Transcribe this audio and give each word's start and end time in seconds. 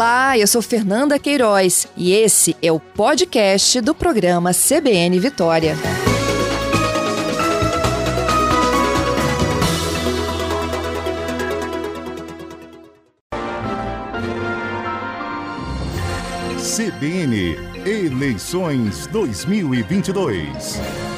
Olá, 0.00 0.38
eu 0.38 0.46
sou 0.46 0.62
Fernanda 0.62 1.18
Queiroz 1.18 1.86
e 1.94 2.14
esse 2.14 2.56
é 2.62 2.72
o 2.72 2.80
podcast 2.80 3.82
do 3.82 3.94
programa 3.94 4.50
CBN 4.54 5.20
Vitória. 5.20 5.76
CBN 16.56 17.58
Eleições 17.84 19.06
2022. 19.08 21.09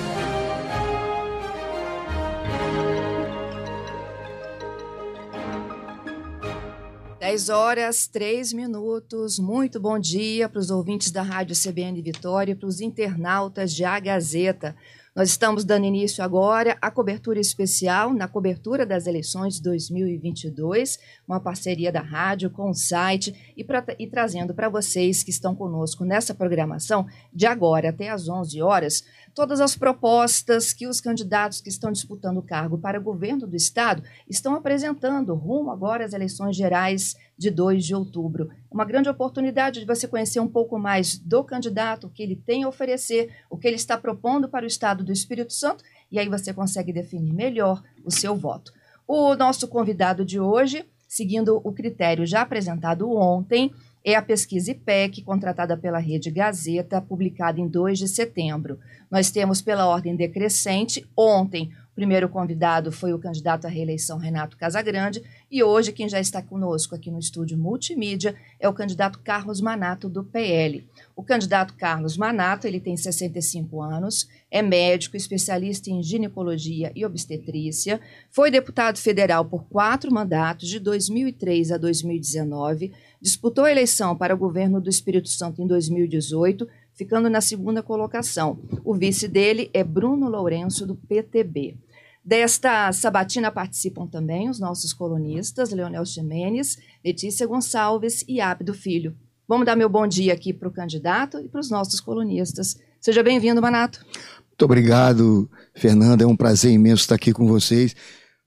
10 7.32 7.49
horas, 7.49 8.07
3 8.07 8.53
minutos. 8.53 9.39
Muito 9.39 9.81
bom 9.81 9.99
dia 9.99 10.50
para 10.50 10.59
os 10.59 10.68
ouvintes 10.68 11.11
da 11.11 11.22
Rádio 11.22 11.57
CBN 11.57 12.03
Vitória 12.03 12.53
e 12.53 12.55
para 12.55 12.68
os 12.68 12.79
internautas 12.79 13.72
de 13.72 13.86
A 13.86 13.99
Gazeta. 13.99 14.77
Nós 15.17 15.31
estamos 15.31 15.64
dando 15.64 15.86
início 15.86 16.22
agora 16.22 16.77
à 16.79 16.91
cobertura 16.91 17.41
especial 17.41 18.13
na 18.13 18.29
cobertura 18.29 18.85
das 18.85 19.07
eleições 19.07 19.55
de 19.55 19.63
2022, 19.63 20.99
uma 21.32 21.41
parceria 21.41 21.91
da 21.91 22.00
rádio 22.00 22.50
com 22.50 22.71
o 22.71 22.75
site 22.75 23.53
e, 23.57 23.64
pra, 23.64 23.85
e 23.99 24.07
trazendo 24.07 24.54
para 24.54 24.68
vocês 24.68 25.22
que 25.22 25.31
estão 25.31 25.55
conosco 25.55 26.05
nessa 26.05 26.35
programação 26.35 27.07
de 27.32 27.46
agora 27.46 27.89
até 27.89 28.11
às 28.11 28.29
11 28.29 28.63
horas 28.63 29.05
todas 29.35 29.61
as 29.61 29.77
propostas 29.77 30.72
que 30.72 30.86
os 30.86 31.00
candidatos 31.00 31.61
que 31.61 31.68
estão 31.68 31.91
disputando 31.91 32.39
o 32.39 32.42
cargo 32.42 32.78
para 32.78 32.98
o 32.98 33.03
governo 33.03 33.47
do 33.47 33.56
Estado 33.56 34.03
estão 34.28 34.55
apresentando 34.55 35.34
rumo 35.34 35.70
agora 35.70 36.05
às 36.05 36.12
eleições 36.12 36.55
gerais 36.55 37.17
de 37.36 37.50
2 37.50 37.84
de 37.84 37.94
outubro. 37.94 38.50
Uma 38.70 38.84
grande 38.84 39.08
oportunidade 39.08 39.80
de 39.80 39.86
você 39.86 40.06
conhecer 40.06 40.41
um 40.41 40.48
pouco 40.48 40.78
mais 40.78 41.19
do 41.19 41.42
candidato, 41.42 42.06
o 42.06 42.11
que 42.11 42.22
ele 42.22 42.36
tem 42.36 42.64
a 42.64 42.69
oferecer, 42.69 43.30
o 43.50 43.56
que 43.56 43.67
ele 43.67 43.77
está 43.77 43.96
propondo 43.96 44.48
para 44.48 44.64
o 44.64 44.69
Estado 44.69 45.02
do 45.02 45.12
Espírito 45.12 45.52
Santo, 45.52 45.83
e 46.11 46.19
aí 46.19 46.28
você 46.28 46.52
consegue 46.52 46.92
definir 46.92 47.33
melhor 47.33 47.83
o 48.05 48.11
seu 48.11 48.36
voto. 48.36 48.72
O 49.06 49.34
nosso 49.34 49.67
convidado 49.67 50.24
de 50.24 50.39
hoje, 50.39 50.84
seguindo 51.12 51.60
o 51.62 51.70
critério 51.70 52.24
já 52.24 52.41
apresentado 52.41 53.10
ontem, 53.14 53.70
é 54.02 54.14
a 54.14 54.22
pesquisa 54.22 54.70
IPEC, 54.70 55.22
contratada 55.22 55.77
pela 55.77 55.98
Rede 55.98 56.30
Gazeta, 56.30 57.02
publicada 57.02 57.60
em 57.60 57.68
2 57.68 57.98
de 57.98 58.08
setembro. 58.08 58.78
Nós 59.10 59.30
temos 59.30 59.60
pela 59.60 59.86
ordem 59.86 60.16
decrescente, 60.16 61.06
ontem, 61.14 61.70
o 61.92 61.94
primeiro 61.94 62.30
convidado 62.30 62.90
foi 62.90 63.12
o 63.12 63.18
candidato 63.18 63.66
à 63.66 63.68
reeleição 63.68 64.16
Renato 64.16 64.56
Casagrande, 64.56 65.22
e 65.50 65.62
hoje 65.62 65.92
quem 65.92 66.08
já 66.08 66.18
está 66.18 66.40
conosco 66.40 66.94
aqui 66.94 67.10
no 67.10 67.18
estúdio 67.18 67.58
multimídia 67.58 68.34
é 68.58 68.66
o 68.66 68.72
candidato 68.72 69.18
Carlos 69.18 69.60
Manato, 69.60 70.08
do 70.08 70.24
PL. 70.24 70.88
O 71.14 71.22
candidato 71.22 71.74
Carlos 71.74 72.16
Manato, 72.16 72.66
ele 72.66 72.80
tem 72.80 72.96
65 72.96 73.82
anos, 73.82 74.28
é 74.50 74.62
médico, 74.62 75.16
especialista 75.16 75.91
em 75.91 76.02
ginecologia 76.02 76.91
e 76.94 77.05
obstetrícia, 77.05 78.00
foi 78.30 78.50
deputado 78.50 78.98
federal 78.98 79.44
por 79.44 79.64
quatro 79.64 80.12
mandatos, 80.12 80.68
de 80.68 80.78
2003 80.78 81.72
a 81.72 81.77
2019, 81.77 82.92
disputou 83.20 83.64
a 83.64 83.70
eleição 83.70 84.16
para 84.16 84.34
o 84.34 84.38
governo 84.38 84.80
do 84.80 84.88
Espírito 84.88 85.28
Santo 85.28 85.60
em 85.60 85.66
2018, 85.66 86.66
ficando 86.94 87.28
na 87.28 87.40
segunda 87.40 87.83
colocação. 87.83 88.58
O 88.84 88.94
vice 88.94 89.28
dele 89.28 89.70
é 89.74 89.84
Bruno 89.84 90.28
Lourenço, 90.28 90.86
do 90.86 90.96
PTB. 90.96 91.77
Desta 92.24 92.92
sabatina 92.92 93.50
participam 93.50 94.06
também 94.06 94.48
os 94.48 94.60
nossos 94.60 94.92
colunistas, 94.92 95.72
Leonel 95.72 96.06
Ximenes, 96.06 96.78
Letícia 97.05 97.46
Gonçalves 97.46 98.24
e 98.28 98.40
Abdo 98.40 98.72
Filho. 98.72 99.16
Vamos 99.53 99.67
dar 99.67 99.77
meu 99.77 99.86
bom 99.86 100.06
dia 100.06 100.33
aqui 100.33 100.50
para 100.50 100.67
o 100.67 100.72
candidato 100.72 101.39
e 101.39 101.47
para 101.47 101.61
os 101.61 101.69
nossos 101.69 102.00
colunistas. 102.00 102.74
Seja 102.98 103.23
bem-vindo, 103.23 103.61
Manato. 103.61 104.02
Muito 104.48 104.64
obrigado, 104.64 105.46
Fernanda. 105.74 106.24
É 106.24 106.27
um 106.27 106.35
prazer 106.35 106.73
imenso 106.73 107.02
estar 107.02 107.17
aqui 107.17 107.35
com 107.35 107.46
vocês. 107.46 107.95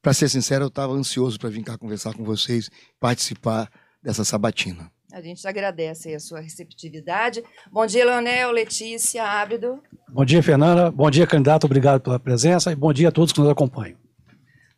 Para 0.02 0.16
ser 0.16 0.30
sincero, 0.30 0.64
eu 0.64 0.68
estava 0.68 0.94
ansioso 0.94 1.38
para 1.38 1.52
vir 1.52 1.64
cá 1.64 1.78
conversar 1.78 2.16
com 2.16 2.24
vocês, 2.24 2.72
participar 3.00 3.70
dessa 4.02 4.24
sabatina. 4.24 4.92
A 5.14 5.22
gente 5.22 5.48
agradece 5.48 6.12
a 6.16 6.20
sua 6.20 6.40
receptividade. 6.40 7.44
Bom 7.72 7.86
dia, 7.86 8.04
Leonel, 8.04 8.50
Letícia, 8.50 9.24
Ábido. 9.24 9.80
Bom 10.10 10.26
dia, 10.26 10.42
Fernanda. 10.42 10.90
Bom 10.90 11.12
dia, 11.12 11.28
candidato. 11.28 11.66
Obrigado 11.66 12.02
pela 12.02 12.18
presença 12.20 12.72
e 12.72 12.76
bom 12.76 12.92
dia 12.92 13.10
a 13.10 13.12
todos 13.12 13.32
que 13.32 13.40
nos 13.40 13.50
acompanham. 13.52 14.05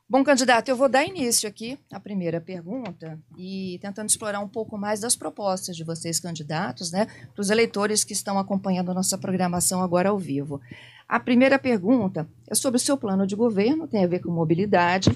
Bom, 0.09 0.23
candidato, 0.23 0.69
eu 0.69 0.75
vou 0.77 0.87
dar 0.87 1.05
início 1.05 1.49
aqui 1.49 1.77
à 1.91 1.99
primeira 1.99 2.39
pergunta 2.39 3.19
e 3.37 3.77
tentando 3.81 4.07
explorar 4.07 4.39
um 4.39 4.47
pouco 4.47 4.77
mais 4.77 5.01
das 5.01 5.17
propostas 5.17 5.75
de 5.75 5.83
vocês, 5.83 6.17
candidatos, 6.17 6.93
né, 6.93 7.07
para 7.33 7.41
os 7.41 7.49
eleitores 7.49 8.05
que 8.05 8.13
estão 8.13 8.39
acompanhando 8.39 8.89
a 8.89 8.93
nossa 8.93 9.17
programação 9.17 9.81
agora 9.81 10.07
ao 10.07 10.17
vivo. 10.17 10.61
A 11.09 11.19
primeira 11.19 11.59
pergunta 11.59 12.25
é 12.49 12.55
sobre 12.55 12.77
o 12.77 12.79
seu 12.79 12.95
plano 12.95 13.27
de 13.27 13.35
governo, 13.35 13.85
tem 13.85 14.01
a 14.01 14.07
ver 14.07 14.19
com 14.19 14.31
mobilidade. 14.31 15.11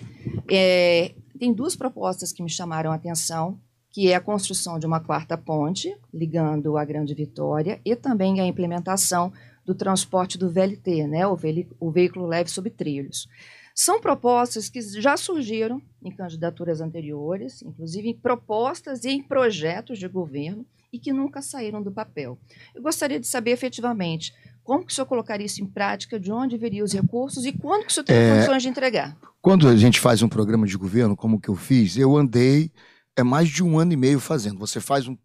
É, 0.52 1.14
tem 1.40 1.54
duas 1.54 1.74
propostas 1.74 2.34
que 2.34 2.44
me 2.44 2.50
chamaram 2.50 2.92
a 2.92 2.96
atenção 2.96 3.58
que 3.92 4.10
é 4.10 4.16
a 4.16 4.22
construção 4.22 4.78
de 4.78 4.86
uma 4.86 5.00
quarta 5.00 5.38
ponte 5.38 5.96
ligando 6.14 6.78
a 6.78 6.84
Grande 6.84 7.14
Vitória 7.14 7.80
e 7.86 7.96
também 7.96 8.42
a 8.42 8.46
implementação 8.46 9.32
do 9.66 9.74
transporte 9.74 10.38
do 10.38 10.50
VLT, 10.50 11.08
né, 11.08 11.26
o, 11.28 11.38
o 11.80 11.92
veículo 11.92 12.26
leve 12.26 12.50
sob 12.50 12.70
trilhos. 12.70 13.30
São 13.76 14.02
propostas 14.02 14.70
que 14.70 14.82
já 14.82 15.16
surgiram 15.18 15.82
em 16.04 16.14
candidaturas 16.14 16.82
anteriores, 16.82 17.62
inclusive 17.62 18.10
em 18.10 18.18
propostas 18.18 19.04
e 19.04 19.10
em 19.10 19.24
projetos 19.24 19.98
de 19.98 20.08
governo, 20.08 20.66
e 20.92 21.00
que 21.00 21.14
nunca 21.14 21.42
saíram 21.42 21.82
do 21.82 21.92
papel. 21.92 22.38
Eu 22.76 22.82
gostaria 22.82 23.20
de 23.20 23.28
saber 23.28 23.52
efetivamente 23.52 24.34
como 24.64 24.86
que 24.86 24.92
o 24.92 24.96
senhor 24.96 25.08
colocaria 25.08 25.46
isso 25.46 25.64
em 25.64 25.66
prática, 25.66 26.20
de 26.20 26.32
onde 26.32 26.58
viriam 26.58 26.86
os 26.86 26.94
recursos 26.94 27.46
e 27.46 27.52
quando 27.52 27.86
que 27.86 27.92
o 27.92 27.94
senhor 27.94 28.06
tem 28.06 28.16
é, 28.16 28.36
condições 28.36 28.62
de 28.62 28.70
entregar? 28.70 29.18
Quando 29.42 29.68
a 29.68 29.76
gente 29.76 30.00
faz 30.00 30.22
um 30.22 30.30
programa 30.30 30.68
de 30.68 30.78
governo, 30.78 31.16
como 31.16 31.40
que 31.40 31.50
eu 31.50 31.56
fiz, 31.56 31.98
eu 31.98 32.16
andei 32.16 32.72
é 33.16 33.24
mais 33.24 33.50
de 33.50 33.64
um 33.64 33.78
ano 33.78 33.94
e 33.94 33.98
meio 33.98 34.20
fazendo. 34.20 34.60
Você 34.60 34.80
faz 34.80 35.08
um 35.08 35.18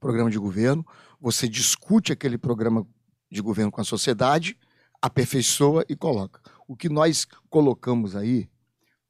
programa 0.00 0.30
de 0.30 0.38
governo, 0.38 0.84
você 1.20 1.48
discute 1.48 2.12
aquele 2.12 2.36
programa 2.36 2.86
de 3.30 3.40
governo 3.40 3.70
com 3.70 3.80
a 3.80 3.84
sociedade, 3.84 4.58
aperfeiçoa 5.00 5.84
e 5.88 5.96
coloca. 5.96 6.41
O 6.72 6.76
que 6.76 6.88
nós 6.88 7.26
colocamos 7.50 8.16
aí 8.16 8.48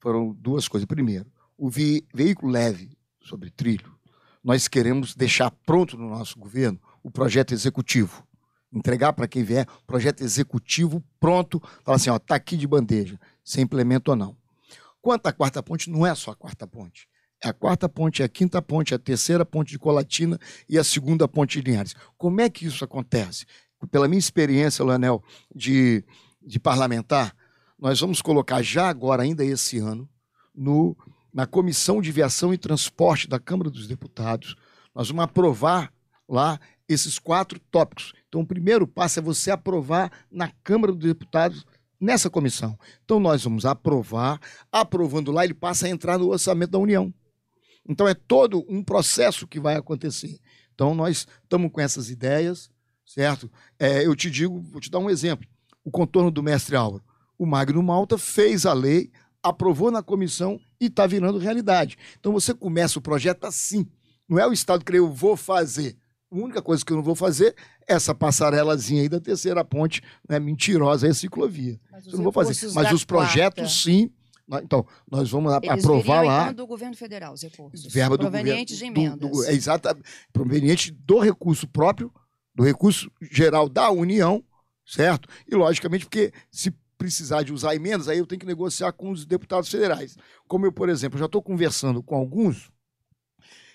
foram 0.01 0.33
duas 0.33 0.67
coisas. 0.67 0.85
Primeiro, 0.85 1.31
o 1.57 1.71
ve 1.71 2.05
veículo 2.13 2.51
leve 2.51 2.99
sobre 3.21 3.51
trilho. 3.51 3.97
Nós 4.43 4.67
queremos 4.67 5.15
deixar 5.15 5.49
pronto 5.65 5.97
no 5.97 6.09
nosso 6.09 6.37
governo 6.37 6.81
o 7.05 7.09
projeto 7.09 7.55
executivo. 7.55 8.27
Entregar 8.73 9.13
para 9.13 9.29
quem 9.29 9.45
vier 9.45 9.65
projeto 9.87 10.25
executivo 10.25 11.05
pronto, 11.21 11.63
falar 11.85 11.99
assim, 11.99 12.11
ó, 12.11 12.19
tá 12.19 12.35
aqui 12.35 12.57
de 12.57 12.67
bandeja, 12.67 13.17
se 13.45 13.61
implementa 13.61 14.11
ou 14.11 14.17
não. 14.17 14.37
Quanto 15.01 15.29
à 15.29 15.33
quarta 15.33 15.63
ponte, 15.63 15.89
não 15.89 16.05
é 16.05 16.13
só 16.17 16.33
a 16.33 16.35
quarta 16.35 16.67
ponte 16.67 17.07
a 17.45 17.53
quarta 17.53 17.89
ponte, 17.89 18.23
a 18.23 18.29
quinta 18.29 18.63
ponte, 18.63 18.95
a 18.95 18.99
terceira 19.01 19.45
ponte 19.45 19.71
de 19.71 19.79
Colatina 19.79 20.39
e 20.69 20.79
a 20.79 20.85
segunda 20.85 21.27
ponte 21.27 21.61
de 21.61 21.69
Linhares. 21.69 21.93
Como 22.17 22.41
é 22.41 22.49
que 22.49 22.67
isso 22.67 22.85
acontece? 22.85 23.47
Pela 23.91 24.07
minha 24.07 24.19
experiência, 24.19 24.85
Leonel, 24.85 25.21
de, 25.53 26.05
de 26.41 26.61
parlamentar, 26.61 27.35
nós 27.83 27.99
vamos 27.99 28.23
colocar 28.23 28.63
já 28.63 28.89
agora, 28.89 29.25
ainda 29.25 29.45
esse 29.45 29.79
ano, 29.79 30.09
no, 30.55 30.97
na 31.35 31.49
Comissão 31.49 32.01
de 32.01 32.13
Viação 32.13 32.55
e 32.55 32.57
Transporte 32.57 33.27
da 33.27 33.41
Câmara 33.41 33.69
dos 33.69 33.89
Deputados, 33.89 34.55
nós 34.95 35.09
vamos 35.09 35.25
aprovar 35.25 35.93
lá 36.29 36.61
esses 36.89 37.19
quatro 37.19 37.59
tópicos. 37.59 38.13
Então, 38.29 38.43
o 38.43 38.47
primeiro 38.47 38.87
passo 38.87 39.19
é 39.19 39.23
você 39.23 39.51
aprovar 39.51 40.13
na 40.31 40.49
Câmara 40.63 40.93
dos 40.93 41.09
Deputados 41.09 41.67
nessa 42.01 42.31
comissão. 42.31 42.79
Então, 43.05 43.19
nós 43.19 43.43
vamos 43.43 43.67
aprovar, 43.67 44.41
aprovando 44.71 45.33
lá, 45.33 45.45
ele 45.45 45.53
passa 45.53 45.87
a 45.87 45.91
entrar 45.91 46.19
no 46.19 46.29
orçamento 46.29 46.71
da 46.71 46.79
União. 46.79 47.13
Então 47.85 48.07
é 48.07 48.15
todo 48.15 48.65
um 48.69 48.81
processo 48.81 49.45
que 49.45 49.59
vai 49.59 49.75
acontecer. 49.75 50.39
Então 50.73 50.95
nós 50.95 51.27
estamos 51.43 51.71
com 51.73 51.81
essas 51.81 52.11
ideias, 52.11 52.71
certo? 53.05 53.51
É, 53.77 54.07
eu 54.07 54.15
te 54.15 54.31
digo, 54.31 54.61
vou 54.61 54.81
te 54.81 54.89
dar 54.89 55.01
um 55.01 55.11
exemplo. 55.11 55.49
O 55.85 55.91
contorno 55.91 56.31
do 56.31 56.45
mestre 56.45 56.77
Álvaro. 56.77 57.03
O 57.43 57.47
Magno 57.47 57.83
Malta 57.83 58.17
fez 58.17 58.65
a 58.65 58.73
lei, 58.73 59.11
aprovou 59.43 59.91
na 59.91 60.01
comissão 60.01 60.61
e 60.81 60.87
está 60.87 61.09
virando 61.09 61.39
realidade. 61.39 61.99
Então 62.21 62.31
você 62.31 62.55
começa 62.55 63.01
o 63.01 63.03
projeto 63.03 63.47
assim. 63.47 63.85
Não 64.29 64.39
é 64.39 64.47
o 64.47 64.53
Estado 64.53 64.85
que 64.85 64.97
eu 64.97 65.13
vou 65.13 65.37
fazer. 65.37 65.97
A 66.31 66.37
única 66.37 66.63
coisa 66.63 66.85
que 66.85 66.93
eu 66.93 66.97
não 66.97 67.03
vou 67.03 67.17
fazer 67.17 67.57
é 67.89 67.95
essa 67.95 68.15
passarelazinha 68.15 69.03
aí 69.03 69.09
da 69.09 69.19
terceira 69.19 69.65
ponte, 69.65 70.01
né, 70.29 70.39
mentirosa, 70.39 71.09
é 71.09 71.13
ciclovia. 71.13 71.81
Mas 71.91 72.07
eu 72.07 72.13
não 72.13 72.23
vou 72.23 72.33
fazer. 72.33 72.73
Mas 72.75 72.93
os 72.93 73.05
projetos, 73.05 73.57
quarta. 73.57 73.75
sim, 73.75 74.09
então, 74.63 74.87
nós 75.11 75.29
vamos 75.29 75.53
Eles 75.53 75.69
aprovar 75.69 76.21
viriam, 76.21 76.25
lá. 76.25 76.43
Então, 76.45 76.55
do 76.55 76.67
governo 76.69 76.97
federal, 76.97 77.33
os 77.33 77.43
recursos. 77.43 77.93
Verba 77.93 78.17
do 78.17 78.31
proveniente 78.31 78.73
governo, 78.73 78.95
de 78.95 79.01
emendas. 79.01 79.19
Do, 79.19 79.37
do, 79.37 79.45
é 79.47 79.53
exatamente. 79.53 80.09
Proveniente 80.33 80.93
do 80.93 81.19
recurso 81.19 81.67
próprio, 81.67 82.13
do 82.55 82.63
recurso 82.63 83.11
geral 83.21 83.69
da 83.69 83.91
União, 83.91 84.45
certo? 84.87 85.29
E, 85.51 85.57
logicamente, 85.57 86.05
porque 86.05 86.33
se 86.49 86.73
precisar 87.03 87.43
de 87.43 87.53
usar 87.53 87.75
emendas, 87.75 88.07
aí 88.07 88.19
eu 88.19 88.27
tenho 88.27 88.39
que 88.39 88.47
negociar 88.47 88.93
com 88.93 89.11
os 89.11 89.27
deputados 89.27 89.69
federais. 89.69 90.17
Como 90.47 90.65
eu, 90.65 90.71
por 90.71 90.89
exemplo, 90.89 91.19
já 91.19 91.27
estou 91.27 91.43
conversando 91.43 92.01
com 92.01 92.15
alguns 92.15 92.71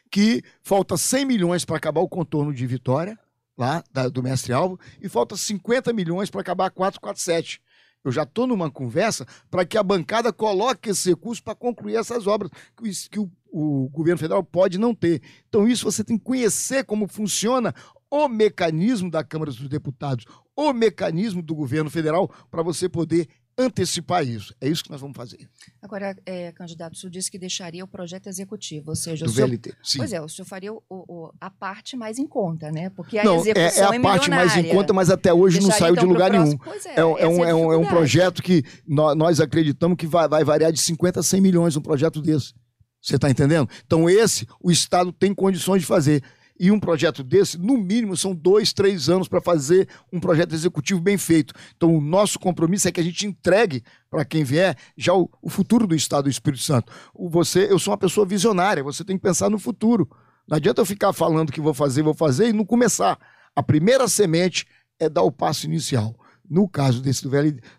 que 0.10 0.42
falta 0.64 0.96
100 0.96 1.26
milhões 1.26 1.66
para 1.66 1.76
acabar 1.76 2.00
o 2.00 2.08
contorno 2.08 2.54
de 2.54 2.66
Vitória, 2.66 3.20
lá 3.58 3.84
da, 3.92 4.08
do 4.08 4.24
Mestre 4.24 4.54
Alvo, 4.54 4.80
e 5.02 5.10
falta 5.10 5.36
50 5.36 5.92
milhões 5.92 6.30
para 6.30 6.40
acabar 6.40 6.68
a 6.68 6.70
447. 6.70 7.62
Eu 8.02 8.14
já 8.14 8.24
estou 8.24 8.48
numa 8.48 8.72
conversa 8.72 9.28
para 9.52 9.66
que 9.66 9.78
a 9.78 9.84
bancada 9.84 10.32
coloque 10.32 10.92
esse 10.92 11.10
recurso 11.10 11.44
para 11.44 11.54
concluir 11.54 11.98
essas 11.98 12.28
obras 12.28 12.50
que, 12.78 13.10
que 13.10 13.20
o, 13.20 13.30
o 13.52 13.90
governo 13.90 14.20
federal 14.20 14.42
pode 14.42 14.78
não 14.78 14.96
ter. 14.96 15.22
Então, 15.50 15.68
isso 15.68 15.84
você 15.84 16.02
tem 16.02 16.18
que 16.18 16.24
conhecer 16.24 16.86
como 16.86 17.10
funciona 17.10 17.76
o 18.10 18.30
mecanismo 18.30 19.12
da 19.12 19.22
Câmara 19.22 19.52
dos 19.52 19.68
Deputados, 19.68 20.26
o 20.58 20.74
mecanismo 20.74 21.42
do 21.42 21.54
governo 21.56 21.90
federal, 21.90 22.30
para 22.50 22.64
você 22.64 22.90
poder 22.90 23.28
antecipar 23.60 24.24
isso. 24.26 24.54
É 24.62 24.70
isso 24.70 24.84
que 24.84 24.92
nós 24.92 25.02
vamos 25.02 25.18
fazer. 25.18 25.50
Agora, 25.82 26.16
é, 26.26 26.52
candidato, 26.52 26.94
o 26.94 26.96
senhor 26.96 27.10
disse 27.10 27.30
que 27.32 27.40
deixaria 27.40 27.84
o 27.84 27.88
projeto 27.88 28.28
executivo, 28.28 28.90
ou 28.92 28.96
seja, 28.96 29.26
do 29.26 29.32
o 29.32 29.34
senhor, 29.34 29.48
VLT. 29.50 29.74
Sim. 29.84 29.98
Pois 29.98 30.14
é, 30.14 30.22
o 30.22 30.30
senhor 30.30 30.46
faria 30.46 30.72
o, 30.74 30.82
o, 30.90 31.32
a 31.42 31.50
parte 31.50 31.96
mais 31.98 32.20
em 32.20 32.28
conta, 32.28 32.72
né? 32.72 32.90
Porque 32.92 33.18
a 33.18 33.24
não, 33.24 33.38
é, 33.38 33.40
execução 33.40 33.94
é 33.94 33.98
a 33.98 34.02
parte 34.02 34.30
mais 34.30 34.56
em 34.58 34.70
conta, 34.70 34.94
mas 34.94 35.10
até 35.10 35.34
hoje 35.34 35.60
não 35.60 35.72
saiu 35.72 35.94
então, 35.94 36.04
de 36.06 36.14
lugar 36.14 36.30
nenhum. 36.32 36.56
É, 36.96 37.00
É, 37.02 37.06
um- 37.06 37.18
é 37.18 37.28
um, 37.28 37.32
essa 37.34 37.50
é, 37.50 37.56
um, 37.56 37.74
é 37.74 37.78
um 37.78 37.86
projeto 37.86 38.44
que 38.44 38.64
nó- 38.88 39.16
nós 39.16 39.40
acreditamos 39.40 39.98
que 39.98 40.06
vai, 40.06 40.28
vai 40.28 40.44
variar 40.44 40.72
de 40.72 40.80
50 40.80 41.20
a 41.20 41.24
100 41.24 41.42
milhões 41.42 41.76
um 41.76 41.82
projeto 41.82 42.22
desse. 42.22 42.54
Você 43.02 43.16
está 43.16 43.30
entendendo? 43.30 43.68
Então, 43.86 44.08
esse 44.10 44.46
o 44.62 44.70
Estado 44.70 45.12
tem 45.12 45.34
condições 45.34 45.82
de 45.82 45.86
fazer. 45.88 46.22
E 46.60 46.72
um 46.72 46.80
projeto 46.80 47.24
desse, 47.24 47.58
no 47.58 47.78
mínimo, 47.78 48.18
são 48.18 48.34
dois, 48.34 48.74
três 48.74 49.10
anos 49.10 49.28
para 49.28 49.40
fazer 49.40 49.88
um 50.12 50.20
projeto 50.20 50.54
executivo 50.54 51.00
bem 51.00 51.18
feito. 51.18 51.54
Então, 51.76 51.96
o 51.96 52.02
nosso 52.02 52.40
compromisso 52.40 52.88
é 52.88 52.92
que 52.92 53.00
a 53.00 53.04
gente 53.04 53.28
entregue 53.28 53.84
para 54.10 54.26
quem 54.26 54.44
vier 54.44 54.76
já 54.98 55.14
o, 55.14 55.30
o 55.42 55.50
futuro 55.50 55.86
do 55.86 55.96
Estado 55.96 56.24
do 56.24 56.30
Espírito 56.30 56.64
Santo. 56.64 56.92
O 57.14 57.30
você, 57.30 57.72
eu 57.72 57.78
sou 57.78 57.92
uma 57.92 57.98
pessoa 57.98 58.26
visionária, 58.26 58.84
você 58.84 59.04
tem 59.04 59.18
que 59.18 59.22
pensar 59.22 59.50
no 59.50 59.60
futuro. 59.60 60.10
Não 60.48 60.58
adianta 60.58 60.82
eu 60.82 60.86
ficar 60.86 61.14
falando 61.14 61.52
que 61.52 61.62
vou 61.62 61.74
fazer, 61.74 62.02
vou 62.02 62.14
fazer 62.14 62.50
e 62.50 62.54
não 62.54 62.66
começar. 62.66 63.20
A 63.56 63.62
primeira 63.62 64.08
semente 64.08 64.66
é 65.00 65.10
dar 65.10 65.22
o 65.22 65.32
passo 65.32 65.66
inicial. 65.66 66.16
No 66.50 66.68
caso 66.68 67.02
desse 67.02 67.24
do, 67.24 67.30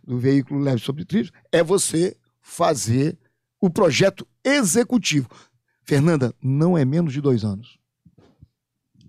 do 0.05 0.19
veículo 0.19 0.61
leve 0.61 0.81
sobre 0.81 1.05
trilhos, 1.05 1.33
é 1.51 1.63
você 1.63 2.17
fazer 2.41 3.19
o 3.61 3.71
projeto 3.71 4.27
executivo. 4.45 5.29
Fernanda, 5.83 6.35
não 6.43 6.77
é 6.77 6.85
menos 6.85 7.13
de 7.13 7.21
dois 7.21 7.45
anos. 7.45 7.78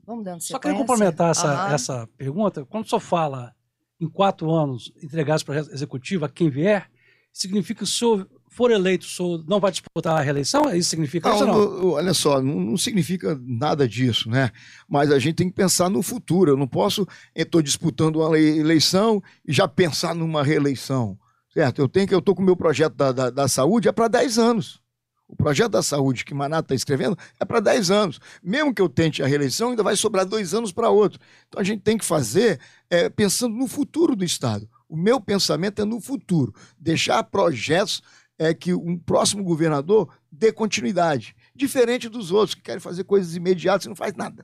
Vamos 0.09 0.25
dando 0.25 0.41
Só 0.41 0.57
queria 0.57 0.75
complementar 0.75 1.29
essa, 1.29 1.47
Aham. 1.47 1.73
essa 1.75 2.09
pergunta. 2.17 2.65
Quando 2.65 2.83
o 2.83 2.89
senhor 2.89 2.99
fala 2.99 3.53
em 4.01 4.07
quatro 4.09 4.49
anos 4.49 4.91
entregar 5.03 5.35
esse 5.35 5.45
projeto 5.45 5.71
executivo 5.71 6.25
a 6.25 6.29
quem 6.29 6.49
vier, 6.49 6.89
significa 7.31 7.81
que 7.83 7.85
se 7.85 7.93
o 8.03 8.15
senhor 8.17 8.29
for 8.49 8.71
eleito, 8.71 9.05
o 9.05 9.07
senhor 9.09 9.45
não 9.47 9.59
vai 9.59 9.69
disputar 9.69 10.17
a 10.17 10.21
reeleição? 10.21 10.67
É 10.67 10.75
Isso 10.75 10.89
significa 10.89 11.29
isso 11.29 11.41
ou 11.41 11.45
Não, 11.47 11.53
não? 11.59 11.77
não, 11.81 11.89
olha 11.91 12.13
só, 12.15 12.41
não, 12.41 12.59
não 12.59 12.75
significa 12.77 13.39
nada 13.39 13.87
disso, 13.87 14.27
né? 14.31 14.49
Mas 14.89 15.11
a 15.11 15.19
gente 15.19 15.35
tem 15.35 15.47
que 15.47 15.55
pensar 15.55 15.89
no 15.91 16.01
futuro. 16.01 16.53
Eu 16.53 16.57
não 16.57 16.67
posso, 16.67 17.07
estou 17.35 17.61
disputando 17.61 18.15
uma 18.15 18.29
le- 18.29 18.57
eleição 18.57 19.21
e 19.47 19.53
já 19.53 19.67
pensar 19.67 20.15
numa 20.15 20.43
reeleição, 20.43 21.19
certo? 21.53 21.79
Eu 21.83 21.87
tenho 21.87 22.07
que, 22.07 22.15
eu 22.15 22.19
estou 22.19 22.33
com 22.33 22.41
o 22.41 22.45
meu 22.45 22.55
projeto 22.57 22.95
da, 22.95 23.11
da, 23.11 23.29
da 23.29 23.47
saúde 23.47 23.87
é 23.87 23.91
para 23.91 24.07
10 24.07 24.39
anos. 24.39 24.81
O 25.29 25.35
projeto 25.35 25.73
da 25.73 25.83
saúde 25.83 26.25
que 26.25 26.33
Manato 26.33 26.65
está 26.65 26.75
escrevendo 26.75 27.15
é 27.39 27.45
para 27.45 27.59
10 27.59 27.91
anos. 27.91 28.19
Mesmo 28.41 28.73
que 28.73 28.81
eu 28.81 28.89
tente 28.89 29.21
a 29.21 29.27
reeleição, 29.27 29.69
ainda 29.69 29.83
vai 29.83 29.95
sobrar 29.95 30.25
dois 30.25 30.55
anos 30.55 30.71
para 30.71 30.89
outro. 30.89 31.19
Então 31.47 31.61
a 31.61 31.63
gente 31.63 31.81
tem 31.81 31.99
que 31.99 32.03
fazer 32.03 32.59
é, 32.89 33.09
pensando 33.09 33.55
no 33.55 33.67
futuro 33.67 34.15
do 34.15 34.25
Estado. 34.25 34.67
O 34.89 34.97
meu 34.97 35.21
pensamento 35.21 35.83
é 35.83 35.85
no 35.85 36.01
futuro. 36.01 36.51
Deixar 36.79 37.23
projetos 37.23 38.01
é, 38.39 38.55
que 38.55 38.73
um 38.73 38.97
próximo 38.97 39.43
governador 39.43 40.09
dê 40.31 40.51
continuidade. 40.51 41.35
Diferente 41.55 42.09
dos 42.09 42.31
outros 42.31 42.55
que 42.55 42.61
querem 42.63 42.79
fazer 42.79 43.03
coisas 43.03 43.35
imediatas 43.35 43.85
e 43.85 43.89
não 43.89 43.95
faz 43.95 44.15
nada. 44.15 44.43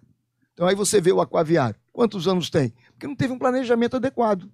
Então 0.53 0.67
aí 0.67 0.75
você 0.75 1.01
vê 1.01 1.11
o 1.11 1.19
aquaviário. 1.19 1.79
Quantos 1.91 2.27
anos 2.27 2.51
tem? 2.51 2.73
Porque 2.91 3.07
não 3.07 3.15
teve 3.15 3.33
um 3.33 3.39
planejamento 3.39 3.95
adequado. 3.95 4.47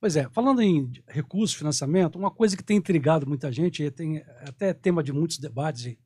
Pois 0.00 0.16
é, 0.16 0.28
falando 0.28 0.62
em 0.62 0.92
recursos, 1.08 1.56
financiamento, 1.56 2.16
uma 2.16 2.30
coisa 2.30 2.56
que 2.56 2.62
tem 2.62 2.76
intrigado 2.76 3.26
muita 3.26 3.50
gente, 3.50 3.82
e 3.82 3.90
tem 3.90 4.22
até 4.46 4.72
tema 4.72 5.02
de 5.02 5.12
muitos 5.12 5.38
debates 5.38 5.86
e, 5.86 5.98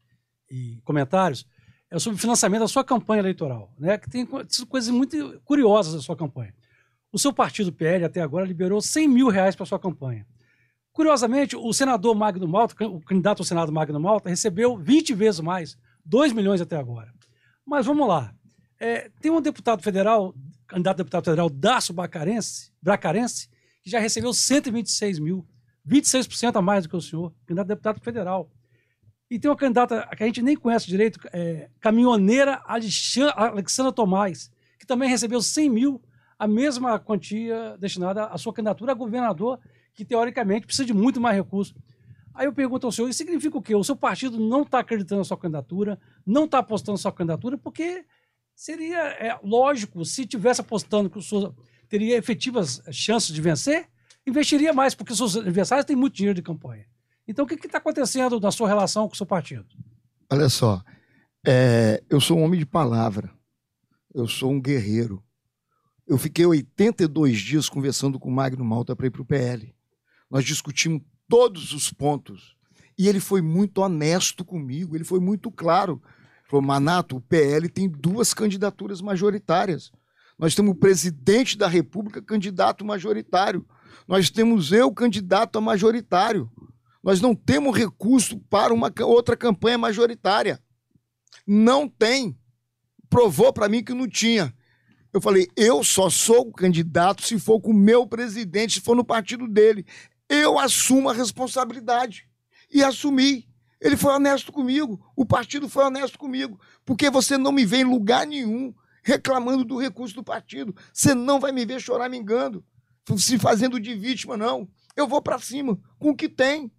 e 0.50 0.80
comentários, 0.82 1.46
é 1.90 1.98
sobre 1.98 2.16
o 2.16 2.20
financiamento 2.20 2.62
da 2.62 2.68
sua 2.68 2.82
campanha 2.82 3.20
eleitoral, 3.20 3.70
né? 3.78 3.98
que 3.98 4.08
tem 4.08 4.24
co- 4.24 4.42
coisas 4.68 4.88
muito 4.90 5.38
curiosas 5.44 5.92
da 5.92 6.00
sua 6.00 6.16
campanha. 6.16 6.54
O 7.12 7.18
seu 7.18 7.34
partido, 7.34 7.70
PL, 7.70 8.06
até 8.06 8.22
agora 8.22 8.46
liberou 8.46 8.80
100 8.80 9.06
mil 9.06 9.28
reais 9.28 9.54
para 9.54 9.66
sua 9.66 9.78
campanha. 9.78 10.26
Curiosamente, 10.90 11.54
o 11.54 11.70
senador 11.74 12.14
Magno 12.14 12.48
Malta, 12.48 12.86
o 12.86 13.00
candidato 13.00 13.40
ao 13.40 13.44
Senado 13.44 13.70
Magno 13.70 14.00
Malta, 14.00 14.30
recebeu 14.30 14.78
20 14.78 15.12
vezes 15.12 15.40
mais, 15.40 15.76
2 16.04 16.32
milhões 16.32 16.62
até 16.62 16.76
agora. 16.76 17.12
Mas 17.66 17.84
vamos 17.84 18.08
lá. 18.08 18.34
É, 18.80 19.10
tem 19.20 19.30
um 19.30 19.40
deputado 19.42 19.82
federal, 19.82 20.34
candidato 20.66 20.94
a 20.94 21.02
deputado 21.02 21.24
federal, 21.26 21.50
Bacarense, 21.94 22.72
Bracarense, 22.80 23.50
que 23.82 23.90
já 23.90 23.98
recebeu 23.98 24.32
126 24.32 25.18
mil, 25.18 25.46
26% 25.86 26.56
a 26.56 26.62
mais 26.62 26.84
do 26.84 26.88
que 26.90 26.96
o 26.96 27.00
senhor, 27.00 27.32
candidato 27.44 27.66
a 27.66 27.74
deputado 27.74 28.00
federal. 28.00 28.50
E 29.30 29.38
tem 29.38 29.50
uma 29.50 29.56
candidata 29.56 30.08
que 30.16 30.22
a 30.22 30.26
gente 30.26 30.42
nem 30.42 30.56
conhece 30.56 30.86
direito, 30.86 31.18
é, 31.32 31.68
caminhoneira 31.80 32.60
Alexan- 32.64 33.32
Alexandra 33.34 33.90
Tomás, 33.92 34.50
que 34.78 34.86
também 34.86 35.08
recebeu 35.08 35.40
100 35.40 35.70
mil, 35.70 36.02
a 36.38 36.46
mesma 36.46 36.98
quantia 36.98 37.76
destinada 37.78 38.26
à 38.26 38.36
sua 38.38 38.52
candidatura 38.52 38.92
a 38.92 38.94
governador, 38.94 39.58
que 39.94 40.04
teoricamente 40.04 40.66
precisa 40.66 40.86
de 40.86 40.92
muito 40.94 41.20
mais 41.20 41.36
recursos. 41.36 41.74
Aí 42.34 42.46
eu 42.46 42.52
pergunto 42.52 42.86
ao 42.86 42.92
senhor, 42.92 43.08
isso 43.08 43.18
significa 43.18 43.56
o 43.58 43.62
quê? 43.62 43.74
O 43.74 43.84
seu 43.84 43.94
partido 43.96 44.38
não 44.40 44.62
está 44.62 44.78
acreditando 44.78 45.18
na 45.20 45.24
sua 45.24 45.36
candidatura, 45.36 45.98
não 46.26 46.44
está 46.44 46.58
apostando 46.58 46.92
na 46.92 46.98
sua 46.98 47.12
candidatura, 47.12 47.58
porque 47.58 48.04
seria 48.54 48.98
é, 48.98 49.38
lógico, 49.42 50.04
se 50.04 50.26
tivesse 50.26 50.60
apostando 50.60 51.10
que 51.10 51.18
o 51.18 51.22
senhor 51.22 51.54
teria 51.92 52.16
efetivas 52.16 52.80
chances 52.90 53.34
de 53.34 53.40
vencer, 53.42 53.86
investiria 54.26 54.72
mais, 54.72 54.94
porque 54.94 55.14
seus 55.14 55.36
adversários 55.36 55.84
têm 55.84 55.94
muito 55.94 56.16
dinheiro 56.16 56.34
de 56.34 56.40
campanha. 56.40 56.86
Então, 57.28 57.44
o 57.44 57.48
que 57.48 57.66
está 57.66 57.76
acontecendo 57.76 58.40
na 58.40 58.50
sua 58.50 58.66
relação 58.66 59.06
com 59.06 59.12
o 59.12 59.16
seu 59.16 59.26
partido? 59.26 59.66
Olha 60.30 60.48
só, 60.48 60.82
é, 61.46 62.02
eu 62.08 62.18
sou 62.18 62.38
um 62.38 62.44
homem 62.44 62.58
de 62.58 62.64
palavra, 62.64 63.30
eu 64.14 64.26
sou 64.26 64.50
um 64.50 64.58
guerreiro. 64.58 65.22
Eu 66.08 66.16
fiquei 66.16 66.46
82 66.46 67.38
dias 67.38 67.68
conversando 67.68 68.18
com 68.18 68.30
o 68.30 68.32
Magno 68.32 68.64
Malta 68.64 68.96
para 68.96 69.06
ir 69.06 69.10
para 69.10 69.20
o 69.20 69.26
PL. 69.26 69.74
Nós 70.30 70.46
discutimos 70.46 71.02
todos 71.28 71.74
os 71.74 71.92
pontos 71.92 72.56
e 72.98 73.06
ele 73.06 73.20
foi 73.20 73.42
muito 73.42 73.82
honesto 73.82 74.46
comigo, 74.46 74.96
ele 74.96 75.04
foi 75.04 75.20
muito 75.20 75.50
claro. 75.50 76.00
Ele 76.02 76.48
falou, 76.48 76.64
Manato, 76.64 77.16
o 77.16 77.20
PL 77.20 77.68
tem 77.68 77.86
duas 77.86 78.32
candidaturas 78.32 79.02
majoritárias. 79.02 79.92
Nós 80.42 80.56
temos 80.56 80.72
o 80.72 80.74
presidente 80.74 81.56
da 81.56 81.68
República 81.68 82.20
candidato 82.20 82.84
majoritário. 82.84 83.64
Nós 84.08 84.28
temos 84.28 84.72
eu 84.72 84.92
candidato 84.92 85.56
a 85.56 85.60
majoritário. 85.60 86.50
Nós 87.00 87.20
não 87.20 87.32
temos 87.32 87.78
recurso 87.78 88.40
para 88.50 88.74
uma 88.74 88.92
outra 89.02 89.36
campanha 89.36 89.78
majoritária. 89.78 90.60
Não 91.46 91.88
tem. 91.88 92.36
Provou 93.08 93.52
para 93.52 93.68
mim 93.68 93.84
que 93.84 93.94
não 93.94 94.08
tinha. 94.08 94.52
Eu 95.12 95.20
falei, 95.20 95.46
eu 95.56 95.84
só 95.84 96.10
sou 96.10 96.50
candidato 96.50 97.22
se 97.22 97.38
for 97.38 97.60
com 97.60 97.70
o 97.70 97.74
meu 97.74 98.04
presidente, 98.04 98.74
se 98.74 98.80
for 98.80 98.96
no 98.96 99.04
partido 99.04 99.46
dele. 99.46 99.86
Eu 100.28 100.58
assumo 100.58 101.08
a 101.08 101.12
responsabilidade. 101.12 102.28
E 102.68 102.82
assumi. 102.82 103.48
Ele 103.80 103.96
foi 103.96 104.12
honesto 104.12 104.50
comigo. 104.50 105.00
O 105.14 105.24
partido 105.24 105.68
foi 105.68 105.84
honesto 105.84 106.18
comigo. 106.18 106.58
Porque 106.84 107.08
você 107.10 107.38
não 107.38 107.52
me 107.52 107.64
vê 107.64 107.76
em 107.82 107.84
lugar 107.84 108.26
nenhum 108.26 108.74
reclamando 109.02 109.64
do 109.64 109.76
recurso 109.76 110.14
do 110.14 110.24
partido. 110.24 110.74
Você 110.92 111.14
não 111.14 111.40
vai 111.40 111.52
me 111.52 111.64
ver 111.64 111.80
choramingando, 111.80 112.64
se 113.16 113.38
fazendo 113.38 113.80
de 113.80 113.94
vítima, 113.94 114.36
não. 114.36 114.68
Eu 114.96 115.08
vou 115.08 115.20
para 115.20 115.38
cima 115.38 115.78
com 115.98 116.10
o 116.10 116.16
que 116.16 116.28
tem. 116.28 116.70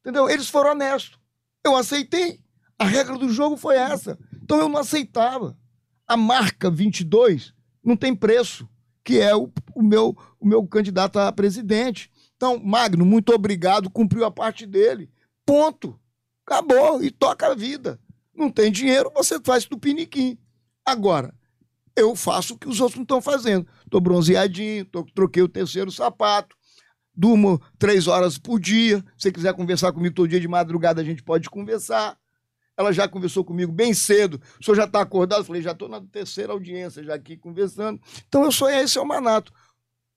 Entendeu? 0.00 0.28
Eles 0.28 0.48
foram 0.48 0.70
honestos. 0.70 1.18
Eu 1.64 1.76
aceitei. 1.76 2.40
A 2.78 2.84
regra 2.84 3.16
do 3.16 3.28
jogo 3.28 3.56
foi 3.56 3.76
essa. 3.76 4.18
Então 4.42 4.58
eu 4.58 4.68
não 4.68 4.78
aceitava. 4.78 5.58
A 6.06 6.16
marca 6.16 6.70
22 6.70 7.54
não 7.82 7.96
tem 7.96 8.14
preço, 8.14 8.68
que 9.02 9.20
é 9.20 9.34
o, 9.34 9.50
o 9.74 9.82
meu, 9.82 10.16
o 10.38 10.46
meu 10.46 10.66
candidato 10.66 11.18
a 11.18 11.32
presidente. 11.32 12.10
Então, 12.36 12.58
Magno, 12.58 13.04
muito 13.04 13.32
obrigado, 13.32 13.90
cumpriu 13.90 14.24
a 14.24 14.30
parte 14.30 14.66
dele. 14.66 15.10
Ponto. 15.46 15.98
Acabou 16.46 17.02
e 17.02 17.10
toca 17.10 17.46
a 17.46 17.54
vida. 17.54 17.98
Não 18.34 18.50
tem 18.50 18.70
dinheiro, 18.70 19.10
você 19.14 19.40
faz 19.40 19.64
do 19.64 19.78
piniquim. 19.78 20.38
Agora, 20.84 21.34
eu 21.96 22.14
faço 22.16 22.54
o 22.54 22.58
que 22.58 22.68
os 22.68 22.80
outros 22.80 22.96
não 22.96 23.02
estão 23.04 23.20
fazendo. 23.22 23.66
Estou 23.84 24.00
bronzeadinho, 24.00 24.84
tô, 24.84 25.04
troquei 25.14 25.42
o 25.42 25.48
terceiro 25.48 25.90
sapato, 25.92 26.56
durmo 27.14 27.60
três 27.78 28.06
horas 28.08 28.38
por 28.38 28.58
dia. 28.58 28.98
Se 29.16 29.24
você 29.24 29.32
quiser 29.32 29.54
conversar 29.54 29.92
comigo 29.92 30.14
todo 30.14 30.28
dia 30.28 30.40
de 30.40 30.48
madrugada, 30.48 31.00
a 31.00 31.04
gente 31.04 31.22
pode 31.22 31.48
conversar. 31.48 32.18
Ela 32.76 32.92
já 32.92 33.06
conversou 33.06 33.44
comigo 33.44 33.70
bem 33.70 33.94
cedo. 33.94 34.40
O 34.60 34.64
senhor 34.64 34.74
já 34.76 34.84
está 34.84 35.00
acordado? 35.00 35.40
Eu 35.40 35.44
falei, 35.44 35.62
já 35.62 35.70
estou 35.70 35.88
na 35.88 36.00
terceira 36.00 36.52
audiência, 36.52 37.04
já 37.04 37.14
aqui 37.14 37.36
conversando. 37.36 38.00
Então 38.28 38.42
eu 38.44 38.50
sou 38.50 38.68
esse 38.68 38.98
é 38.98 39.00
o 39.00 39.06
Manato. 39.06 39.52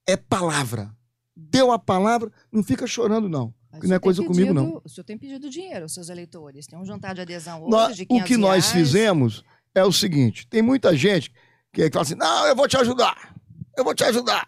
É 0.06 0.16
palavra. 0.16 0.90
Deu 1.36 1.70
a 1.70 1.78
palavra, 1.78 2.32
não 2.50 2.64
fica 2.64 2.84
chorando, 2.84 3.28
não. 3.28 3.54
Mas 3.70 3.84
o 3.84 3.86
não 3.88 3.94
é 3.94 3.98
coisa 4.00 4.20
tem 4.22 4.26
comigo, 4.26 4.48
pedido- 4.54 4.72
não. 4.72 4.82
O 4.84 4.88
senhor 4.88 5.04
tem 5.04 5.16
pedido 5.16 5.48
dinheiro 5.48 5.82
aos 5.84 5.94
seus 5.94 6.08
eleitores. 6.08 6.66
Tem 6.66 6.76
um 6.76 6.84
jantar 6.84 7.14
de 7.14 7.20
adesão 7.20 7.60
hoje 7.62 7.70
Nós- 7.70 7.96
de 7.96 8.02
o 8.02 8.06
500 8.06 8.26
que 8.26 8.36
nós 8.36 8.50
reais. 8.50 8.72
fizemos 8.72 9.44
é 9.72 9.84
o 9.84 9.92
seguinte: 9.92 10.48
tem 10.48 10.60
muita 10.62 10.96
gente 10.96 11.30
que 11.84 11.92
fala 11.92 12.02
assim, 12.02 12.14
não, 12.14 12.46
eu 12.46 12.56
vou 12.56 12.66
te 12.66 12.76
ajudar, 12.76 13.34
eu 13.76 13.84
vou 13.84 13.94
te 13.94 14.04
ajudar. 14.04 14.44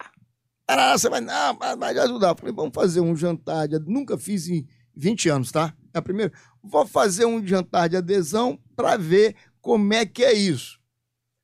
Ah, 0.66 0.96
você 0.96 1.08
vai, 1.08 1.20
não, 1.20 1.58
vai 1.78 1.92
te 1.92 1.98
ajudar. 2.00 2.28
Eu 2.28 2.36
falei, 2.36 2.54
vamos 2.54 2.72
fazer 2.74 3.00
um 3.00 3.16
jantar, 3.16 3.66
de... 3.66 3.78
nunca 3.80 4.16
fiz 4.16 4.48
em 4.48 4.66
20 4.94 5.28
anos, 5.28 5.50
tá? 5.50 5.74
É 5.92 5.98
a 5.98 6.02
primeira. 6.02 6.32
Vou 6.62 6.86
fazer 6.86 7.24
um 7.24 7.44
jantar 7.44 7.88
de 7.88 7.96
adesão 7.96 8.58
para 8.76 8.96
ver 8.96 9.34
como 9.60 9.92
é 9.92 10.06
que 10.06 10.24
é 10.24 10.32
isso. 10.32 10.78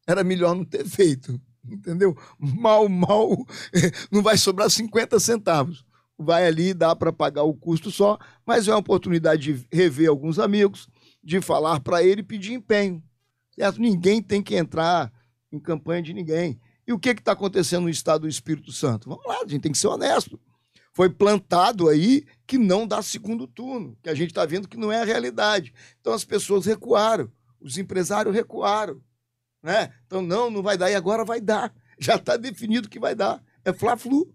Era 0.07 0.23
melhor 0.23 0.55
não 0.55 0.65
ter 0.65 0.85
feito, 0.87 1.41
entendeu? 1.69 2.17
Mal, 2.39 2.89
mal, 2.89 3.37
não 4.13 4.23
vai 4.23 4.37
sobrar 4.37 4.71
50 4.71 5.19
centavos. 5.19 5.85
Vai 6.19 6.47
ali, 6.47 6.73
dá 6.73 6.95
para 6.95 7.13
pagar 7.13 7.43
o 7.43 7.53
custo 7.53 7.91
só, 7.91 8.19
mas 8.47 8.69
é 8.69 8.71
uma 8.71 8.79
oportunidade 8.79 9.53
de 9.53 9.67
rever 9.71 10.09
alguns 10.09 10.39
amigos, 10.39 10.89
de 11.23 11.41
falar 11.41 11.81
para 11.81 12.03
ele 12.03 12.21
e 12.21 12.25
pedir 12.25 12.55
empenho. 12.55 13.03
Certo? 13.51 13.81
Ninguém 13.81 14.23
tem 14.23 14.43
que 14.43 14.55
entrar 14.55 15.13
em 15.57 15.61
campanha 15.61 16.03
de 16.03 16.13
ninguém. 16.13 16.61
E 16.87 16.93
o 16.93 16.99
que 16.99 17.11
está 17.11 17.33
acontecendo 17.33 17.85
no 17.85 17.91
estado 17.91 18.23
do 18.23 18.29
Espírito 18.29 18.71
Santo? 18.73 19.09
Vamos 19.09 19.27
lá, 19.27 19.41
a 19.45 19.49
gente 19.49 19.63
tem 19.63 19.73
que 19.73 19.79
ser 19.79 19.89
honesto. 19.89 20.39
Foi 20.93 21.11
plantado 21.11 21.89
aí 21.89 22.25
que 22.47 22.57
não 22.57 22.87
dá 22.87 23.03
segundo 23.03 23.47
turno, 23.47 23.99
que 24.03 24.09
a 24.09 24.15
gente 24.15 24.31
está 24.31 24.47
vendo 24.47 24.69
que 24.69 24.77
não 24.77 24.91
é 24.91 25.03
a 25.03 25.05
realidade. 25.05 25.75
Então 26.01 26.13
as 26.13 26.25
pessoas 26.25 26.65
recuaram, 26.65 27.31
os 27.61 27.77
empresários 27.77 28.35
recuaram. 28.35 29.01
Né? 29.63 29.93
Então, 30.07 30.23
não, 30.23 30.49
não 30.49 30.63
vai 30.63 30.79
dar, 30.79 30.91
e 30.91 30.95
agora 30.95 31.25
vai 31.25 31.41
dar. 31.41 31.75
Já 31.99 32.15
está 32.15 32.37
definido 32.37 32.89
que 32.89 33.01
vai 33.01 33.15
dar. 33.15 33.43
É 33.65 33.73
Fla-Flu. 33.73 34.33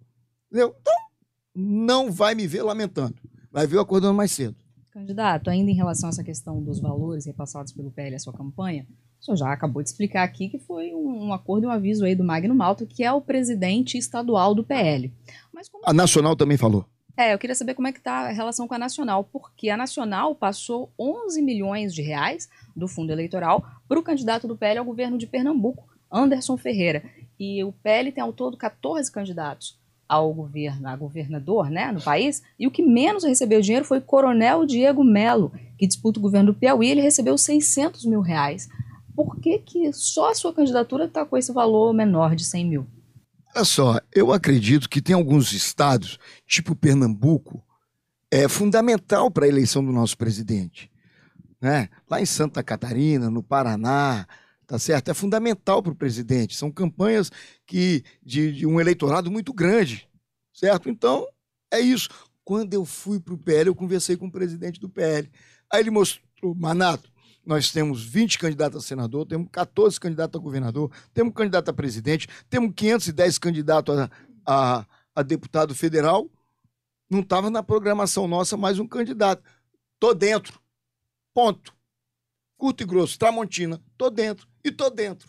Então, 0.51 0.75
não 1.55 2.11
vai 2.11 2.35
me 2.35 2.45
ver 2.45 2.63
lamentando. 2.63 3.15
Vai 3.49 3.65
ver 3.65 3.77
eu 3.77 3.81
acordando 3.81 4.13
mais 4.13 4.31
cedo. 4.31 4.57
Candidato, 4.91 5.49
ainda 5.49 5.71
em 5.71 5.75
relação 5.75 6.09
a 6.09 6.11
essa 6.11 6.23
questão 6.23 6.61
dos 6.61 6.81
valores 6.81 7.25
repassados 7.25 7.71
pelo 7.71 7.91
PL 7.91 8.15
à 8.15 8.19
sua 8.19 8.33
campanha, 8.33 8.85
o 9.21 9.23
senhor 9.23 9.37
já 9.37 9.53
acabou 9.53 9.83
de 9.83 9.89
explicar 9.89 10.23
aqui 10.23 10.49
que 10.49 10.57
foi 10.57 10.93
um, 10.95 11.31
acordo 11.31 11.65
e 11.65 11.67
um 11.67 11.71
aviso 11.71 12.03
aí 12.03 12.15
do 12.15 12.23
Magno 12.23 12.55
Malta, 12.55 12.87
que 12.87 13.03
é 13.03 13.13
o 13.13 13.21
presidente 13.21 13.97
estadual 13.97 14.55
do 14.55 14.63
PL. 14.63 15.13
Como... 15.71 15.83
A 15.85 15.93
Nacional 15.93 16.35
também 16.35 16.57
falou. 16.57 16.85
É, 17.15 17.33
eu 17.33 17.37
queria 17.37 17.55
saber 17.55 17.75
como 17.75 17.87
é 17.87 17.91
que 17.91 17.99
está 17.99 18.29
a 18.29 18.31
relação 18.31 18.67
com 18.67 18.73
a 18.73 18.79
Nacional, 18.79 19.23
porque 19.23 19.69
a 19.69 19.77
Nacional 19.77 20.33
passou 20.33 20.91
11 20.97 21.39
milhões 21.43 21.93
de 21.93 22.01
reais 22.01 22.49
do 22.75 22.87
fundo 22.87 23.11
eleitoral 23.11 23.63
para 23.87 23.99
o 23.99 24.03
candidato 24.03 24.47
do 24.47 24.57
PL 24.57 24.79
ao 24.79 24.85
governo 24.85 25.19
de 25.19 25.27
Pernambuco, 25.27 25.87
Anderson 26.11 26.57
Ferreira. 26.57 27.03
E 27.39 27.63
o 27.63 27.71
PL 27.71 28.11
tem 28.11 28.23
ao 28.23 28.33
todo 28.33 28.57
14 28.57 29.11
candidatos 29.11 29.79
ao 30.09 30.33
governo, 30.33 30.89
a 30.89 30.95
governador, 30.95 31.69
né, 31.69 31.89
no 31.91 32.01
país, 32.01 32.43
e 32.59 32.67
o 32.67 32.71
que 32.71 32.83
menos 32.83 33.23
recebeu 33.23 33.61
dinheiro 33.61 33.85
foi 33.85 33.99
o 33.99 34.01
Coronel 34.01 34.65
Diego 34.65 35.05
Melo, 35.05 35.53
que 35.77 35.87
disputa 35.87 36.19
o 36.19 36.21
governo 36.21 36.51
do 36.51 36.59
Piauí, 36.59 36.89
ele 36.89 36.99
recebeu 37.01 37.37
600 37.37 38.03
mil 38.05 38.19
reais. 38.19 38.67
Por 39.15 39.39
que, 39.39 39.59
que 39.59 39.91
só 39.93 40.31
a 40.31 40.35
sua 40.35 40.53
candidatura 40.53 41.05
está 41.05 41.25
com 41.25 41.37
esse 41.37 41.51
valor 41.51 41.93
menor 41.93 42.35
de 42.35 42.43
100 42.43 42.65
mil? 42.65 42.87
Olha 43.53 43.65
só, 43.65 43.99
eu 44.15 44.31
acredito 44.31 44.89
que 44.89 45.01
tem 45.01 45.13
alguns 45.13 45.51
estados, 45.51 46.17
tipo 46.47 46.75
Pernambuco, 46.75 47.63
é 48.31 48.47
fundamental 48.47 49.29
para 49.29 49.45
a 49.45 49.49
eleição 49.49 49.83
do 49.83 49.91
nosso 49.91 50.17
presidente. 50.17 50.89
Né? 51.59 51.89
Lá 52.09 52.21
em 52.21 52.25
Santa 52.25 52.63
Catarina, 52.63 53.29
no 53.29 53.43
Paraná, 53.43 54.25
tá 54.65 54.79
certo? 54.79 55.11
É 55.11 55.13
fundamental 55.13 55.83
para 55.83 55.91
o 55.91 55.95
presidente. 55.95 56.55
São 56.55 56.71
campanhas 56.71 57.29
que 57.67 58.03
de, 58.23 58.53
de, 58.53 58.65
um 58.65 58.79
eleitorado 58.79 59.29
muito 59.29 59.53
grande, 59.53 60.07
certo? 60.53 60.89
Então, 60.89 61.27
é 61.69 61.79
isso. 61.79 62.07
Quando 62.43 62.73
eu 62.73 62.85
fui 62.85 63.19
para 63.19 63.33
o 63.33 63.37
PL, 63.37 63.67
eu 63.67 63.75
conversei 63.75 64.15
com 64.15 64.27
o 64.27 64.31
presidente 64.31 64.79
do 64.79 64.89
PL. 64.89 65.29
Aí 65.69 65.81
ele 65.81 65.91
mostrou, 65.91 66.55
Manato, 66.55 67.10
nós 67.45 67.71
temos 67.71 68.03
20 68.03 68.37
candidatos 68.39 68.83
a 68.83 68.87
senador, 68.87 69.25
temos 69.25 69.47
14 69.51 69.99
candidatos 69.99 70.39
a 70.39 70.43
governador, 70.43 70.91
temos 71.13 71.33
candidato 71.33 71.69
a 71.69 71.73
presidente, 71.73 72.27
temos 72.49 72.73
510 72.75 73.37
candidatos 73.37 73.97
a, 73.97 74.09
a, 74.45 74.85
a 75.15 75.23
deputado 75.23 75.73
federal. 75.73 76.29
Não 77.09 77.21
estava 77.21 77.49
na 77.49 77.63
programação 77.63 78.27
nossa 78.27 78.55
mais 78.55 78.79
um 78.79 78.87
candidato. 78.87 79.43
Tô 79.99 80.13
dentro. 80.13 80.59
Ponto. 81.33 81.73
Curto 82.57 82.83
e 82.83 82.85
grosso, 82.85 83.17
Tramontina, 83.17 83.81
tô 83.97 84.11
dentro 84.11 84.47
e 84.63 84.71
tô 84.71 84.89
dentro. 84.89 85.27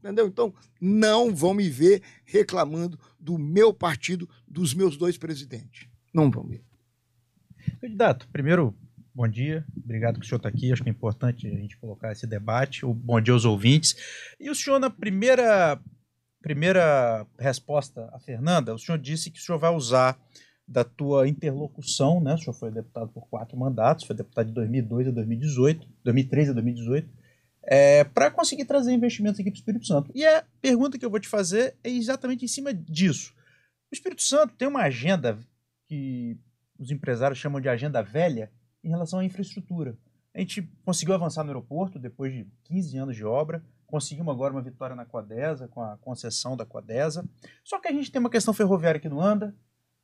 Entendeu? 0.00 0.26
Então, 0.26 0.52
não 0.80 1.34
vão 1.34 1.54
me 1.54 1.68
ver 1.68 2.02
reclamando 2.24 2.98
do 3.20 3.38
meu 3.38 3.72
partido, 3.72 4.28
dos 4.48 4.74
meus 4.74 4.96
dois 4.96 5.16
presidentes. 5.16 5.86
Não 6.12 6.28
vão 6.28 6.44
ver. 6.48 6.64
Candidato, 7.80 8.28
primeiro, 8.32 8.74
bom 9.14 9.28
dia. 9.28 9.64
Obrigado 9.76 10.18
que 10.18 10.26
o 10.26 10.28
senhor 10.28 10.38
está 10.38 10.48
aqui. 10.48 10.72
Acho 10.72 10.82
que 10.82 10.88
é 10.88 10.92
importante 10.92 11.46
a 11.46 11.50
gente 11.50 11.76
colocar 11.76 12.12
esse 12.12 12.26
debate. 12.26 12.84
O 12.84 12.92
bom 12.94 13.20
dia 13.20 13.34
aos 13.34 13.44
ouvintes. 13.44 13.96
E 14.38 14.50
o 14.50 14.54
senhor, 14.54 14.78
na 14.78 14.90
primeira, 14.90 15.80
primeira 16.40 17.26
resposta 17.38 18.08
a 18.12 18.18
Fernanda, 18.18 18.74
o 18.74 18.78
senhor 18.78 18.98
disse 18.98 19.30
que 19.30 19.38
o 19.38 19.42
senhor 19.42 19.58
vai 19.58 19.74
usar 19.74 20.18
da 20.66 20.84
tua 20.84 21.28
interlocução, 21.28 22.20
né? 22.20 22.34
O 22.34 22.38
senhor 22.38 22.54
foi 22.54 22.70
deputado 22.70 23.08
por 23.08 23.28
quatro 23.28 23.58
mandatos, 23.58 24.04
foi 24.04 24.14
deputado 24.14 24.46
de 24.46 24.52
2002 24.52 25.08
a 25.08 25.10
2018, 25.10 25.88
2013 26.04 26.50
a 26.50 26.52
2018 26.54 27.20
é, 27.62 28.04
para 28.04 28.30
conseguir 28.30 28.64
trazer 28.64 28.92
investimentos 28.92 29.38
aqui 29.40 29.50
para 29.50 29.56
o 29.56 29.60
Espírito 29.60 29.86
Santo. 29.86 30.10
E 30.14 30.24
a 30.24 30.44
pergunta 30.60 30.98
que 30.98 31.04
eu 31.04 31.10
vou 31.10 31.20
te 31.20 31.28
fazer 31.28 31.76
é 31.84 31.90
exatamente 31.90 32.44
em 32.44 32.48
cima 32.48 32.72
disso. 32.72 33.34
O 33.90 33.94
Espírito 33.94 34.22
Santo 34.22 34.54
tem 34.54 34.68
uma 34.68 34.82
agenda 34.82 35.38
que 35.86 36.38
os 36.78 36.90
empresários 36.90 37.38
chamam 37.38 37.60
de 37.60 37.68
agenda 37.68 38.02
velha 38.02 38.50
em 38.82 38.88
relação 38.88 39.18
à 39.18 39.24
infraestrutura. 39.24 39.96
A 40.34 40.38
gente 40.38 40.62
conseguiu 40.84 41.14
avançar 41.14 41.42
no 41.42 41.50
aeroporto 41.50 41.98
depois 41.98 42.32
de 42.32 42.46
15 42.64 42.96
anos 42.98 43.16
de 43.16 43.24
obra, 43.24 43.64
conseguimos 43.86 44.32
agora 44.32 44.52
uma 44.52 44.62
vitória 44.62 44.94
na 44.94 45.04
Quadesa, 45.04 45.66
com 45.68 45.82
a 45.82 45.96
concessão 45.98 46.56
da 46.56 46.64
Quadesa. 46.64 47.28
Só 47.64 47.80
que 47.80 47.88
a 47.88 47.92
gente 47.92 48.12
tem 48.12 48.20
uma 48.20 48.30
questão 48.30 48.54
ferroviária 48.54 49.00
que 49.00 49.08
não 49.08 49.20
anda, 49.20 49.54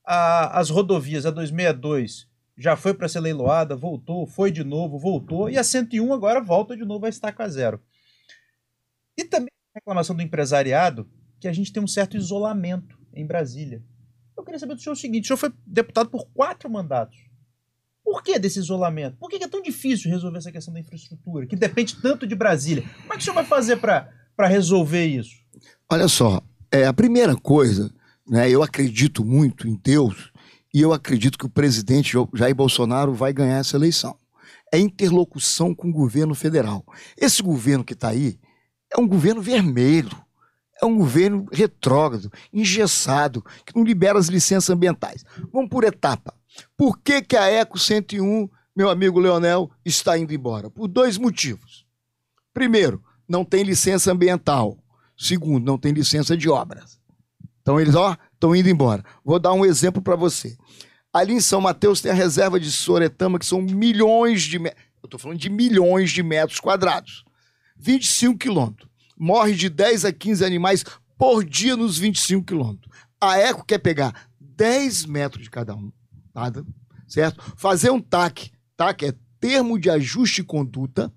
a, 0.05 0.59
as 0.59 0.71
rodovias, 0.71 1.27
a 1.27 1.31
262 1.31 2.29
já 2.57 2.75
foi 2.75 2.95
para 2.95 3.09
ser 3.09 3.21
leiloada, 3.21 3.77
voltou, 3.77 4.27
foi 4.27 4.51
de 4.51 4.65
novo, 4.65 4.99
voltou, 4.99 5.51
e 5.51 5.59
a 5.59 5.65
101 5.65 6.13
agora 6.13 6.41
volta 6.41 6.75
de 6.75 6.85
novo 6.85 7.05
a 7.05 7.09
estaca 7.09 7.47
zero. 7.49 7.81
E 9.17 9.25
também 9.25 9.51
a 9.75 9.79
reclamação 9.79 10.17
do 10.17 10.23
empresariado, 10.23 11.09
que 11.39 11.47
a 11.47 11.53
gente 11.53 11.73
tem 11.73 11.83
um 11.83 11.87
certo 11.87 12.17
isolamento 12.17 12.99
em 13.13 13.27
Brasília. 13.27 13.85
Eu 14.37 14.43
queria 14.43 14.59
saber 14.59 14.75
do 14.75 14.81
senhor 14.81 14.95
o 14.95 14.97
seguinte: 14.97 15.25
o 15.25 15.27
senhor 15.27 15.37
foi 15.37 15.53
deputado 15.67 16.09
por 16.09 16.27
quatro 16.31 16.71
mandatos. 16.71 17.26
Por 18.07 18.23
que 18.23 18.39
desse 18.39 18.61
isolamento? 18.61 19.17
Por 19.17 19.29
que 19.29 19.43
é 19.43 19.49
tão 19.49 19.61
difícil 19.61 20.09
resolver 20.09 20.39
essa 20.39 20.53
questão 20.53 20.73
da 20.73 20.79
infraestrutura, 20.79 21.45
que 21.45 21.57
depende 21.57 22.01
tanto 22.01 22.25
de 22.25 22.37
Brasília? 22.37 22.85
Como 23.01 23.13
é 23.13 23.17
que 23.17 23.23
o 23.23 23.25
senhor 23.25 23.35
vai 23.35 23.45
fazer 23.45 23.79
para 23.79 24.47
resolver 24.47 25.05
isso? 25.05 25.35
Olha 25.91 26.07
só, 26.07 26.41
é, 26.71 26.87
a 26.87 26.93
primeira 26.93 27.35
coisa, 27.35 27.93
né, 28.25 28.49
eu 28.49 28.63
acredito 28.63 29.25
muito 29.25 29.67
em 29.67 29.75
Deus 29.75 30.31
e 30.73 30.81
eu 30.81 30.93
acredito 30.93 31.37
que 31.37 31.47
o 31.47 31.51
presidente 31.51 32.17
Jair 32.33 32.55
Bolsonaro 32.55 33.13
vai 33.13 33.33
ganhar 33.33 33.59
essa 33.59 33.77
eleição. 33.77 34.17
É 34.73 34.79
interlocução 34.79 35.75
com 35.75 35.89
o 35.89 35.93
governo 35.93 36.35
federal. 36.37 36.85
Esse 37.19 37.43
governo 37.43 37.83
que 37.83 37.95
está 37.95 38.11
aí 38.11 38.39
é 38.97 39.01
um 39.01 39.09
governo 39.09 39.43
vermelho, 39.43 40.17
é 40.81 40.87
um 40.87 40.97
governo 40.97 41.47
retrógrado, 41.51 42.31
engessado, 42.53 43.45
que 43.65 43.75
não 43.75 43.83
libera 43.83 44.17
as 44.17 44.29
licenças 44.29 44.71
ambientais. 44.71 45.25
Vamos 45.53 45.69
por 45.69 45.83
etapa. 45.83 46.33
Por 46.77 46.99
que, 46.99 47.23
que 47.23 47.37
a 47.37 47.47
Eco 47.47 47.79
101, 47.79 48.49
meu 48.75 48.91
amigo 48.91 49.19
Leonel, 49.19 49.71
está 49.85 50.19
indo 50.19 50.35
embora? 50.35 50.71
Por 50.71 50.89
dois 50.89 51.19
motivos. 51.19 51.87
Primeiro, 52.53 53.03
não 53.29 53.45
tem 53.45 53.63
licença 53.63 54.13
ambiental. 54.13 54.79
Segundo, 55.17 55.65
não 55.65 55.79
tem 55.79 55.93
licença 55.93 56.37
de 56.37 56.49
obras. 56.49 56.99
Então 57.63 57.81
eles, 57.81 57.95
ó, 57.95 58.17
estão 58.33 58.55
indo 58.55 58.69
embora. 58.69 59.05
Vou 59.25 59.39
dar 59.39 59.53
um 59.53 59.65
exemplo 59.65 60.01
para 60.01 60.15
você. 60.15 60.57
Ali 61.13 61.33
em 61.33 61.41
São 61.41 61.61
Mateus 61.61 62.01
tem 62.01 62.13
a 62.13 62.15
reserva 62.15 62.61
de 62.61 62.71
Soretama, 62.71 63.39
que 63.39 63.47
são 63.47 63.63
milhões 63.63 64.43
de 64.43 64.59
metros. 64.59 64.85
Eu 65.03 65.07
estou 65.07 65.19
falando 65.19 65.39
de 65.39 65.49
milhões 65.49 66.11
de 66.11 66.23
metros 66.23 66.61
quadrados. 66.61 67.25
25 67.79 68.39
quilômetros. 68.39 68.89
Morre 69.17 69.55
de 69.55 69.69
10 69.69 70.05
a 70.05 70.13
15 70.13 70.45
animais 70.45 70.85
por 71.19 71.45
dia 71.45 71.77
nos 71.77 71.99
25 71.99 72.45
quilômetros. 72.45 72.93
A 73.21 73.39
Eco 73.39 73.65
quer 73.65 73.79
pegar 73.79 74.29
10 74.41 75.07
metros 75.07 75.45
de 75.45 75.51
cada 75.51 75.75
um, 75.75 75.91
nada, 76.37 76.65
certo? 77.09 77.43
Fazer 77.57 77.91
um 77.91 78.01
TAC, 78.01 78.51
TAC 78.77 79.07
é 79.07 79.15
termo 79.41 79.79
de 79.79 79.89
ajuste 79.89 80.43
e 80.43 80.45
conduta, 80.45 81.11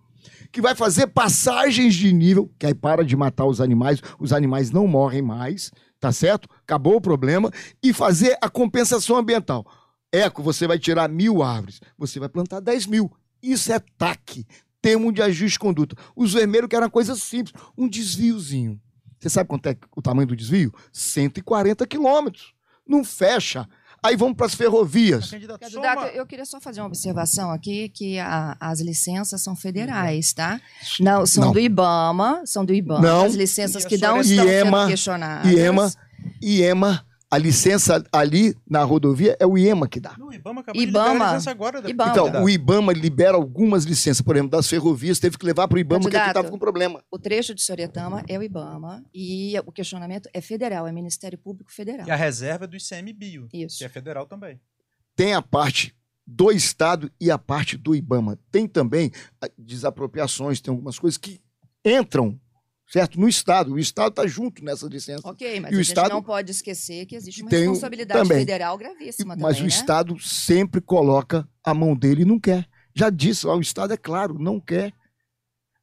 que 0.51 0.61
vai 0.61 0.73
fazer 0.73 1.07
passagens 1.07 1.93
de 1.93 2.11
nível, 2.13 2.51
que 2.57 2.65
aí 2.65 2.73
para 2.73 3.03
de 3.03 3.15
matar 3.15 3.45
os 3.45 3.59
animais, 3.59 4.01
os 4.17 4.31
animais 4.31 4.71
não 4.71 4.87
morrem 4.87 5.21
mais, 5.21 5.71
tá 5.99 6.11
certo? 6.11 6.49
Acabou 6.63 6.95
o 6.95 7.01
problema. 7.01 7.51
E 7.83 7.93
fazer 7.93 8.35
a 8.41 8.49
compensação 8.49 9.17
ambiental. 9.17 9.65
Eco, 10.11 10.41
você 10.41 10.65
vai 10.65 10.79
tirar 10.79 11.07
mil 11.07 11.43
árvores, 11.43 11.79
você 11.95 12.19
vai 12.19 12.29
plantar 12.29 12.61
10 12.61 12.87
mil. 12.87 13.11
Isso 13.43 13.71
é 13.71 13.79
TAC, 13.97 14.47
termo 14.81 15.11
de 15.11 15.21
ajuste 15.21 15.53
de 15.53 15.59
conduta. 15.59 15.95
Os 16.15 16.33
vermelhos 16.33 16.67
querem 16.67 16.85
uma 16.85 16.89
coisa 16.89 17.15
simples, 17.15 17.53
um 17.77 17.87
desviozinho. 17.87 18.81
Você 19.19 19.29
sabe 19.29 19.49
quanto 19.49 19.67
é 19.67 19.77
o 19.95 20.01
tamanho 20.01 20.29
do 20.29 20.35
desvio? 20.35 20.73
140 20.91 21.85
quilômetros. 21.85 22.53
Não 22.87 23.03
fecha. 23.03 23.67
Aí 24.01 24.15
vamos 24.15 24.35
para 24.37 24.45
as 24.45 24.53
ferrovias. 24.55 25.29
Candidato, 25.29 25.65
uma- 25.75 26.07
eu 26.07 26.25
queria 26.25 26.45
só 26.45 26.59
fazer 26.61 26.79
uma 26.81 26.87
observação 26.87 27.51
aqui, 27.51 27.89
que 27.89 28.17
a- 28.19 28.55
as 28.59 28.79
licenças 28.79 29.41
são 29.41 29.55
federais, 29.55 30.31
tá? 30.33 30.59
Não, 30.99 31.25
são 31.25 31.45
Não. 31.45 31.51
do 31.51 31.59
IBAMA, 31.59 32.43
são 32.45 32.63
do 32.63 32.73
IBAMA, 32.73 33.01
Não. 33.01 33.25
as 33.25 33.33
licenças 33.35 33.83
E 33.83 33.87
que 33.87 33.97
senhora- 33.97 34.21
estão 34.21 34.37
IEMA, 34.45 34.77
sendo 34.79 34.87
questionadas. 34.89 35.51
IEMA, 35.51 35.91
IEMA, 36.41 37.05
a 37.31 37.37
licença 37.37 38.03
ali 38.11 38.55
na 38.67 38.83
rodovia 38.83 39.37
é 39.39 39.45
o 39.45 39.55
IEMA 39.57 39.87
que 39.87 39.99
dá. 39.99 40.15
No 40.17 40.33
Ibama 40.33 40.61
acabou 40.61 40.81
Ibama. 40.81 41.03
de 41.05 41.11
liberar 41.13 41.29
a 41.29 41.33
licença 41.33 41.51
agora. 41.51 41.81
da- 41.81 41.89
Ibama. 41.89 42.11
Então, 42.11 42.43
o 42.43 42.49
IBAMA 42.49 42.91
libera 42.93 43.35
algumas 43.37 43.83
licenças, 43.83 44.21
por 44.21 44.35
exemplo, 44.35 44.51
das 44.51 44.67
ferrovias, 44.67 45.19
teve 45.19 45.37
que 45.37 45.45
levar 45.45 45.67
para 45.67 45.75
o 45.75 45.79
IBAMA 45.79 46.03
Candidato. 46.05 46.27
estava 46.29 46.49
com 46.49 46.57
problema. 46.57 47.03
O 47.11 47.19
trecho 47.19 47.53
de 47.53 47.61
Soretama 47.61 48.23
é 48.27 48.37
o 48.37 48.41
IBAMA 48.41 49.03
e 49.13 49.53
o 49.65 49.71
questionamento 49.71 50.27
é 50.33 50.41
federal, 50.41 50.87
é 50.87 50.91
Ministério 50.91 51.37
Público 51.37 51.71
Federal. 51.71 52.07
E 52.07 52.11
a 52.11 52.15
reserva 52.15 52.65
é 52.65 52.67
do 52.67 52.75
ICMBio, 52.75 53.47
Isso. 53.53 53.77
que 53.77 53.83
é 53.85 53.89
federal 53.89 54.25
também. 54.25 54.59
Tem 55.15 55.33
a 55.35 55.41
parte 55.41 55.95
do 56.25 56.51
Estado 56.51 57.11
e 57.19 57.29
a 57.29 57.37
parte 57.37 57.77
do 57.77 57.93
IBAMA. 57.95 58.39
Tem 58.51 58.67
também 58.67 59.11
ah, 59.41 59.49
desapropriações, 59.57 60.61
tem 60.61 60.71
algumas 60.71 60.97
coisas 60.97 61.17
que 61.17 61.39
entram, 61.85 62.39
certo? 62.91 63.19
No 63.19 63.27
Estado. 63.29 63.73
O 63.73 63.79
Estado 63.79 64.09
está 64.09 64.27
junto 64.27 64.63
nessa 64.63 64.87
licença. 64.87 65.21
Ok, 65.27 65.59
mas 65.59 65.71
E 65.71 65.75
o 65.75 65.79
a 65.79 65.81
gente 65.81 65.87
Estado- 65.89 66.09
não 66.13 66.23
pode 66.23 66.51
esquecer 66.51 67.05
que 67.05 67.15
existe 67.15 67.41
uma 67.41 67.49
Tem 67.49 67.67
um- 67.67 67.71
responsabilidade 67.71 68.21
também. 68.21 68.39
federal 68.39 68.77
gravíssima 68.77 69.35
Mas 69.35 69.57
também, 69.57 69.61
o 69.61 69.63
né? 69.63 69.67
Estado 69.69 70.19
sempre 70.19 70.81
coloca 70.81 71.47
a 71.63 71.73
mão 71.73 71.95
dele 71.95 72.23
e 72.23 72.25
não 72.25 72.39
quer. 72.39 72.67
Já 72.95 73.09
disse, 73.09 73.45
o 73.47 73.59
Estado 73.61 73.93
é 73.93 73.97
claro, 73.97 74.37
não 74.39 74.59
quer. 74.59 74.91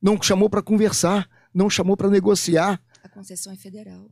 Não 0.03 0.21
chamou 0.21 0.51
para 0.51 0.63
conversar, 0.63 1.29
não 1.55 1.71
chamou 1.71 1.97
para 1.97 2.11
negociar. 2.11 2.81
A 3.03 3.09
concessão 3.09 3.53
é 3.53 3.57
federal. 3.57 4.11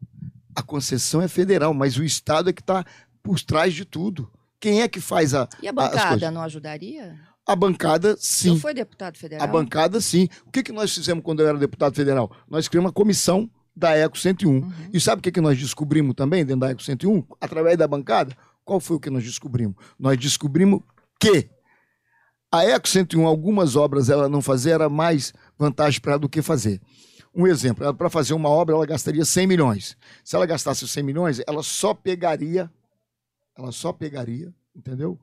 A 0.54 0.62
concessão 0.62 1.20
é 1.20 1.28
federal, 1.28 1.74
mas 1.74 1.96
o 1.98 2.04
Estado 2.04 2.48
é 2.50 2.52
que 2.52 2.62
está 2.62 2.84
por 3.22 3.40
trás 3.40 3.74
de 3.74 3.84
tudo. 3.84 4.30
Quem 4.60 4.80
é 4.80 4.88
que 4.88 5.00
faz 5.00 5.34
a, 5.34 5.46
E 5.60 5.68
a 5.68 5.72
bancada 5.72 6.08
coisas? 6.10 6.32
não 6.32 6.40
ajudaria? 6.42 7.18
A 7.46 7.54
bancada? 7.54 8.10
Não 8.10 8.16
Sim. 8.18 8.58
foi 8.58 8.74
deputado 8.74 9.18
federal? 9.18 9.44
A 9.44 9.46
bancada, 9.46 10.00
sim. 10.00 10.28
O 10.46 10.50
que, 10.50 10.62
que 10.62 10.72
nós 10.72 10.94
fizemos 10.94 11.22
quando 11.22 11.40
eu 11.40 11.48
era 11.48 11.58
deputado 11.58 11.94
federal? 11.94 12.30
Nós 12.48 12.68
criamos 12.68 12.88
uma 12.88 12.92
comissão 12.92 13.50
da 13.76 13.96
ECO 13.96 14.18
101. 14.18 14.50
Uhum. 14.50 14.72
E 14.92 15.00
sabe 15.00 15.20
o 15.20 15.22
que, 15.22 15.32
que 15.32 15.40
nós 15.40 15.58
descobrimos 15.58 16.14
também 16.14 16.44
dentro 16.44 16.60
da 16.60 16.70
ECO 16.70 16.82
101? 16.82 17.24
Através 17.40 17.76
da 17.76 17.86
bancada? 17.86 18.36
Qual 18.64 18.80
foi 18.80 18.96
o 18.96 19.00
que 19.00 19.10
nós 19.10 19.22
descobrimos? 19.24 19.76
Nós 19.98 20.18
descobrimos 20.18 20.80
que 21.20 21.48
a 22.50 22.64
ECO 22.64 22.88
101, 22.88 23.26
algumas 23.26 23.76
obras 23.76 24.08
ela 24.08 24.28
não 24.28 24.40
fazer, 24.40 24.70
era 24.70 24.88
mais 24.88 25.32
vantagem 25.58 26.00
para 26.00 26.12
ela 26.12 26.20
do 26.20 26.28
que 26.28 26.40
fazer. 26.40 26.80
Um 27.34 27.48
exemplo, 27.48 27.92
para 27.94 28.08
fazer 28.08 28.32
uma 28.32 28.48
obra, 28.48 28.76
ela 28.76 28.86
gastaria 28.86 29.24
100 29.24 29.46
milhões. 29.46 29.96
Se 30.22 30.36
ela 30.36 30.46
gastasse 30.46 30.84
os 30.84 30.92
100 30.92 31.02
milhões, 31.02 31.40
ela 31.48 31.64
só 31.64 31.92
pegaria, 31.92 32.70
ela 33.58 33.72
só 33.72 33.92
pegaria, 33.92 34.54
entendeu? 34.74 35.18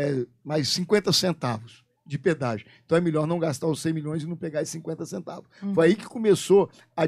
É, 0.00 0.26
mais 0.44 0.68
50 0.68 1.12
centavos 1.12 1.84
de 2.06 2.18
pedágio. 2.18 2.66
Então 2.84 2.96
é 2.96 3.00
melhor 3.00 3.26
não 3.26 3.38
gastar 3.38 3.66
os 3.66 3.80
100 3.82 3.92
milhões 3.92 4.22
e 4.22 4.26
não 4.26 4.36
pegar 4.36 4.62
esses 4.62 4.72
50 4.72 5.04
centavos. 5.06 5.48
Uhum. 5.62 5.74
Foi 5.74 5.86
aí 5.88 5.94
que 5.94 6.06
começou 6.06 6.70
a, 6.96 7.04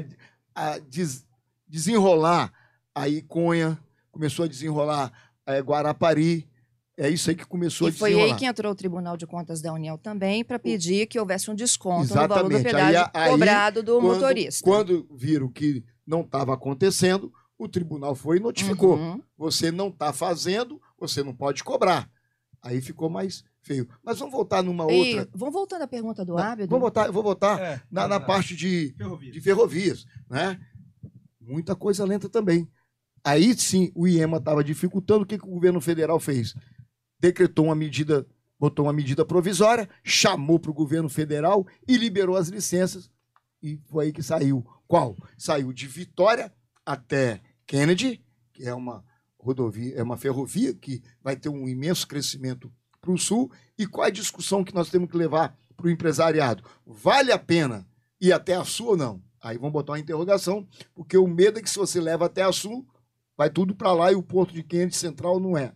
a 0.55 0.77
des- 0.79 1.25
desenrolar 1.67 2.53
a 2.95 3.07
Iconha, 3.09 3.77
começou 4.11 4.45
a 4.45 4.47
desenrolar 4.47 5.11
a 5.45 5.57
Guarapari. 5.59 6.47
É 6.95 7.09
isso 7.09 7.29
aí 7.31 7.35
que 7.35 7.45
começou 7.45 7.87
E 7.87 7.89
a 7.89 7.93
foi 7.93 8.11
desenrolar. 8.11 8.33
aí 8.35 8.39
que 8.39 8.45
entrou 8.45 8.71
o 8.71 8.75
Tribunal 8.75 9.17
de 9.17 9.25
Contas 9.25 9.59
da 9.61 9.73
União 9.73 9.97
também 9.97 10.43
para 10.45 10.59
pedir 10.59 11.07
que 11.07 11.19
houvesse 11.19 11.49
um 11.49 11.55
desconto 11.55 12.07
no 12.09 12.13
valor 12.13 12.27
do 12.27 12.33
Exatamente. 12.55 12.63
pedágio 12.63 12.99
Aí- 13.13 13.23
aí, 13.23 13.29
cobrado 13.31 13.81
do 13.83 13.93
quando, 13.99 14.13
motorista. 14.13 14.63
Quando 14.63 15.07
viram 15.11 15.49
que 15.49 15.83
não 16.05 16.21
estava 16.21 16.53
acontecendo, 16.53 17.33
o 17.57 17.67
tribunal 17.67 18.13
foi 18.13 18.37
e 18.37 18.39
notificou. 18.39 18.97
Uhum. 18.97 19.21
Você 19.37 19.71
não 19.71 19.87
está 19.87 20.13
fazendo, 20.13 20.79
você 20.99 21.23
não 21.23 21.33
pode 21.33 21.63
cobrar. 21.63 22.07
Aí 22.63 22.79
ficou 22.81 23.09
mais 23.09 23.43
feio. 23.61 23.87
Mas 24.01 24.17
vamos 24.19 24.31
voltar 24.33 24.63
numa 24.63 24.89
E 24.91 25.17
outra. 25.17 25.29
vamos 25.35 25.53
voltando 25.53 25.81
à 25.81 25.87
pergunta 25.87 26.23
do 26.23 26.35
Na- 26.35 26.53
Ábido. 26.53 26.69
Vou 26.69 26.79
voltar, 26.79 27.07
eu 27.07 27.13
vou 27.13 27.21
voltar 27.21 27.59
É, 27.59 27.81
na, 27.91 28.07
na 28.07 28.19
parte 28.21 28.55
de, 28.55 28.93
Ferrovia. 28.97 29.31
de 29.31 29.41
ferrovias, 29.41 30.05
né? 30.29 30.59
Muita 31.41 31.75
coisa 31.75 32.05
lenta 32.05 32.29
também. 32.29 32.67
Aí 33.23 33.53
sim 33.53 33.91
o 33.93 34.07
IEMA 34.07 34.37
estava 34.37 34.63
dificultando. 34.63 35.23
O 35.23 35.25
que, 35.25 35.37
que 35.37 35.45
o 35.45 35.49
governo 35.51 35.81
federal 35.81 36.19
fez? 36.19 36.55
Decretou 37.19 37.65
uma 37.65 37.75
medida, 37.75 38.25
botou 38.59 38.85
uma 38.85 38.93
medida 38.93 39.25
provisória, 39.25 39.89
chamou 40.03 40.57
para 40.59 40.71
o 40.71 40.73
governo 40.73 41.09
federal 41.09 41.65
e 41.87 41.97
liberou 41.97 42.35
as 42.37 42.47
licenças. 42.47 43.09
E 43.61 43.77
foi 43.85 44.05
aí 44.05 44.13
que 44.13 44.23
saiu. 44.23 44.65
Qual? 44.87 45.15
Saiu 45.37 45.71
de 45.73 45.87
Vitória 45.87 46.53
até 46.85 47.41
Kennedy, 47.65 48.23
que 48.53 48.63
é 48.67 48.73
uma 48.73 49.03
rodovia, 49.43 49.95
é 49.95 50.03
uma 50.03 50.17
ferrovia 50.17 50.73
que 50.73 51.01
vai 51.21 51.35
ter 51.35 51.49
um 51.49 51.67
imenso 51.67 52.07
crescimento 52.07 52.71
para 53.01 53.11
o 53.11 53.17
sul. 53.17 53.51
E 53.77 53.85
qual 53.85 54.05
é 54.05 54.07
a 54.07 54.13
discussão 54.13 54.63
que 54.63 54.73
nós 54.73 54.89
temos 54.89 55.09
que 55.09 55.17
levar 55.17 55.57
para 55.75 55.87
o 55.87 55.89
empresariado? 55.89 56.63
Vale 56.85 57.31
a 57.31 57.37
pena 57.37 57.85
ir 58.19 58.31
até 58.31 58.55
a 58.55 58.63
sul 58.63 58.89
ou 58.89 58.97
não? 58.97 59.21
Aí 59.41 59.57
vamos 59.57 59.73
botar 59.73 59.91
uma 59.91 59.99
interrogação, 59.99 60.65
porque 60.95 61.17
o 61.17 61.27
medo 61.27 61.59
é 61.59 61.61
que 61.61 61.69
se 61.69 61.77
você 61.77 61.99
leva 61.99 62.25
até 62.27 62.43
a 62.43 62.51
sul, 62.53 62.87
vai 63.37 63.49
tudo 63.49 63.75
para 63.75 63.91
lá 63.91 64.11
e 64.11 64.15
o 64.15 64.23
porto 64.23 64.53
de 64.53 64.63
Kennedy 64.63 64.95
Central 64.95 65.39
não 65.39 65.57
é. 65.57 65.73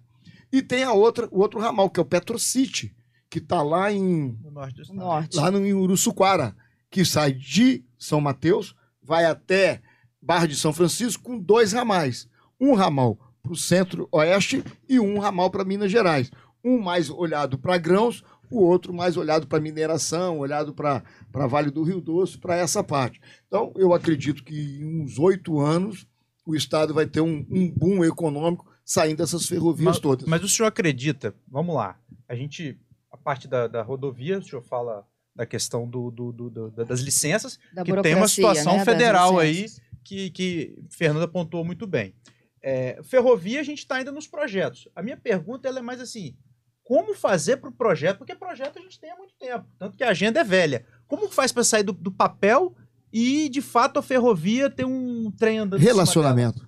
E 0.51 0.61
tem 0.61 0.83
a 0.83 0.93
outra, 0.93 1.27
o 1.29 1.39
outro 1.39 1.59
ramal, 1.59 1.89
que 1.89 1.99
é 1.99 2.03
o 2.03 2.05
Petrocity, 2.05 2.95
que 3.29 3.39
está 3.39 3.61
lá 3.61 3.91
em 3.91 4.39
No 4.41 4.51
norte 4.51 4.75
do 4.75 4.81
estado. 4.83 4.97
Norte. 4.97 5.35
lá 5.35 5.51
no 5.51 5.65
em 5.65 5.73
Uruçuquara, 5.73 6.55
que 6.89 7.03
sai 7.03 7.33
de 7.33 7.83
São 7.99 8.21
Mateus, 8.21 8.73
vai 9.03 9.25
até 9.25 9.81
Barra 10.21 10.47
de 10.47 10.55
São 10.55 10.71
Francisco 10.71 11.23
com 11.23 11.37
dois 11.37 11.73
ramais. 11.73 12.29
Um 12.59 12.73
ramal 12.73 13.19
para 13.47 13.53
o 13.53 13.57
centro-oeste 13.57 14.63
e 14.87 14.99
um 14.99 15.17
ramal 15.19 15.49
para 15.49 15.63
Minas 15.63 15.91
Gerais. 15.91 16.29
Um 16.63 16.79
mais 16.79 17.09
olhado 17.09 17.57
para 17.57 17.77
grãos, 17.77 18.23
o 18.51 18.61
outro 18.61 18.93
mais 18.93 19.15
olhado 19.17 19.47
para 19.47 19.59
mineração, 19.59 20.39
olhado 20.39 20.73
para 20.73 21.03
Vale 21.47 21.71
do 21.71 21.83
Rio 21.83 22.01
Doce, 22.01 22.37
para 22.37 22.57
essa 22.57 22.83
parte. 22.83 23.21
Então, 23.47 23.71
eu 23.77 23.93
acredito 23.93 24.43
que 24.43 24.79
em 24.81 25.01
uns 25.01 25.17
oito 25.17 25.59
anos 25.59 26.05
o 26.45 26.55
Estado 26.55 26.93
vai 26.93 27.05
ter 27.05 27.21
um, 27.21 27.45
um 27.49 27.69
boom 27.71 28.03
econômico 28.03 28.65
saindo 28.83 29.17
dessas 29.17 29.45
ferrovias 29.47 29.85
Mas, 29.85 29.99
todas. 29.99 30.25
mas 30.27 30.43
o 30.43 30.47
senhor 30.47 30.67
acredita, 30.67 31.35
vamos 31.47 31.75
lá, 31.75 31.97
a 32.27 32.33
gente, 32.35 32.77
a 33.11 33.17
parte 33.17 33.45
da, 33.47 33.67
da 33.67 33.81
rodovia, 33.83 34.39
o 34.39 34.43
senhor 34.43 34.61
fala 34.61 35.05
da 35.35 35.45
questão 35.45 35.85
do, 35.87 36.09
do- 36.09 36.31
do- 36.31 36.49
do- 36.49 36.85
das 36.85 37.01
licenças, 37.01 37.59
da 37.73 37.83
que 37.83 37.91
tem 38.01 38.15
uma 38.15 38.27
situação 38.29 38.77
né, 38.77 38.85
federal 38.85 39.37
aí 39.39 39.65
que, 40.05 40.29
que 40.31 40.79
Fernanda 40.89 41.25
apontou 41.25 41.65
muito 41.65 41.85
bem. 41.85 42.13
É, 42.61 43.01
ferrovia, 43.03 43.59
a 43.59 43.63
gente 43.63 43.79
está 43.79 43.95
ainda 43.95 44.11
nos 44.11 44.27
projetos. 44.27 44.87
A 44.95 45.01
minha 45.01 45.17
pergunta 45.17 45.67
ela 45.67 45.79
é 45.79 45.81
mais 45.81 46.01
assim: 46.01 46.35
como 46.83 47.13
fazer 47.13 47.57
para 47.57 47.69
o 47.69 47.73
projeto? 47.73 48.17
Porque 48.17 48.33
projeto 48.33 48.79
a 48.79 48.81
gente 48.81 48.99
tem 48.99 49.11
há 49.11 49.15
muito 49.17 49.33
tempo, 49.37 49.65
tanto 49.77 49.97
que 49.97 50.03
a 50.03 50.09
agenda 50.09 50.39
é 50.39 50.43
velha. 50.43 50.85
Como 51.07 51.29
faz 51.29 51.51
para 51.51 51.63
sair 51.63 51.83
do, 51.83 51.91
do 51.91 52.11
papel 52.11 52.75
e, 53.11 53.49
de 53.49 53.61
fato, 53.61 53.99
a 53.99 54.03
ferrovia 54.03 54.69
ter 54.69 54.85
um 54.85 55.29
trem 55.31 55.59
andando? 55.59 55.81
Relacionamento. 55.81 56.65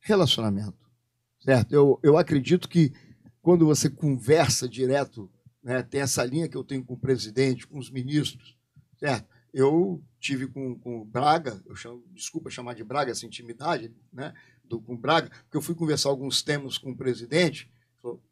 Relacionamento. 0.00 0.78
Certo? 1.40 1.72
Eu, 1.72 1.98
eu 2.02 2.18
acredito 2.18 2.68
que 2.68 2.92
quando 3.40 3.66
você 3.66 3.88
conversa 3.88 4.68
direto, 4.68 5.30
né, 5.62 5.82
tem 5.82 6.00
essa 6.00 6.24
linha 6.24 6.48
que 6.48 6.56
eu 6.56 6.64
tenho 6.64 6.84
com 6.84 6.94
o 6.94 6.98
presidente, 6.98 7.66
com 7.66 7.78
os 7.78 7.90
ministros, 7.90 8.56
certo? 8.98 9.26
Eu 9.52 10.02
tive 10.20 10.46
com, 10.46 10.78
com 10.78 11.00
o 11.00 11.04
Braga, 11.04 11.60
eu 11.66 11.74
chamo, 11.74 12.04
desculpa 12.12 12.50
chamar 12.50 12.74
de 12.74 12.84
Braga 12.84 13.10
essa 13.10 13.26
intimidade, 13.26 13.92
né, 14.12 14.34
do, 14.70 14.80
com 14.80 14.94
o 14.94 14.96
Braga, 14.96 15.28
porque 15.28 15.56
eu 15.56 15.60
fui 15.60 15.74
conversar 15.74 16.08
alguns 16.08 16.42
temas 16.42 16.78
com 16.78 16.92
o 16.92 16.96
presidente, 16.96 17.70
falou, 18.00 18.22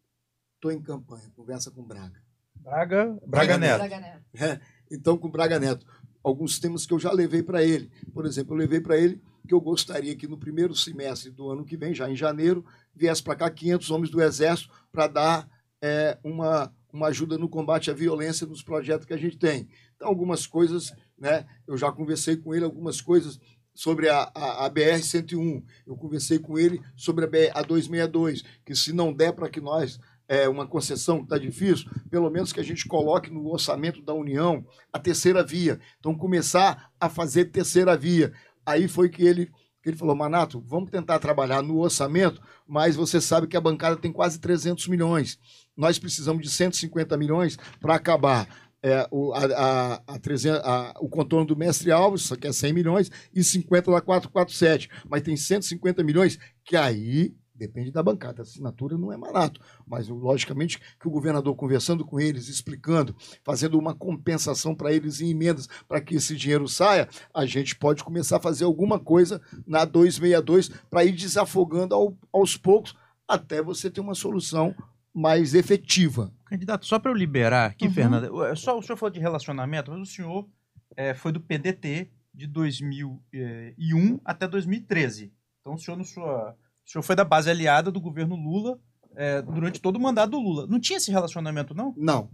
estou 0.55 0.70
em 0.70 0.81
campanha, 0.81 1.31
conversa 1.35 1.70
com 1.70 1.83
o 1.83 1.85
Braga. 1.85 2.22
Braga, 2.55 3.05
Braga 3.05 3.27
Braga 3.27 3.59
Neto. 3.59 3.79
Braga 3.79 4.01
Neto. 4.01 4.22
né? 4.35 4.61
Então, 4.90 5.18
com 5.18 5.29
o 5.29 5.31
Braga 5.31 5.59
Neto, 5.59 5.85
alguns 6.22 6.59
temas 6.59 6.87
que 6.87 6.94
eu 6.94 6.98
já 6.98 7.12
levei 7.12 7.42
para 7.42 7.62
ele. 7.62 7.90
Por 8.14 8.24
exemplo, 8.24 8.55
eu 8.55 8.59
levei 8.59 8.81
para 8.81 8.96
ele 8.96 9.20
que 9.46 9.53
eu 9.53 9.61
gostaria 9.61 10.14
que 10.14 10.29
no 10.29 10.38
primeiro 10.38 10.74
semestre 10.74 11.31
do 11.31 11.51
ano 11.51 11.64
que 11.64 11.77
vem, 11.77 11.94
já 11.94 12.09
em 12.09 12.16
janeiro, 12.16 12.64
viesse 12.94 13.22
para 13.22 13.35
cá 13.35 13.51
500 13.51 13.90
homens 13.90 14.11
do 14.11 14.22
Exército 14.22 14.70
para 14.92 15.07
dar 15.07 15.48
é, 15.81 16.18
uma, 16.22 16.72
uma 16.92 17.09
ajuda 17.09 17.38
no 17.38 17.48
combate 17.48 17.90
à 17.90 17.94
violência 17.94 18.46
nos 18.46 18.62
projetos 18.62 19.07
que 19.07 19.14
a 19.14 19.18
gente 19.18 19.38
tem. 19.38 19.68
Então, 19.96 20.09
algumas 20.09 20.46
coisas, 20.46 20.92
né? 21.18 21.46
Eu 21.66 21.77
já 21.77 21.90
conversei 21.90 22.37
com 22.37 22.55
ele 22.55 22.64
algumas 22.64 23.01
coisas 23.01 23.40
sobre 23.79 24.09
a, 24.09 24.29
a, 24.35 24.67
a 24.67 24.71
BR-101. 24.71 25.62
Eu 25.87 25.97
conversei 25.97 26.41
com 26.41 26.59
ele 26.59 26.81
sobre 26.97 27.25
a, 27.25 27.29
BR, 27.29 27.53
a 27.55 27.62
262, 27.62 28.43
que 28.67 28.75
se 28.75 28.93
não 28.93 29.12
der 29.12 29.33
para 29.33 29.49
que 29.49 29.61
nós 29.61 30.01
é, 30.27 30.49
uma 30.49 30.67
concessão 30.67 31.19
que 31.19 31.27
está 31.27 31.38
difícil, 31.38 31.88
pelo 32.11 32.29
menos 32.29 32.53
que 32.53 32.59
a 32.59 32.64
gente 32.64 32.88
coloque 32.88 33.31
no 33.31 33.47
orçamento 33.47 34.03
da 34.03 34.12
União 34.12 34.67
a 34.93 34.99
terceira 34.99 35.45
via. 35.45 35.79
Então, 36.01 36.12
começar 36.12 36.91
a 37.01 37.09
fazer 37.09 37.53
terceira 37.53 37.97
via. 37.97 38.33
Aí 38.67 38.88
foi 38.88 39.09
que 39.09 39.23
ele, 39.23 39.47
que 39.81 39.91
ele 39.91 39.97
falou, 39.97 40.17
Manato, 40.17 40.61
vamos 40.67 40.91
tentar 40.91 41.21
trabalhar 41.21 41.62
no 41.62 41.79
orçamento, 41.79 42.43
mas 42.67 42.97
você 42.97 43.21
sabe 43.21 43.47
que 43.47 43.57
a 43.57 43.61
bancada 43.61 43.95
tem 43.95 44.11
quase 44.11 44.41
300 44.41 44.88
milhões. 44.88 45.38
Nós 45.77 46.01
precisamos 46.01 46.43
de 46.43 46.51
150 46.51 47.17
milhões 47.17 47.57
para 47.81 47.95
acabar 47.95 48.68
é, 48.83 49.07
o, 49.11 49.33
a, 49.33 49.45
a, 49.45 50.14
a 50.14 50.19
300, 50.19 50.61
a- 50.64 50.95
o 51.01 51.09
contorno 51.09 51.47
do 51.47 51.57
Mestre 51.57 51.91
Alves, 51.91 52.31
que 52.41 52.47
é 52.47 52.53
100 52.53 52.73
milhões, 52.73 53.11
e 53.35 53.43
50 53.43 53.91
da 53.91 54.01
447. 54.01 54.88
Mas 55.09 55.23
tem 55.23 55.37
150 55.37 56.03
milhões 56.03 56.38
que 56.64 56.77
aí 56.77 57.35
Depende 57.59 57.91
da 57.91 58.05
bancada. 58.05 58.41
A 58.41 58.45
assinatura 58.45 58.97
não 58.97 59.12
é 59.12 59.19
barato. 59.19 59.61
Mas, 59.85 60.07
logicamente, 60.09 60.79
que 60.79 61.09
o 61.09 61.11
governador 61.11 61.57
conversando 61.57 62.05
com 62.05 62.21
eles, 62.21 62.49
explicando, 62.49 63.17
fazendo 63.43 63.77
uma 63.77 63.93
compensação 63.95 64.77
para 64.77 64.93
eles 64.93 65.21
em 65.21 65.31
emendas 65.31 65.69
para 65.88 66.01
que 66.01 66.14
esse 66.14 66.37
dinheiro 66.37 66.69
saia, 66.69 67.09
a 67.35 67.45
gente 67.45 67.75
pode 67.75 68.05
começar 68.05 68.37
a 68.37 68.41
fazer 68.41 68.64
alguma 68.64 69.01
coisa 69.01 69.43
na 69.67 69.85
262 69.85 70.69
para 70.88 71.05
ir 71.05 71.12
desafogando 71.12 71.97
ao, 71.97 72.17
aos 72.33 72.57
poucos 72.57 72.95
até 73.27 73.61
você 73.61 73.91
ter 73.91 74.01
uma 74.01 74.14
solução 74.14 74.73
mais 75.12 75.53
efetiva. 75.53 76.33
Candidato, 76.49 76.87
só 76.87 76.99
para 76.99 77.11
eu 77.11 77.15
liberar 77.17 77.67
aqui, 77.71 77.87
Uhum. 77.87 77.93
Fernanda, 77.93 78.33
o- 78.33 78.57
só 78.57 78.79
o 78.79 78.83
senhor 78.83 78.97
falou 78.97 79.13
de 79.13 79.21
relacionamento, 79.21 79.91
mas 79.91 80.01
o 80.01 80.07
senhor 80.07 80.49
eh, 80.97 81.15
foi 81.15 81.31
do 81.33 81.41
PDT 81.41 82.11
de 82.35 82.47
2001 82.47 84.21
até 84.25 84.47
2013. 84.49 85.33
Então 85.61 85.75
o 85.75 85.79
senhor, 85.79 85.97
no 85.97 86.05
sua, 86.05 86.57
o 86.87 86.91
senhor 86.91 87.03
foi 87.03 87.15
da 87.17 87.25
base 87.25 87.51
aliada 87.51 87.91
do 87.91 88.01
governo 88.01 88.37
Lula 88.37 88.79
eh, 89.17 89.43
durante 89.43 89.81
todo 89.81 89.97
o 89.97 90.01
mandato 90.01 90.31
do 90.31 90.39
Lula. 90.41 90.67
Não 90.67 90.81
tinha 90.81 90.97
esse 90.97 91.11
relacionamento, 91.11 91.75
não? 91.75 91.95
Não. 91.97 92.31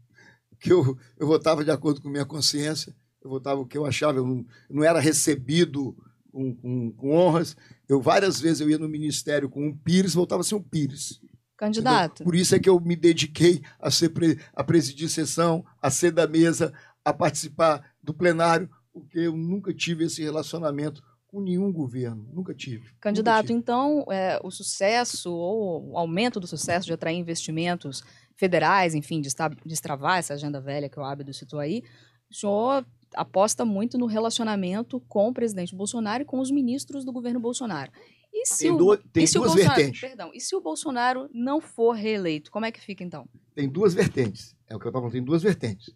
Que 0.60 0.72
eu, 0.72 0.96
eu 1.18 1.26
votava 1.26 1.64
de 1.64 1.70
acordo 1.72 2.00
com 2.00 2.08
minha 2.08 2.24
consciência, 2.24 2.94
eu 3.20 3.28
votava 3.30 3.60
o 3.60 3.66
que 3.66 3.76
eu 3.76 3.84
achava, 3.84 4.18
eu 4.18 4.26
não, 4.26 4.46
eu 4.70 4.76
não 4.76 4.84
era 4.84 5.00
recebido 5.00 5.96
com, 6.30 6.54
com- 6.54 6.92
com 6.92 7.10
honras. 7.16 7.56
Eu 7.88 8.00
várias 8.00 8.40
vezes 8.40 8.60
eu 8.60 8.70
ia 8.70 8.78
no 8.78 8.88
ministério 8.88 9.48
com 9.50 9.66
um 9.66 9.76
Pires, 9.76 10.14
voltava 10.14 10.42
sem 10.44 10.56
um 10.56 10.62
Pires. 10.62 11.20
Candidato? 11.66 12.24
Por 12.24 12.34
isso 12.34 12.56
é 12.56 12.58
que 12.58 12.68
eu 12.68 12.80
me 12.80 12.96
dediquei 12.96 13.62
a, 13.78 13.88
ser 13.88 14.08
pre- 14.08 14.36
a 14.52 14.64
presidir 14.64 15.08
sessão, 15.08 15.64
a 15.80 15.90
ser 15.90 16.10
da 16.10 16.26
mesa, 16.26 16.72
a 17.04 17.12
participar 17.12 17.94
do 18.02 18.12
plenário, 18.12 18.68
porque 18.92 19.20
eu 19.20 19.36
nunca 19.36 19.72
tive 19.72 20.04
esse 20.04 20.20
relacionamento 20.20 21.00
com 21.28 21.40
nenhum 21.40 21.72
governo. 21.72 22.28
Nunca 22.32 22.52
tive. 22.52 22.86
Nunca 22.88 22.96
candidato, 23.00 23.46
tive. 23.46 23.58
então 23.60 24.04
é, 24.10 24.40
o 24.42 24.50
sucesso 24.50 25.32
ou 25.32 25.92
o 25.92 25.96
aumento 25.96 26.40
do 26.40 26.48
sucesso 26.48 26.86
de 26.86 26.92
atrair 26.92 27.16
investimentos 27.16 28.02
federais, 28.34 28.92
enfim, 28.92 29.20
de 29.20 29.28
estra- 29.28 29.56
destravar 29.64 30.18
essa 30.18 30.34
agenda 30.34 30.60
velha 30.60 30.88
que 30.88 30.98
o 30.98 31.04
Ábido 31.04 31.32
citou 31.32 31.60
aí, 31.60 31.84
o 32.28 32.34
senhor 32.34 32.84
aposta 33.14 33.64
muito 33.64 33.96
no 33.96 34.06
relacionamento 34.06 34.98
com 35.08 35.28
o 35.28 35.32
presidente 35.32 35.76
Bolsonaro 35.76 36.22
e 36.24 36.26
com 36.26 36.40
os 36.40 36.50
ministros 36.50 37.04
do 37.04 37.12
governo 37.12 37.38
Bolsonaro. 37.38 37.92
E 38.32 38.46
se 38.46 38.64
Tem, 38.64 38.70
o, 38.72 38.76
do- 38.76 38.96
tem 38.96 39.24
e 39.24 39.26
se 39.26 39.36
o 39.38 39.40
duas 39.42 39.52
Bolsonaro, 39.52 39.76
vertentes. 39.76 40.00
Perdão, 40.00 40.30
e 40.34 40.40
se 40.40 40.56
o 40.56 40.60
Bolsonaro 40.60 41.28
não 41.32 41.60
for 41.60 41.92
reeleito, 41.92 42.50
como 42.50 42.64
é 42.64 42.72
que 42.72 42.80
fica 42.80 43.04
então? 43.04 43.28
Tem 43.54 43.68
duas 43.68 43.92
vertentes. 43.94 44.56
É 44.66 44.74
o 44.74 44.78
que 44.78 44.86
eu 44.86 44.88
estava 44.88 45.02
falando, 45.02 45.12
tem 45.12 45.22
duas 45.22 45.42
vertentes. 45.42 45.94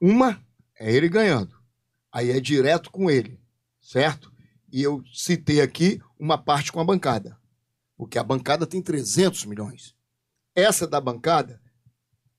Uma 0.00 0.44
é 0.78 0.92
ele 0.92 1.08
ganhando. 1.08 1.54
Aí 2.12 2.30
é 2.30 2.40
direto 2.40 2.90
com 2.90 3.08
ele, 3.10 3.40
certo? 3.80 4.32
E 4.72 4.82
eu 4.82 5.02
citei 5.12 5.60
aqui 5.60 6.00
uma 6.18 6.36
parte 6.36 6.72
com 6.72 6.80
a 6.80 6.84
bancada. 6.84 7.38
Porque 7.96 8.18
a 8.18 8.24
bancada 8.24 8.66
tem 8.66 8.82
300 8.82 9.44
milhões. 9.46 9.94
Essa 10.54 10.86
da 10.86 11.00
bancada, 11.00 11.60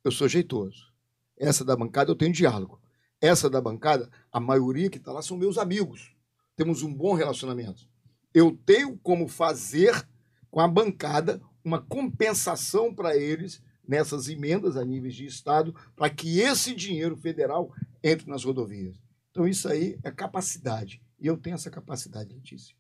eu 0.04 0.12
sou 0.12 0.28
jeitoso. 0.28 0.92
Essa 1.38 1.64
da 1.64 1.76
bancada, 1.76 2.12
eu 2.12 2.16
tenho 2.16 2.34
diálogo. 2.34 2.82
Essa 3.22 3.50
da 3.50 3.62
bancada, 3.62 4.10
a 4.32 4.40
maioria 4.40 4.90
que 4.90 4.98
está 4.98 5.12
lá 5.14 5.22
são 5.22 5.38
meus 5.38 5.58
amigos. 5.58 6.14
Temos 6.56 6.84
um 6.84 6.94
bom 6.94 7.14
relacionamento. 7.14 7.88
Eu 8.36 8.52
tenho 8.66 8.98
como 8.98 9.30
fazer 9.30 10.06
com 10.52 10.60
a 10.60 10.68
bancada 10.68 11.42
uma 11.64 11.82
compensação 11.82 12.94
para 12.94 13.16
eles 13.16 13.64
nessas 13.88 14.28
emendas 14.28 14.76
a 14.76 14.84
níveis 14.84 15.16
de 15.16 15.26
Estado, 15.26 15.74
para 15.96 16.10
que 16.10 16.42
esse 16.42 16.76
dinheiro 16.76 17.16
federal 17.16 17.74
entre 18.04 18.30
nas 18.30 18.44
rodovias. 18.44 19.02
Então, 19.32 19.48
isso 19.48 19.70
aí 19.70 19.98
é 20.04 20.12
capacidade. 20.12 21.02
E 21.18 21.28
eu 21.28 21.38
tenho 21.38 21.54
essa 21.54 21.72
capacidade, 21.72 22.34
Letícia. 22.34 22.76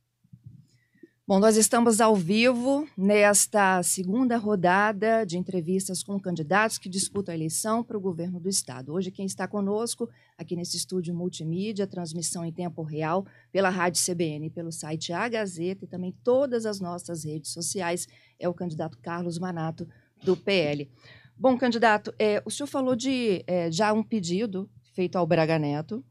Bom, 1.28 1.40
nós 1.40 1.58
estamos 1.58 2.02
ao 2.02 2.16
vivo 2.16 2.88
nesta 2.96 3.82
segunda 3.82 4.38
rodada 4.38 5.26
de 5.26 5.40
entrevistas 5.40 6.04
com 6.04 6.20
candidatos 6.20 6.78
que 6.78 6.88
disputam 6.88 7.32
a 7.32 7.36
eleição 7.36 7.84
para 7.84 7.98
o 7.98 8.00
governo 8.00 8.40
do 8.40 8.48
Estado. 8.48 8.94
Hoje, 8.94 9.10
quem 9.10 9.26
está 9.26 9.48
conosco 9.48 10.08
aqui 10.38 10.56
nesse 10.56 10.78
estúdio 10.78 11.16
multimídia, 11.16 11.88
transmissão 11.88 12.46
em 12.46 12.52
tempo 12.54 12.84
real 12.84 13.26
pela 13.52 13.72
Rádio 13.72 14.06
CBN, 14.06 14.52
pelo 14.52 14.72
site 14.72 15.14
A 15.14 15.28
Gazeta 15.28 15.86
e 15.86 15.88
também 15.88 16.16
todas 16.24 16.64
as 16.64 16.80
nossas 16.80 17.26
redes 17.26 17.50
sociais, 17.52 18.08
é 18.40 18.48
o 18.48 18.54
candidato 18.54 19.00
Carlos 19.00 19.40
Manato, 19.40 19.88
do 20.24 20.38
PL. 20.38 20.88
Bom, 21.36 21.58
candidato, 21.58 22.14
é, 22.20 22.40
o 22.46 22.52
senhor 22.52 22.68
falou 22.68 22.96
de 22.96 23.44
é, 23.48 23.72
já 23.72 23.92
um 23.92 24.04
pedido 24.04 24.70
feito 24.94 25.16
ao 25.16 25.26
Braga 25.26 25.58
Neto 25.58 26.06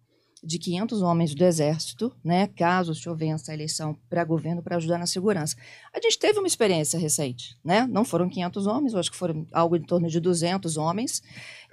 de 0.45 0.59
500 0.59 1.03
homens 1.03 1.35
do 1.35 1.45
Exército, 1.45 2.13
né, 2.23 2.47
caso 2.49 2.95
senhor 2.95 3.17
vença 3.17 3.51
a 3.51 3.55
eleição 3.55 3.97
para 4.11 4.23
governo 4.25 4.63
para 4.63 4.77
ajudar 4.77 4.99
na 4.99 5.07
segurança. 5.07 5.57
A 5.93 6.01
gente 6.01 6.19
teve 6.19 6.39
uma 6.39 6.47
experiência 6.47 6.99
recente, 6.99 7.57
né? 7.65 7.87
Não 7.91 8.05
foram 8.05 8.29
500 8.29 8.67
homens, 8.67 8.93
eu 8.93 9.01
acho 9.01 9.11
que 9.11 9.17
foram 9.17 9.47
algo 9.53 9.77
em 9.77 9.83
torno 9.83 10.09
de 10.09 10.21
200 10.21 10.77
homens. 10.77 11.23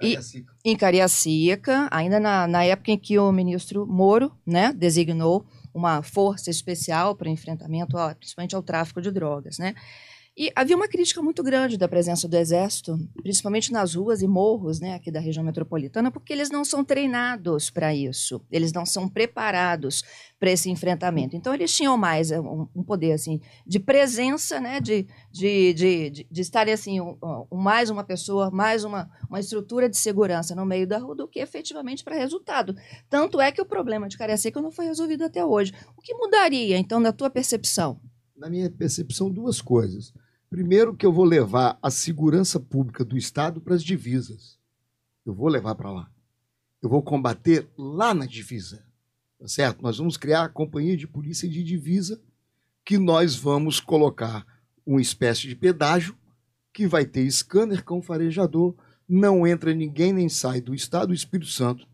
E 0.00 0.16
em 0.64 0.76
Cariacica, 0.76 1.88
ainda 1.90 2.18
na, 2.18 2.46
na 2.46 2.64
época 2.64 2.90
em 2.90 2.98
que 2.98 3.18
o 3.18 3.30
ministro 3.30 3.86
Moro, 3.86 4.32
né, 4.46 4.72
designou 4.72 5.44
uma 5.74 6.02
força 6.02 6.50
especial 6.50 7.14
para 7.14 7.28
o 7.28 7.30
enfrentamento, 7.30 7.96
ao- 7.96 8.14
principalmente 8.14 8.54
ao 8.54 8.62
tráfico 8.62 9.00
de 9.00 9.10
drogas, 9.10 9.58
né? 9.58 9.74
E 10.34 10.50
havia 10.56 10.74
uma 10.74 10.88
crítica 10.88 11.20
muito 11.20 11.42
grande 11.42 11.76
da 11.76 11.86
presença 11.86 12.26
do 12.26 12.34
Exército, 12.34 12.98
principalmente 13.22 13.70
nas 13.70 13.94
ruas 13.94 14.22
e 14.22 14.26
morros 14.26 14.80
né, 14.80 14.94
aqui 14.94 15.10
da 15.10 15.20
região 15.20 15.44
metropolitana, 15.44 16.10
porque 16.10 16.32
eles 16.32 16.48
não 16.50 16.64
são 16.64 16.82
treinados 16.82 17.68
para 17.68 17.94
isso, 17.94 18.40
eles 18.50 18.72
não 18.72 18.86
são 18.86 19.06
preparados 19.06 20.02
para 20.40 20.50
esse 20.50 20.70
enfrentamento. 20.70 21.36
Então, 21.36 21.52
eles 21.52 21.76
tinham 21.76 21.98
mais 21.98 22.30
eh, 22.30 22.40
um, 22.40 22.66
um 22.74 22.82
poder 22.82 23.12
assim, 23.12 23.42
de 23.66 23.78
presença, 23.78 24.58
né, 24.58 24.80
de, 24.80 25.06
de, 25.30 25.74
de, 25.74 26.10
de, 26.10 26.26
de 26.30 26.40
estarem 26.40 26.72
assim, 26.72 26.98
um, 26.98 27.14
um- 27.50 27.56
mais 27.58 27.90
uma 27.90 28.02
pessoa, 28.02 28.50
mais 28.50 28.84
uma, 28.84 29.10
uma 29.28 29.38
estrutura 29.38 29.86
de 29.86 29.98
segurança 29.98 30.54
no 30.54 30.64
meio 30.64 30.86
da 30.86 30.96
rua 30.96 31.14
do 31.14 31.28
que 31.28 31.40
efetivamente 31.40 32.02
para 32.02 32.16
resultado. 32.16 32.74
Tanto 33.10 33.38
é 33.38 33.52
que 33.52 33.60
o 33.60 33.66
problema 33.66 34.08
de 34.08 34.16
Cariacica 34.16 34.62
não 34.62 34.72
foi 34.72 34.86
resolvido 34.86 35.24
até 35.24 35.44
hoje. 35.44 35.74
O 35.94 36.00
que 36.00 36.14
mudaria, 36.14 36.78
então, 36.78 36.98
na 36.98 37.12
tua 37.12 37.28
percepção? 37.28 38.00
Na 38.34 38.48
minha 38.48 38.70
percepção, 38.70 39.30
duas 39.30 39.60
coisas. 39.60 40.12
Primeiro, 40.52 40.94
que 40.94 41.06
eu 41.06 41.10
vou 41.10 41.24
levar 41.24 41.78
a 41.80 41.90
segurança 41.90 42.60
pública 42.60 43.02
do 43.02 43.16
Estado 43.16 43.58
para 43.58 43.74
as 43.74 43.82
divisas. 43.82 44.58
Eu 45.24 45.32
vou 45.32 45.48
levar 45.48 45.74
para 45.74 45.90
lá. 45.90 46.10
Eu 46.82 46.90
vou 46.90 47.02
combater 47.02 47.70
lá 47.74 48.12
na 48.12 48.26
divisa. 48.26 48.84
Tá 49.38 49.48
certo? 49.48 49.80
Nós 49.80 49.96
vamos 49.96 50.18
criar 50.18 50.44
a 50.44 50.50
companhia 50.50 50.94
de 50.94 51.06
polícia 51.06 51.48
de 51.48 51.64
divisa, 51.64 52.20
que 52.84 52.98
nós 52.98 53.34
vamos 53.34 53.80
colocar 53.80 54.46
uma 54.84 55.00
espécie 55.00 55.48
de 55.48 55.56
pedágio, 55.56 56.14
que 56.70 56.86
vai 56.86 57.06
ter 57.06 57.30
scanner 57.30 57.82
com 57.82 58.02
farejador. 58.02 58.74
Não 59.08 59.46
entra 59.46 59.72
ninguém 59.72 60.12
nem 60.12 60.28
sai 60.28 60.60
do 60.60 60.74
Estado 60.74 61.06
do 61.06 61.14
Espírito 61.14 61.48
Santo 61.50 61.88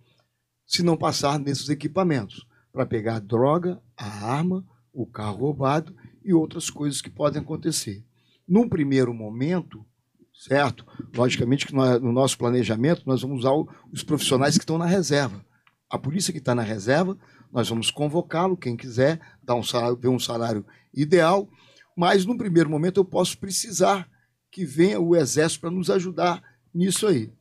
se 0.67 0.83
não 0.83 0.97
passar 0.97 1.39
nesses 1.39 1.69
equipamentos 1.69 2.45
para 2.73 2.85
pegar 2.85 3.19
a 3.19 3.21
droga, 3.21 3.81
a 3.97 4.35
arma, 4.35 4.67
o 4.93 5.07
carro 5.07 5.39
roubado 5.43 5.95
e 6.25 6.35
outras 6.35 6.69
coisas 6.69 7.01
que 7.01 7.09
podem 7.09 7.41
acontecer. 7.41 8.05
Num 8.49 8.69
primeiro 8.69 9.13
momento, 9.13 9.85
certo? 10.33 10.87
Logicamente 11.15 11.67
que 11.67 11.75
no 11.75 12.13
nosso 12.13 12.39
planejamento 12.39 13.03
nós 13.05 13.23
vamos 13.23 13.41
usar 13.41 13.53
os 13.93 14.03
profissionais 14.03 14.57
que 14.57 14.63
estão 14.63 14.79
na 14.79 14.87
reserva. 14.87 15.45
A 15.91 15.99
polícia 15.99 16.33
que 16.33 16.39
está 16.39 16.55
na 16.55 16.63
reserva, 16.63 17.19
nós 17.53 17.69
vamos 17.69 17.91
convocá-lo, 17.91 18.57
quem 18.57 18.77
quiser, 18.77 19.21
dar 19.43 19.55
um 19.55 19.63
salário, 19.63 19.97
ver 19.97 20.09
um 20.09 20.19
salário 20.19 20.65
ideal, 20.95 21.49
mas 21.97 22.25
num 22.25 22.37
primeiro 22.37 22.71
momento 22.71 23.01
eu 23.01 23.05
posso 23.05 23.37
precisar 23.39 24.09
que 24.51 24.65
venha 24.65 25.01
o 25.01 25.17
exército 25.17 25.63
para 25.63 25.71
nos 25.71 25.91
ajudar 25.91 26.43
nisso 26.73 27.07
aí. 27.07 27.33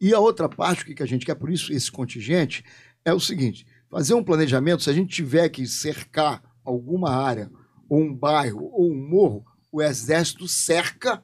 E 0.00 0.12
a 0.12 0.20
outra 0.20 0.48
parte, 0.48 0.82
o 0.82 0.94
que 0.94 1.02
a 1.02 1.06
gente 1.06 1.24
quer, 1.24 1.34
por 1.34 1.50
isso 1.50 1.72
esse 1.72 1.90
contingente, 1.90 2.64
é 3.04 3.12
o 3.12 3.20
seguinte: 3.20 3.66
fazer 3.90 4.14
um 4.14 4.22
planejamento, 4.22 4.82
se 4.82 4.90
a 4.90 4.92
gente 4.92 5.14
tiver 5.14 5.48
que 5.48 5.66
cercar 5.66 6.42
alguma 6.64 7.10
área, 7.10 7.50
ou 7.88 8.00
um 8.00 8.14
bairro, 8.14 8.68
ou 8.72 8.90
um 8.90 9.08
morro, 9.08 9.44
o 9.76 9.82
exército 9.82 10.48
cerca 10.48 11.22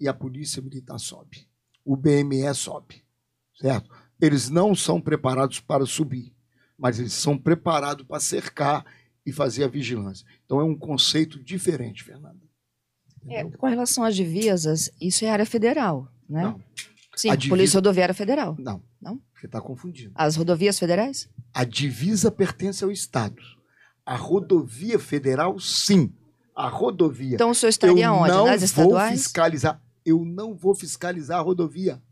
e 0.00 0.08
a 0.08 0.12
polícia 0.14 0.60
militar 0.60 0.98
sobe. 0.98 1.46
O 1.84 1.94
BME 1.96 2.52
sobe. 2.52 3.04
Certo? 3.60 3.88
Eles 4.20 4.50
não 4.50 4.74
são 4.74 5.00
preparados 5.00 5.60
para 5.60 5.86
subir, 5.86 6.34
mas 6.76 6.98
eles 6.98 7.12
são 7.12 7.38
preparados 7.38 8.04
para 8.04 8.18
cercar 8.18 8.84
e 9.24 9.30
fazer 9.32 9.62
a 9.62 9.68
vigilância. 9.68 10.26
Então 10.44 10.60
é 10.60 10.64
um 10.64 10.76
conceito 10.76 11.40
diferente, 11.40 12.02
Fernanda. 12.02 12.40
É, 13.28 13.44
com 13.44 13.68
relação 13.68 14.02
às 14.02 14.16
divisas, 14.16 14.90
isso 15.00 15.24
é 15.24 15.30
área 15.30 15.46
federal, 15.46 16.08
né? 16.28 16.42
Não, 16.42 16.60
Sim, 17.14 17.30
a 17.30 17.36
divisa- 17.36 17.54
Polícia 17.54 17.76
Rodoviária 17.76 18.14
Federal. 18.14 18.56
não. 18.58 18.82
Não? 19.00 19.20
Você 19.38 19.46
está 19.46 19.60
confundindo. 19.60 20.10
As 20.14 20.34
rodovias 20.36 20.76
federais? 20.78 21.28
A 21.54 21.62
divisa 21.64 22.30
pertence 22.32 22.82
ao 22.82 22.90
Estado. 22.90 23.40
A 24.06 24.16
rodovia 24.16 24.98
federal, 24.98 25.58
sim. 25.60 26.12
A 26.54 26.68
rodovia. 26.68 27.34
Então 27.34 27.50
o 27.50 27.54
senhor 27.54 27.70
estaria 27.70 28.06
eu 28.06 28.12
onde? 28.14 28.30
não 28.30 28.46
Nas 28.46 28.60
vou 28.60 28.64
estaduais? 28.64 29.20
fiscalizar. 29.22 29.80
Eu 30.04 30.24
não 30.24 30.54
vou 30.54 30.74
fiscalizar 30.74 31.38
a 31.38 31.42
rodovia. 31.42 32.02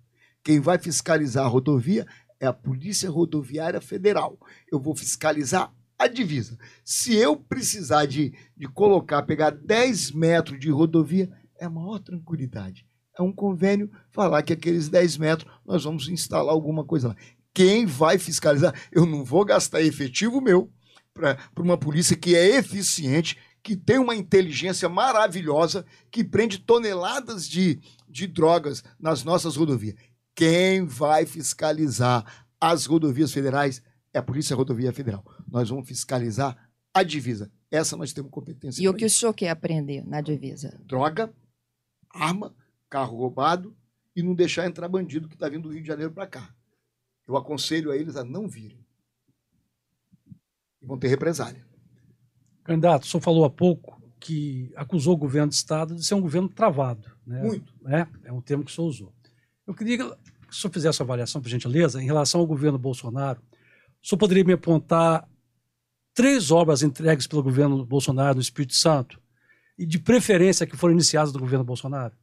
Quem 0.42 0.60
vai 0.60 0.78
fiscalizar 0.78 1.44
a 1.44 1.48
rodovia 1.48 2.06
é 2.38 2.46
a 2.46 2.52
Polícia 2.52 3.10
Rodoviária 3.10 3.80
Federal. 3.80 4.38
Eu 4.72 4.80
vou 4.80 4.96
fiscalizar 4.96 5.72
a 5.98 6.06
divisa. 6.06 6.56
Se 6.82 7.14
eu 7.14 7.36
precisar 7.36 8.06
de, 8.06 8.32
de 8.56 8.66
colocar, 8.68 9.22
pegar 9.24 9.50
10 9.50 10.12
metros 10.12 10.58
de 10.58 10.70
rodovia, 10.70 11.30
é 11.58 11.66
a 11.66 11.70
maior 11.70 11.98
tranquilidade. 11.98 12.86
É 13.18 13.22
um 13.22 13.32
convênio 13.32 13.90
falar 14.10 14.42
que 14.42 14.54
aqueles 14.54 14.88
10 14.88 15.18
metros 15.18 15.52
nós 15.66 15.84
vamos 15.84 16.08
instalar 16.08 16.54
alguma 16.54 16.84
coisa 16.84 17.08
lá. 17.08 17.16
Quem 17.52 17.84
vai 17.84 18.16
fiscalizar? 18.16 18.72
Eu 18.90 19.04
não 19.04 19.22
vou 19.24 19.44
gastar 19.44 19.82
efetivo 19.82 20.40
meu 20.40 20.70
para 21.12 21.36
uma 21.58 21.76
polícia 21.76 22.16
que 22.16 22.34
é 22.34 22.56
eficiente, 22.56 23.36
que 23.62 23.76
tem 23.76 23.98
uma 23.98 24.14
inteligência 24.14 24.88
maravilhosa, 24.88 25.84
que 26.10 26.24
prende 26.24 26.58
toneladas 26.58 27.48
de, 27.48 27.80
de 28.08 28.26
drogas 28.26 28.82
nas 28.98 29.22
nossas 29.24 29.56
rodovias. 29.56 29.96
Quem 30.34 30.84
vai 30.86 31.26
fiscalizar 31.26 32.46
as 32.60 32.86
rodovias 32.86 33.32
federais 33.32 33.82
é 34.12 34.18
a 34.18 34.22
Polícia 34.22 34.56
Rodovia 34.56 34.92
Federal. 34.92 35.24
Nós 35.48 35.68
vamos 35.68 35.88
fiscalizar 35.88 36.70
a 36.92 37.02
divisa. 37.02 37.50
Essa 37.70 37.96
nós 37.96 38.12
temos 38.12 38.30
competência. 38.30 38.82
E 38.82 38.88
o 38.88 38.94
que 38.94 39.04
o 39.04 39.10
senhor 39.10 39.32
quer 39.32 39.50
aprender 39.50 40.04
na 40.04 40.20
divisa? 40.20 40.80
Droga, 40.84 41.32
arma, 42.10 42.54
carro 42.88 43.16
roubado 43.16 43.76
e 44.14 44.22
não 44.22 44.34
deixar 44.34 44.66
entrar 44.66 44.88
bandido 44.88 45.28
que 45.28 45.34
está 45.34 45.48
vindo 45.48 45.68
do 45.68 45.72
Rio 45.72 45.82
de 45.82 45.86
Janeiro 45.88 46.12
para 46.12 46.26
cá. 46.26 46.54
Eu 47.26 47.36
aconselho 47.36 47.92
a 47.92 47.96
eles 47.96 48.16
a 48.16 48.24
não 48.24 48.48
virem. 48.48 48.84
E 50.82 50.86
vão 50.86 50.98
ter 50.98 51.08
represália. 51.08 51.64
Candidato, 52.64 53.04
o 53.04 53.06
senhor 53.06 53.22
falou 53.22 53.44
há 53.44 53.50
pouco 53.50 54.00
que 54.20 54.70
acusou 54.76 55.14
o 55.14 55.16
governo 55.16 55.48
do 55.48 55.54
Estado 55.54 55.94
de 55.94 56.04
ser 56.04 56.14
um 56.14 56.20
governo 56.20 56.48
travado. 56.48 57.10
Né? 57.26 57.42
Muito. 57.42 57.72
É, 57.86 58.06
é 58.24 58.32
um 58.32 58.40
termo 58.40 58.64
que 58.64 58.70
o 58.70 58.74
senhor 58.74 58.88
usou. 58.88 59.12
Eu 59.66 59.74
queria 59.74 59.98
que 59.98 60.04
o 60.04 60.16
senhor 60.52 60.72
fizesse 60.72 61.00
uma 61.00 61.06
avaliação, 61.06 61.40
por 61.40 61.48
gentileza, 61.48 62.02
em 62.02 62.06
relação 62.06 62.40
ao 62.40 62.46
governo 62.46 62.78
Bolsonaro. 62.78 63.40
O 64.02 64.06
senhor 64.06 64.18
poderia 64.18 64.44
me 64.44 64.52
apontar 64.52 65.26
três 66.14 66.50
obras 66.50 66.82
entregues 66.82 67.26
pelo 67.26 67.42
governo 67.42 67.84
Bolsonaro 67.84 68.36
no 68.36 68.42
Espírito 68.42 68.74
Santo 68.74 69.20
e 69.78 69.86
de 69.86 69.98
preferência 69.98 70.66
que 70.66 70.76
foram 70.76 70.94
iniciadas 70.94 71.32
do 71.32 71.38
governo 71.38 71.64
Bolsonaro? 71.64 72.14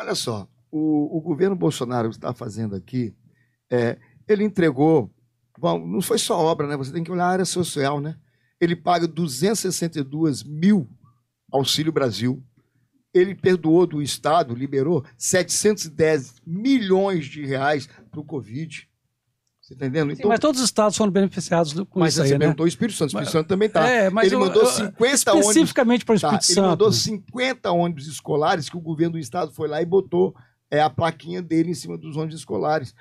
Olha 0.00 0.14
só, 0.14 0.48
o, 0.70 1.18
o 1.18 1.20
governo 1.20 1.54
Bolsonaro 1.54 2.10
está 2.10 2.34
fazendo 2.34 2.74
aqui, 2.74 3.14
é, 3.70 3.98
ele 4.26 4.44
entregou, 4.44 5.10
bom, 5.58 5.86
não 5.86 6.00
foi 6.00 6.18
só 6.18 6.38
obra, 6.38 6.66
né? 6.66 6.76
Você 6.76 6.92
tem 6.92 7.04
que 7.04 7.10
olhar 7.10 7.24
a 7.24 7.30
área 7.30 7.44
social, 7.44 8.00
né? 8.00 8.16
Ele 8.60 8.74
paga 8.76 9.06
262 9.06 10.42
mil 10.42 10.88
Auxílio 11.52 11.92
Brasil. 11.92 12.42
Ele 13.14 13.34
perdoou 13.34 13.86
do 13.86 14.02
Estado, 14.02 14.54
liberou 14.54 15.04
710 15.16 16.34
milhões 16.46 17.26
de 17.26 17.44
reais 17.44 17.88
para 18.10 18.20
o 18.20 18.24
Covid. 18.24 18.86
Você 19.60 19.74
está 19.74 19.86
entendendo? 19.86 20.14
Sim, 20.16 20.22
mas 20.26 20.40
todos 20.40 20.60
os 20.60 20.66
estados 20.66 20.96
foram 20.96 21.12
beneficiados 21.12 21.72
com 21.74 22.00
mas 22.00 22.14
isso 22.14 22.22
aí, 22.22 22.30
né? 22.32 22.38
perguntou 22.38 22.64
o 22.64 22.68
Espírito 22.68 22.96
Santo. 22.96 23.08
O 23.08 23.20
Espírito 23.20 23.24
Mas- 23.26 23.32
Santo 23.32 23.48
também 23.48 23.66
está. 23.68 23.88
É, 23.88 24.06
ele 24.06 24.34
eu- 24.34 24.40
mandou 24.40 24.62
eu- 24.62 24.66
50 24.70 25.32
ônibus. 25.32 25.48
Especificamente 25.50 26.04
para 26.04 26.16
o 26.16 26.20
Tá, 26.20 26.26
Espírito 26.28 26.48
ele 26.48 26.54
Santo. 26.54 26.66
mandou 26.70 26.92
50 26.92 27.70
ônibus 27.72 28.06
escolares 28.06 28.68
que 28.70 28.76
o 28.76 28.80
governo 28.80 29.12
do 29.12 29.18
estado 29.18 29.52
foi 29.52 29.68
lá 29.68 29.80
e 29.82 29.86
botou 29.86 30.34
é, 30.70 30.80
a 30.82 30.90
plaquinha 30.90 31.40
dele 31.40 31.70
em 31.70 31.74
cima 31.74 31.96
dos 31.96 32.14
ônibus 32.16 32.36
escolares. 32.38 32.94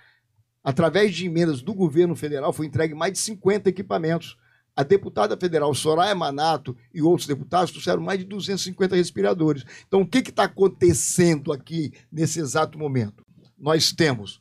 Através 0.63 1.13
de 1.13 1.25
emendas 1.25 1.61
do 1.61 1.73
governo 1.73 2.15
federal, 2.15 2.51
foi 2.53 2.65
entregue 2.65 2.93
mais 2.93 3.11
de 3.13 3.19
50 3.19 3.67
equipamentos. 3.69 4.37
A 4.77 4.83
deputada 4.83 5.35
federal 5.35 5.73
Soraya 5.73 6.13
Manato 6.13 6.77
e 6.93 7.01
outros 7.01 7.27
deputados 7.27 7.71
trouxeram 7.71 7.99
mais 7.99 8.19
de 8.19 8.25
250 8.25 8.95
respiradores. 8.95 9.65
Então, 9.87 10.01
o 10.01 10.07
que 10.07 10.19
está 10.19 10.43
acontecendo 10.43 11.51
aqui 11.51 11.91
nesse 12.11 12.39
exato 12.39 12.77
momento? 12.77 13.25
Nós 13.57 13.91
temos 13.91 14.39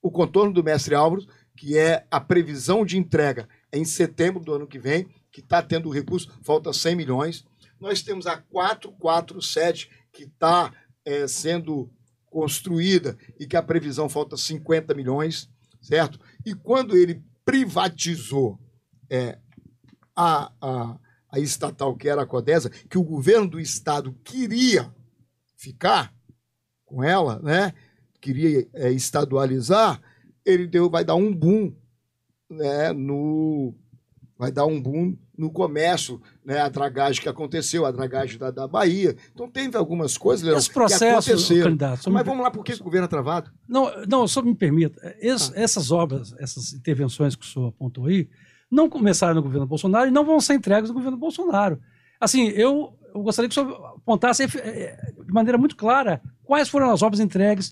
o 0.00 0.10
contorno 0.10 0.54
do 0.54 0.64
mestre 0.64 0.94
Álvaro, 0.94 1.26
que 1.54 1.76
é 1.76 2.06
a 2.10 2.18
previsão 2.18 2.86
de 2.86 2.96
entrega 2.96 3.46
em 3.70 3.84
setembro 3.84 4.42
do 4.42 4.54
ano 4.54 4.66
que 4.66 4.78
vem, 4.78 5.08
que 5.30 5.40
está 5.40 5.62
tendo 5.62 5.90
recurso, 5.90 6.32
falta 6.42 6.72
100 6.72 6.96
milhões. 6.96 7.44
Nós 7.78 8.00
temos 8.00 8.26
a 8.26 8.38
447, 8.38 9.90
que 10.10 10.22
está 10.24 10.72
sendo 11.28 11.90
construída 12.30 13.18
e 13.38 13.46
que 13.46 13.56
a 13.56 13.62
previsão 13.62 14.08
falta 14.08 14.38
50 14.38 14.94
milhões, 14.94 15.50
certo? 15.82 16.18
E 16.44 16.54
quando 16.54 16.96
ele 16.96 17.22
privatizou 17.44 18.58
é, 19.10 19.38
a, 20.16 20.50
a, 20.60 20.98
a 21.30 21.38
estatal, 21.38 21.94
que 21.94 22.08
era 22.08 22.22
a 22.22 22.26
Codesa, 22.26 22.70
que 22.70 22.96
o 22.98 23.02
governo 23.04 23.46
do 23.46 23.60
estado 23.60 24.12
queria 24.24 24.90
ficar 25.56 26.12
com 26.84 27.02
ela, 27.04 27.38
né? 27.42 27.72
queria 28.20 28.66
é, 28.74 28.90
estadualizar, 28.90 30.00
ele 30.44 30.66
deu, 30.66 30.88
vai 30.90 31.04
dar 31.04 31.14
um 31.14 31.32
boom 31.34 31.72
né, 32.50 32.92
no, 32.92 33.74
vai 34.38 34.50
dar 34.52 34.66
um 34.66 34.80
boom 34.80 35.16
no 35.36 35.50
comércio, 35.50 36.20
né, 36.44 36.60
a 36.60 36.68
dragagem 36.68 37.20
que 37.20 37.28
aconteceu, 37.28 37.84
a 37.84 37.90
dragagem 37.90 38.38
da, 38.38 38.50
da 38.50 38.66
Bahia. 38.66 39.14
Então 39.34 39.48
teve 39.50 39.76
algumas 39.76 40.16
coisas, 40.16 40.44
Leão, 40.46 40.56
Esse 40.58 40.68
que 40.68 40.74
processo, 40.74 41.30
aconteceram. 41.30 41.64
candidato, 41.64 42.10
Mas 42.10 42.24
vamos 42.24 42.42
lá, 42.42 42.50
por 42.50 42.64
que 42.64 42.72
que 42.74 42.80
o 42.80 42.84
governo 42.84 43.04
é 43.04 43.08
travado? 43.08 43.50
Não, 43.68 43.90
não, 44.06 44.26
só 44.26 44.40
me 44.40 44.54
permita. 44.54 44.98
Es- 45.20 45.50
Ah. 45.54 45.60
Essas 45.60 45.90
obras, 45.90 46.34
essas 46.38 46.72
intervenções 46.72 47.34
que 47.36 47.44
o 47.44 47.48
senhor 47.48 47.68
apontou 47.68 48.06
aí, 48.06 48.28
não 48.76 48.88
começaram 48.88 49.34
no 49.34 49.42
governo 49.42 49.66
Bolsonaro 49.66 50.06
e 50.08 50.10
não 50.12 50.24
vão 50.24 50.40
ser 50.40 50.54
entregues 50.54 50.88
no 50.90 50.94
governo 50.94 51.16
Bolsonaro. 51.16 51.80
Assim, 52.20 52.48
eu, 52.48 52.94
eu 53.14 53.22
gostaria 53.22 53.48
que 53.48 53.58
o 53.58 53.62
senhor 53.64 53.94
apontasse 53.96 54.44
eh, 54.44 55.12
de 55.26 55.32
maneira 55.32 55.58
muito 55.58 55.74
clara 55.76 56.20
quais 56.44 56.68
foram 56.68 56.90
as 56.90 57.02
obras 57.02 57.18
entregues 57.20 57.70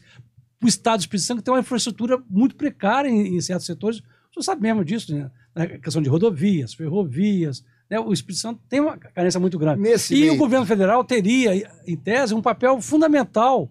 para 0.59 0.67
o 0.67 0.69
Estado 0.69 0.99
do 0.99 1.01
Espírito 1.03 1.27
Santo, 1.27 1.39
que 1.39 1.45
tem 1.45 1.55
uma 1.55 1.61
infraestrutura 1.61 2.21
muito 2.29 2.57
precária 2.57 3.09
em, 3.09 3.37
em 3.37 3.41
certos 3.41 3.67
setores. 3.67 3.99
O 3.99 4.35
senhor 4.35 4.43
sabe 4.43 4.63
mesmo 4.63 4.85
disso, 4.85 5.15
né? 5.15 5.31
Na 5.55 5.67
questão 5.67 6.03
de 6.03 6.09
rodovias, 6.09 6.75
ferrovias. 6.75 7.65
Né? 7.89 8.01
O 8.01 8.13
Espírito 8.13 8.41
Santo 8.41 8.61
tem 8.69 8.81
uma 8.81 8.97
carência 8.99 9.39
muito 9.39 9.59
grande. 9.59 9.81
Nesse 9.81 10.15
E 10.17 10.21
meio, 10.23 10.35
o 10.35 10.37
governo 10.37 10.67
federal 10.67 11.05
teria, 11.05 11.55
em 11.87 11.97
tese, 11.97 12.35
um 12.35 12.43
papel 12.43 12.81
fundamental 12.81 13.71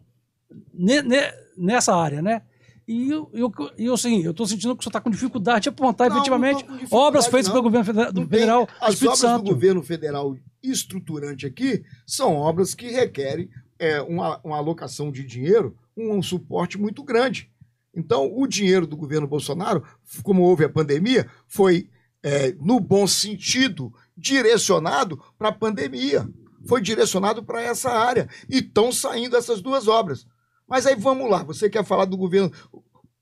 ne- 0.73 1.01
ne- 1.01 1.33
nessa 1.57 1.95
área, 1.95 2.21
né? 2.21 2.41
E 2.87 3.09
eu, 3.09 3.29
eu, 3.33 3.51
eu, 3.77 3.93
assim, 3.93 4.23
eu 4.23 4.31
estou 4.31 4.45
sentindo 4.45 4.75
que 4.75 4.81
o 4.81 4.83
senhor 4.83 4.89
está 4.89 4.99
com 4.99 5.09
dificuldade 5.09 5.63
de 5.63 5.69
apontar 5.69 6.09
Não, 6.09 6.17
efetivamente 6.17 6.65
não 6.67 6.79
obras 6.91 7.27
feitas 7.27 7.47
não. 7.47 7.53
pelo 7.53 7.63
governo 7.63 7.85
federal, 7.85 8.11
do 8.11 8.21
tem- 8.21 8.29
federal 8.29 8.69
As 8.81 9.01
obras 9.01 9.19
Santo. 9.19 9.43
do 9.43 9.53
governo 9.53 9.81
federal 9.83 10.37
estruturante 10.61 11.45
aqui 11.45 11.83
são 12.05 12.35
obras 12.35 12.73
que 12.75 12.89
requerem 12.89 13.49
é, 13.79 14.01
uma, 14.01 14.39
uma 14.43 14.57
alocação 14.57 15.11
de 15.11 15.23
dinheiro, 15.23 15.77
um, 15.95 16.17
um 16.17 16.21
suporte 16.23 16.77
muito 16.77 17.03
grande. 17.03 17.49
Então, 17.95 18.31
o 18.35 18.47
dinheiro 18.47 18.87
do 18.87 18.97
governo 18.97 19.27
Bolsonaro, 19.27 19.83
como 20.23 20.41
houve 20.41 20.63
a 20.65 20.69
pandemia, 20.69 21.27
foi, 21.47 21.89
é, 22.23 22.53
no 22.59 22.79
bom 22.79 23.05
sentido, 23.05 23.93
direcionado 24.17 25.21
para 25.37 25.49
a 25.49 25.53
pandemia. 25.53 26.27
Foi 26.65 26.81
direcionado 26.81 27.43
para 27.43 27.61
essa 27.61 27.91
área. 27.91 28.27
E 28.49 28.57
estão 28.59 28.91
saindo 28.91 29.35
essas 29.37 29.61
duas 29.61 29.87
obras. 29.87 30.25
Mas 30.73 30.87
aí 30.87 30.95
vamos 30.95 31.29
lá, 31.29 31.43
você 31.43 31.69
quer 31.69 31.85
falar 31.85 32.05
do 32.05 32.17
governo. 32.17 32.51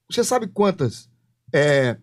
Você 0.10 0.24
sabe 0.24 0.48
quantas 0.48 1.10
é, 1.52 1.98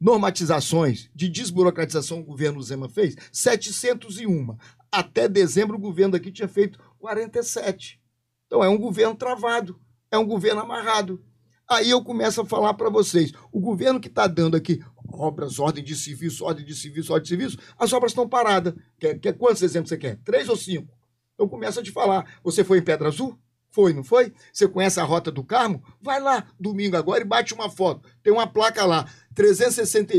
normatizações 0.00 1.08
de 1.14 1.28
desburocratização 1.28 2.18
o 2.18 2.24
governo 2.24 2.60
Zema 2.60 2.88
fez? 2.88 3.14
701. 3.30 4.56
Até 4.90 5.28
dezembro 5.28 5.76
o 5.76 5.80
governo 5.80 6.16
aqui 6.16 6.32
tinha 6.32 6.48
feito 6.48 6.80
47. 6.98 8.00
Então 8.48 8.64
é 8.64 8.68
um 8.68 8.76
governo 8.76 9.14
travado, 9.14 9.78
é 10.10 10.18
um 10.18 10.26
governo 10.26 10.62
amarrado. 10.62 11.24
Aí 11.68 11.88
eu 11.88 12.02
começo 12.02 12.40
a 12.40 12.44
falar 12.44 12.74
para 12.74 12.90
vocês, 12.90 13.32
o 13.52 13.60
governo 13.60 14.00
que 14.00 14.08
está 14.08 14.26
dando 14.26 14.56
aqui 14.56 14.82
obras, 15.08 15.60
ordem 15.60 15.84
de 15.84 15.94
serviço, 15.94 16.44
ordem 16.44 16.66
de 16.66 16.74
serviço, 16.74 17.12
ordem 17.12 17.22
de 17.22 17.28
serviço, 17.28 17.58
as 17.78 17.92
obras 17.92 18.10
estão 18.10 18.28
paradas. 18.28 18.74
Quer, 18.98 19.20
quer 19.20 19.38
quantos 19.38 19.62
exemplos 19.62 19.88
você 19.88 19.96
quer? 19.96 20.18
Três 20.24 20.48
ou 20.48 20.56
cinco? 20.56 20.92
Eu 21.38 21.48
começo 21.48 21.78
a 21.78 21.82
te 21.84 21.92
falar. 21.92 22.40
Você 22.42 22.64
foi 22.64 22.78
em 22.78 22.82
Pedra 22.82 23.06
Azul? 23.06 23.38
Foi, 23.70 23.92
não 23.92 24.02
foi? 24.02 24.32
Você 24.52 24.66
conhece 24.66 24.98
a 24.98 25.04
Rota 25.04 25.30
do 25.30 25.44
Carmo? 25.44 25.82
Vai 26.00 26.20
lá 26.20 26.46
domingo 26.58 26.96
agora 26.96 27.22
e 27.22 27.26
bate 27.26 27.54
uma 27.54 27.70
foto. 27.70 28.08
Tem 28.22 28.32
uma 28.32 28.46
placa 28.46 28.84
lá, 28.84 29.08
360, 29.34 30.12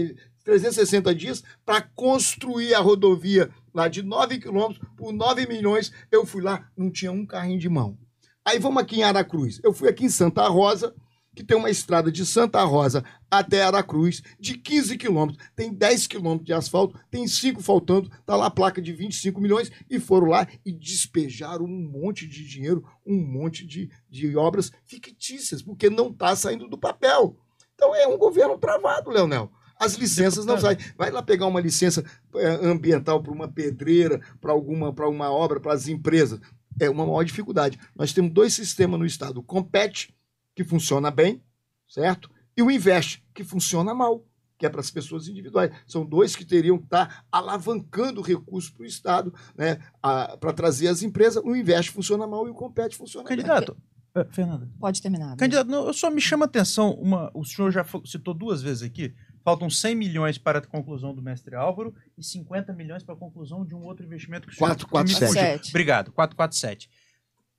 360 0.43 1.13
dias 1.13 1.43
para 1.65 1.81
construir 1.81 2.73
a 2.73 2.79
rodovia 2.79 3.49
lá 3.73 3.87
de 3.87 4.01
9 4.01 4.39
quilômetros 4.39 4.87
por 4.95 5.11
9 5.11 5.45
milhões. 5.47 5.91
Eu 6.09 6.25
fui 6.25 6.41
lá, 6.41 6.69
não 6.77 6.89
tinha 6.89 7.11
um 7.11 7.25
carrinho 7.25 7.59
de 7.59 7.69
mão. 7.69 7.97
Aí 8.43 8.57
vamos 8.57 8.81
aqui 8.81 8.97
em 8.97 9.03
Aracruz. 9.03 9.59
Eu 9.63 9.73
fui 9.73 9.89
aqui 9.89 10.05
em 10.05 10.09
Santa 10.09 10.47
Rosa, 10.47 10.95
que 11.35 11.43
tem 11.43 11.57
uma 11.57 11.69
estrada 11.69 12.11
de 12.11 12.25
Santa 12.25 12.61
Rosa 12.63 13.03
até 13.29 13.63
Aracruz, 13.63 14.21
de 14.39 14.57
15 14.57 14.97
quilômetros. 14.97 15.43
Tem 15.55 15.73
10 15.73 16.07
quilômetros 16.07 16.45
de 16.45 16.53
asfalto, 16.53 16.99
tem 17.09 17.27
5 17.27 17.61
faltando, 17.61 18.11
tá 18.25 18.35
lá 18.35 18.47
a 18.47 18.51
placa 18.51 18.81
de 18.81 18.91
25 18.91 19.39
milhões, 19.39 19.71
e 19.89 19.99
foram 19.99 20.27
lá 20.27 20.47
e 20.65 20.71
despejaram 20.71 21.65
um 21.65 21.89
monte 21.89 22.27
de 22.27 22.45
dinheiro, 22.45 22.83
um 23.05 23.17
monte 23.17 23.65
de, 23.65 23.89
de 24.09 24.35
obras 24.35 24.71
fictícias, 24.85 25.61
porque 25.61 25.89
não 25.89 26.09
está 26.09 26.35
saindo 26.35 26.67
do 26.67 26.77
papel. 26.77 27.37
Então 27.73 27.95
é 27.95 28.07
um 28.07 28.17
governo 28.17 28.57
travado, 28.57 29.09
Leonel. 29.09 29.51
As 29.79 29.95
licenças 29.95 30.45
não 30.45 30.59
saem. 30.59 30.77
Vai 30.95 31.09
lá 31.09 31.23
pegar 31.23 31.47
uma 31.47 31.59
licença 31.59 32.05
é, 32.35 32.47
ambiental 32.67 33.23
para 33.23 33.31
uma 33.31 33.47
pedreira, 33.47 34.21
para 34.39 34.51
alguma 34.51 34.93
para 34.93 35.09
uma 35.09 35.31
obra, 35.31 35.59
para 35.59 35.73
as 35.73 35.87
empresas. 35.87 36.39
É 36.79 36.87
uma 36.87 37.03
maior 37.03 37.23
dificuldade. 37.23 37.79
Nós 37.95 38.13
temos 38.13 38.31
dois 38.31 38.53
sistemas 38.53 38.99
no 38.99 39.05
estado: 39.07 39.39
o 39.39 39.43
Compete, 39.43 40.13
que 40.55 40.63
funciona 40.63 41.09
bem, 41.11 41.41
certo? 41.87 42.29
E 42.55 42.61
o 42.61 42.69
Investe, 42.69 43.23
que 43.33 43.43
funciona 43.43 43.93
mal. 43.93 44.25
que 44.57 44.65
é 44.67 44.69
para 44.69 44.81
as 44.81 44.91
pessoas 44.91 45.27
individuais. 45.27 45.71
São 45.87 46.05
dois 46.05 46.35
que 46.35 46.45
teriam 46.45 46.77
que 46.77 46.83
estar 46.83 47.25
alavancando 47.31 48.21
recursos 48.21 48.69
para 48.69 48.83
o 48.83 48.85
Estado, 48.85 49.33
né, 49.57 49.79
para 50.01 50.53
trazer 50.53 50.87
as 50.87 51.01
empresas. 51.01 51.43
O 51.43 51.55
investe 51.55 51.89
funciona 51.91 52.27
mal 52.27 52.45
e 52.47 52.51
o 52.51 52.53
compete 52.53 52.95
funciona 52.95 53.27
Candidato, 53.27 53.73
bem. 54.13 54.21
eh, 54.23 54.27
Fernanda. 54.31 54.69
Pode 54.79 55.01
terminar. 55.01 55.35
Candidato, 55.35 55.67
não, 55.67 55.87
eu 55.87 55.93
só 55.93 56.11
me 56.11 56.21
chama 56.21 56.45
a 56.45 56.47
atenção, 56.47 56.91
uma, 56.91 57.31
o 57.33 57.43
senhor 57.43 57.71
já 57.71 57.83
citou 58.05 58.35
duas 58.35 58.61
vezes 58.61 58.83
aqui, 58.83 59.15
faltam 59.43 59.67
100 59.67 59.95
milhões 59.95 60.37
para 60.37 60.59
a 60.59 60.61
conclusão 60.61 61.15
do 61.15 61.23
mestre 61.23 61.55
Álvaro 61.55 61.95
e 62.15 62.23
50 62.23 62.71
milhões 62.73 63.01
para 63.01 63.15
a 63.15 63.17
conclusão 63.17 63.65
de 63.65 63.73
um 63.73 63.81
outro 63.83 64.05
investimento 64.05 64.47
que 64.47 64.53
o 64.53 64.55
senhor... 64.55 64.75
447. 64.75 65.17
que 65.17 65.25
me 65.25 65.27
fugiu. 65.27 65.57
Sete. 65.57 65.69
Obrigado, 65.71 66.11
447. 66.11 66.87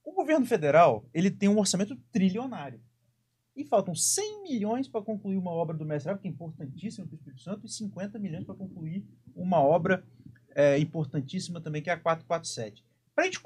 O 0.03 0.11
governo 0.13 0.45
federal, 0.45 1.05
ele 1.13 1.31
tem 1.31 1.49
um 1.49 1.57
orçamento 1.57 1.95
trilionário. 2.11 2.79
E 3.55 3.63
faltam 3.63 3.93
100 3.93 4.41
milhões 4.43 4.87
para 4.87 5.01
concluir 5.01 5.37
uma 5.37 5.51
obra 5.51 5.77
do 5.77 5.85
mestre 5.85 6.09
Álvaro, 6.09 6.21
que 6.23 6.27
é 6.27 6.31
importantíssima 6.31 7.05
para 7.05 7.13
o 7.13 7.17
Espírito 7.17 7.41
Santo, 7.41 7.65
e 7.65 7.69
50 7.69 8.17
milhões 8.17 8.43
para 8.43 8.55
concluir 8.55 9.05
uma 9.35 9.59
obra 9.59 10.03
é, 10.55 10.77
importantíssima 10.79 11.61
também, 11.61 11.81
que 11.81 11.89
é 11.89 11.93
a 11.93 11.99
447. 11.99 12.83
Pra 13.15 13.25
gente 13.25 13.39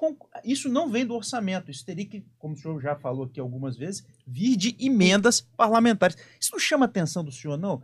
isso 0.45 0.69
não 0.69 0.87
vem 0.89 1.05
do 1.05 1.13
orçamento, 1.13 1.69
isso 1.69 1.85
teria 1.85 2.05
que, 2.05 2.23
como 2.39 2.53
o 2.53 2.57
senhor 2.57 2.79
já 2.81 2.95
falou 2.95 3.25
aqui 3.25 3.37
algumas 3.37 3.75
vezes, 3.75 4.05
vir 4.25 4.55
de 4.55 4.77
emendas 4.79 5.41
parlamentares. 5.41 6.15
Isso 6.39 6.51
não 6.53 6.59
chama 6.59 6.85
a 6.85 6.87
atenção 6.87 7.21
do 7.21 7.31
senhor, 7.33 7.57
não? 7.57 7.81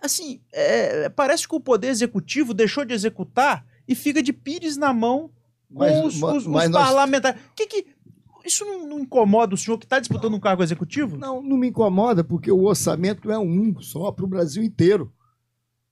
Assim, 0.00 0.40
é, 0.52 1.08
parece 1.08 1.48
que 1.48 1.56
o 1.56 1.60
Poder 1.60 1.88
Executivo 1.88 2.54
deixou 2.54 2.84
de 2.84 2.94
executar 2.94 3.66
e 3.86 3.96
fica 3.96 4.22
de 4.22 4.32
pires 4.32 4.76
na 4.76 4.92
mão 4.92 5.28
com 5.68 5.80
Mas- 5.80 6.04
os, 6.04 6.22
os- 6.22 6.22
os 6.22 6.46
mas 6.46 6.70
nós- 6.70 6.86
parlamentares. 6.86 7.40
Que 7.56 7.66
que, 7.66 7.86
isso 8.48 8.64
não, 8.64 8.86
não 8.86 9.00
incomoda 9.00 9.54
o 9.54 9.58
senhor 9.58 9.78
que 9.78 9.84
está 9.84 10.00
disputando 10.00 10.34
um 10.34 10.40
cargo 10.40 10.62
executivo? 10.62 11.16
Não, 11.16 11.40
não 11.40 11.56
me 11.56 11.68
incomoda, 11.68 12.24
porque 12.24 12.50
o 12.50 12.64
orçamento 12.64 13.30
é 13.30 13.38
um 13.38 13.80
só 13.80 14.10
para 14.10 14.24
o 14.24 14.28
Brasil 14.28 14.62
inteiro. 14.62 15.12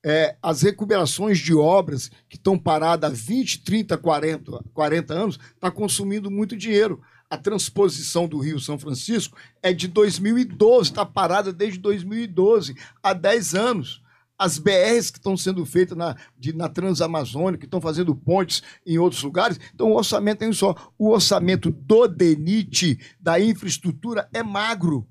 É, 0.05 0.37
as 0.43 0.63
recuperações 0.63 1.39
de 1.39 1.55
obras 1.55 2.11
que 2.29 2.37
estão 2.37 2.59
paradas 2.59 3.11
há 3.11 3.15
20, 3.15 3.65
30, 3.65 3.99
40, 3.99 4.65
40 4.73 5.15
anos 5.15 5.39
está 5.55 5.71
consumindo 5.71 6.31
muito 6.31 6.57
dinheiro. 6.57 7.01
A 7.29 7.37
transposição 7.37 8.29
do 8.29 8.39
Rio 8.39 8.61
São 8.61 8.79
Francisco 8.79 9.37
é 9.63 9.73
de 9.73 9.89
2012, 9.89 10.91
está 10.91 11.05
parada 11.05 11.53
desde 11.53 11.79
2012, 11.81 12.77
há 13.03 13.13
10 13.13 13.55
anos. 13.55 14.03
As 14.39 14.59
BRs 14.59 15.11
que 15.11 15.19
estão 15.19 15.37
sendo 15.37 15.65
feitas 15.65 15.97
na, 15.97 16.15
de- 16.39 16.53
na 16.53 16.69
Transamazônica, 16.69 17.61
que 17.61 17.67
estão 17.67 17.81
fazendo 17.81 18.15
pontes 18.15 18.63
em 18.87 18.99
outros 18.99 19.23
lugares, 19.23 19.59
então 19.75 19.93
o 19.93 19.97
orçamento 19.97 20.43
é 20.45 20.53
só. 20.53 20.75
O 20.99 21.11
orçamento 21.11 21.71
do 21.71 22.07
DENIT, 22.07 22.99
da 23.21 23.41
infraestrutura, 23.41 24.29
é 24.33 24.43
magro 24.43 25.07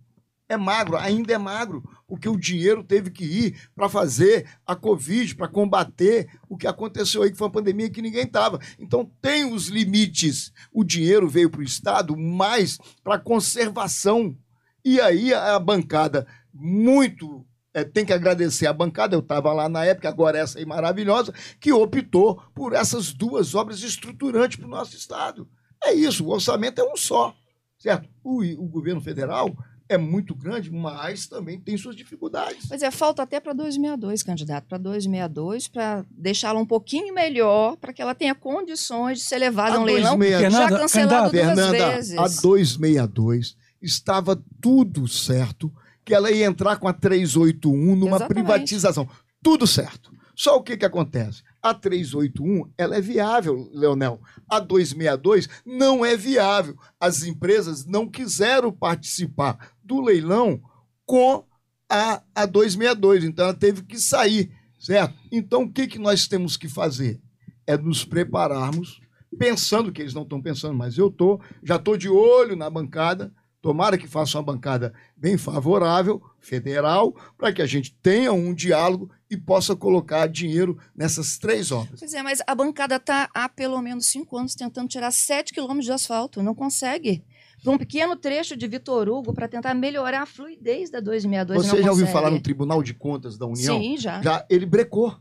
é 0.47 0.55
magro, 0.57 0.95
ainda 0.97 1.33
é 1.33 1.37
magro, 1.37 1.83
porque 2.07 2.29
o 2.29 2.37
dinheiro 2.37 2.83
teve 2.83 3.09
que 3.09 3.25
ir 3.25 3.69
para 3.75 3.89
fazer 3.89 4.47
a 4.65 4.75
Covid, 4.75 5.35
para 5.35 5.47
combater 5.47 6.27
o 6.47 6.55
que 6.55 6.67
aconteceu 6.67 7.23
aí, 7.23 7.31
que 7.31 7.37
foi 7.37 7.47
uma 7.47 7.53
pandemia 7.53 7.89
que 7.89 8.01
ninguém 8.01 8.25
estava. 8.25 8.59
Então 8.77 9.09
tem 9.21 9.51
os 9.51 9.67
limites. 9.67 10.51
O 10.71 10.83
dinheiro 10.83 11.27
veio 11.27 11.49
para 11.49 11.61
o 11.61 11.63
Estado 11.63 12.15
mais 12.15 12.77
para 13.03 13.17
conservação. 13.19 14.37
E 14.83 15.01
aí 15.01 15.33
a 15.33 15.57
bancada, 15.59 16.27
muito. 16.53 17.43
É, 17.75 17.83
tem 17.83 18.05
que 18.05 18.13
agradecer 18.13 18.65
a 18.67 18.73
bancada, 18.73 19.17
eu 19.17 19.19
estava 19.19 19.51
lá 19.51 19.67
na 19.67 19.83
época, 19.83 20.07
agora 20.07 20.39
essa 20.39 20.57
aí 20.57 20.65
maravilhosa, 20.65 21.33
que 21.59 21.73
optou 21.73 22.41
por 22.55 22.71
essas 22.71 23.11
duas 23.11 23.53
obras 23.53 23.83
estruturantes 23.83 24.55
para 24.57 24.65
o 24.65 24.69
nosso 24.69 24.95
Estado. 24.95 25.45
É 25.83 25.93
isso, 25.93 26.25
o 26.25 26.29
orçamento 26.29 26.79
é 26.79 26.83
um 26.89 26.95
só, 26.95 27.35
certo? 27.77 28.07
O, 28.23 28.41
o 28.41 28.67
governo 28.69 29.01
federal 29.01 29.53
é 29.89 29.97
muito 29.97 30.33
grande, 30.33 30.71
mas 30.71 31.27
também 31.27 31.59
tem 31.59 31.77
suas 31.77 31.97
dificuldades. 31.97 32.65
Pois 32.65 32.81
é, 32.81 32.89
falta 32.89 33.21
até 33.21 33.41
para 33.41 33.51
2062, 33.51 34.23
candidato, 34.23 34.67
para 34.69 34.77
2062, 34.77 35.67
para 35.67 36.05
deixá-la 36.09 36.61
um 36.61 36.65
pouquinho 36.65 37.13
melhor, 37.13 37.75
para 37.75 37.91
que 37.91 38.01
ela 38.01 38.15
tenha 38.15 38.33
condições 38.33 39.19
de 39.19 39.25
ser 39.25 39.37
levada 39.37 39.75
a 39.75 39.79
um 39.81 39.83
leilão 39.83 40.17
262 40.17 40.53
já 40.53 40.59
Fernanda, 40.59 40.81
cancelado 40.81 41.31
duas 41.31 41.45
Fernanda, 41.45 41.95
vezes. 41.95 42.17
a 42.17 42.23
262 42.23 43.57
estava 43.81 44.41
tudo 44.61 45.07
certo, 45.09 45.69
que 46.05 46.13
ela 46.13 46.31
ia 46.31 46.45
entrar 46.45 46.77
com 46.77 46.87
a 46.87 46.93
381 46.93 47.95
numa 47.95 48.17
Exatamente. 48.17 48.27
privatização. 48.27 49.09
Tudo 49.41 49.65
certo. 49.65 50.13
Só 50.35 50.57
o 50.57 50.63
que, 50.63 50.75
que 50.75 50.85
acontece? 50.85 51.41
A 51.61 51.73
381 51.73 52.69
ela 52.77 52.97
é 52.97 53.01
viável, 53.01 53.69
Leonel. 53.73 54.21
A 54.49 54.59
262 54.59 55.49
não 55.65 56.05
é 56.05 56.15
viável. 56.15 56.75
As 56.99 57.23
empresas 57.23 57.85
não 57.85 58.07
quiseram 58.07 58.71
participar 58.71 59.71
do 59.83 60.01
leilão 60.01 60.61
com 61.05 61.45
a, 61.89 62.21
a 62.35 62.45
262. 62.45 63.23
Então 63.23 63.45
ela 63.45 63.53
teve 63.53 63.81
que 63.83 63.97
sair, 63.97 64.51
certo? 64.77 65.15
Então 65.31 65.63
o 65.63 65.71
que, 65.71 65.87
que 65.87 65.99
nós 65.99 66.27
temos 66.27 66.57
que 66.57 66.67
fazer? 66.67 67.21
É 67.65 67.77
nos 67.77 68.03
prepararmos, 68.03 68.99
pensando 69.39 69.91
que 69.91 70.01
eles 70.01 70.13
não 70.13 70.23
estão 70.23 70.41
pensando, 70.41 70.75
mas 70.75 70.97
eu 70.97 71.07
estou, 71.07 71.41
já 71.63 71.77
estou 71.77 71.97
de 71.97 72.09
olho 72.09 72.55
na 72.55 72.69
bancada. 72.69 73.33
Tomara 73.65 73.97
que 73.97 74.07
faça 74.07 74.37
uma 74.37 74.43
bancada 74.43 74.93
bem 75.17 75.39
favorável, 75.39 76.21
federal, 76.39 77.15
para 77.35 77.51
que 77.51 77.63
a 77.63 77.65
gente 77.65 77.97
tenha 77.99 78.31
um 78.31 78.53
diálogo 78.53 79.09
e 79.27 79.35
possa 79.35 79.75
colocar 79.75 80.27
dinheiro 80.27 80.77
nessas 80.95 81.39
três 81.39 81.71
obras. 81.71 81.99
Pois 81.99 82.13
é, 82.13 82.21
mas 82.21 82.43
a 82.45 82.53
bancada 82.53 82.97
está 82.97 83.27
há 83.33 83.49
pelo 83.49 83.81
menos 83.81 84.05
cinco 84.05 84.37
anos 84.37 84.53
tentando 84.53 84.87
tirar 84.87 85.09
7 85.09 85.51
quilômetros 85.51 85.85
de 85.85 85.91
asfalto. 85.91 86.43
Não 86.43 86.53
consegue. 86.53 87.23
Para 87.63 87.73
um 87.73 87.77
pequeno 87.79 88.15
trecho 88.15 88.55
de 88.55 88.67
Vitor 88.67 89.09
Hugo 89.09 89.33
para 89.33 89.47
tentar 89.47 89.73
melhorar 89.73 90.21
a 90.21 90.25
fluidez 90.27 90.91
da 90.91 90.99
262. 90.99 91.65
Você 91.65 91.81
já 91.81 91.89
ouviu 91.89 92.05
falar 92.05 92.29
no 92.29 92.39
Tribunal 92.39 92.83
de 92.83 92.93
Contas 92.93 93.35
da 93.35 93.47
União? 93.47 93.81
Sim, 93.81 93.97
já. 93.97 94.21
Já 94.21 94.45
ele 94.47 94.67
brecou. 94.67 95.17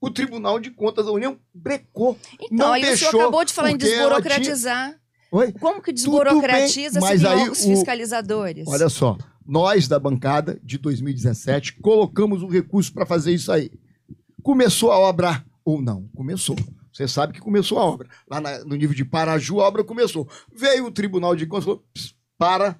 O 0.00 0.10
Tribunal 0.10 0.58
de 0.58 0.72
Contas 0.72 1.06
da 1.06 1.12
União 1.12 1.38
brecou. 1.54 2.18
Então, 2.34 2.48
não 2.66 2.72
aí 2.72 2.82
o 2.82 2.86
deixou, 2.86 3.10
senhor 3.10 3.22
acabou 3.22 3.44
de 3.44 3.52
falar 3.52 3.70
em 3.70 3.76
desburocratizar. 3.76 5.00
Oi? 5.36 5.52
Como 5.52 5.82
que 5.82 5.92
desburocratiza 5.92 7.00
se 7.00 7.06
aí 7.06 7.24
órgãos 7.24 7.60
o- 7.64 7.68
fiscalizadores? 7.68 8.68
Olha 8.68 8.88
só, 8.88 9.18
nós 9.44 9.88
da 9.88 9.98
bancada 9.98 10.60
de 10.62 10.78
2017 10.78 11.74
colocamos 11.80 12.42
um 12.42 12.48
recurso 12.48 12.92
para 12.92 13.04
fazer 13.04 13.32
isso 13.32 13.50
aí. 13.50 13.70
Começou 14.42 14.92
a 14.92 14.98
obra 14.98 15.44
ou 15.64 15.82
não? 15.82 16.08
Começou. 16.14 16.54
Você 16.92 17.08
sabe 17.08 17.32
que 17.32 17.40
começou 17.40 17.78
a 17.78 17.84
obra. 17.84 18.08
Lá 18.30 18.40
na- 18.40 18.64
no 18.64 18.76
nível 18.76 18.94
de 18.94 19.04
Paraju, 19.04 19.60
a 19.60 19.66
obra 19.66 19.82
começou. 19.82 20.28
Veio 20.54 20.86
o 20.86 20.90
Tribunal 20.92 21.34
de 21.34 21.46
Contas 21.46 21.64
e 21.64 21.66
falou: 21.66 21.84
"Ps, 21.92 22.14
para, 22.38 22.76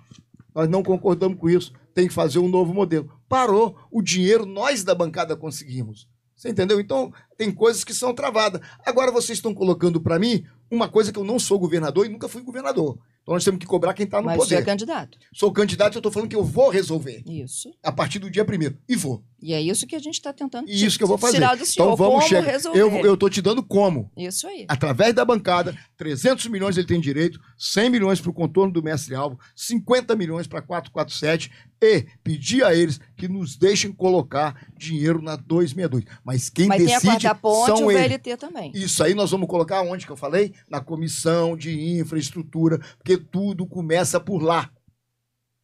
nós 0.54 0.68
não 0.68 0.82
concordamos 0.84 1.36
com 1.38 1.50
isso, 1.50 1.72
tem 1.92 2.06
que 2.06 2.14
fazer 2.14 2.38
um 2.38 2.48
novo 2.48 2.72
modelo. 2.72 3.10
Parou, 3.28 3.76
o 3.90 4.00
dinheiro 4.00 4.46
nós 4.46 4.84
da 4.84 4.94
bancada 4.94 5.34
conseguimos. 5.36 6.08
Você 6.44 6.50
entendeu? 6.50 6.78
Então, 6.78 7.10
tem 7.38 7.50
coisas 7.50 7.82
que 7.84 7.94
são 7.94 8.14
travadas. 8.14 8.60
Agora 8.84 9.10
vocês 9.10 9.38
estão 9.38 9.54
colocando 9.54 9.98
para 9.98 10.18
mim 10.18 10.44
uma 10.70 10.86
coisa 10.90 11.10
que 11.10 11.18
eu 11.18 11.24
não 11.24 11.38
sou 11.38 11.58
governador 11.58 12.04
e 12.04 12.10
nunca 12.10 12.28
fui 12.28 12.42
governador. 12.42 12.98
Então 13.22 13.32
nós 13.32 13.42
temos 13.42 13.58
que 13.58 13.64
cobrar 13.64 13.94
quem 13.94 14.04
está 14.04 14.20
no 14.20 14.26
Mas 14.26 14.36
você 14.36 14.56
é 14.56 14.58
poder. 14.58 14.70
candidato. 14.70 15.16
Sou 15.32 15.50
candidato 15.50 15.94
e 15.94 15.96
eu 15.96 16.00
estou 16.00 16.12
falando 16.12 16.28
que 16.28 16.36
eu 16.36 16.44
vou 16.44 16.68
resolver 16.68 17.22
Isso. 17.26 17.72
a 17.82 17.90
partir 17.90 18.18
do 18.18 18.30
dia 18.30 18.44
primeiro. 18.44 18.76
E 18.86 18.94
vou. 18.94 19.24
E 19.40 19.52
é 19.52 19.60
isso 19.60 19.86
que 19.86 19.94
a 19.94 19.98
gente 19.98 20.14
está 20.14 20.32
tentando 20.32 20.68
isso 20.70 20.96
que 20.96 21.04
eu 21.04 21.08
vou 21.08 21.18
fazer. 21.18 21.34
tirar 21.34 21.56
do 21.56 21.66
senhor. 21.66 21.86
Então 21.86 21.96
vamos 21.96 22.24
chegar. 22.24 22.50
resolver. 22.50 23.04
Eu, 23.04 23.16
tô 23.16 23.28
te 23.28 23.42
dando 23.42 23.62
como. 23.62 24.10
Isso 24.16 24.46
aí. 24.46 24.64
Através 24.68 25.12
da 25.12 25.24
bancada, 25.24 25.76
300 25.96 26.46
milhões 26.46 26.76
ele 26.76 26.86
tem 26.86 27.00
direito, 27.00 27.38
100 27.58 27.90
milhões 27.90 28.20
para 28.20 28.30
o 28.30 28.34
contorno 28.34 28.72
do 28.72 28.82
mestre-alvo, 28.82 29.38
50 29.54 30.16
milhões 30.16 30.46
para 30.46 30.62
447 30.62 31.50
e 31.82 32.06
pedir 32.22 32.64
a 32.64 32.74
eles 32.74 32.98
que 33.16 33.28
nos 33.28 33.56
deixem 33.56 33.92
colocar 33.92 34.66
dinheiro 34.76 35.20
na 35.20 35.36
262. 35.36 36.04
Mas 36.24 36.48
quem 36.48 36.66
Mas 36.66 36.82
tem 36.82 36.94
a 36.94 36.98
decide 36.98 37.34
ponte 37.40 37.66
são 37.66 37.86
o 37.86 37.90
eles. 37.90 38.08
VLT 38.08 38.36
também. 38.38 38.72
Isso 38.74 39.04
aí 39.04 39.14
nós 39.14 39.30
vamos 39.30 39.48
colocar 39.48 39.82
onde 39.82 40.06
que 40.06 40.12
eu 40.12 40.16
falei? 40.16 40.54
Na 40.68 40.80
comissão 40.80 41.56
de 41.56 41.98
infraestrutura, 41.98 42.78
porque 42.96 43.16
tudo 43.16 43.66
começa 43.66 44.18
por 44.18 44.42
lá. 44.42 44.70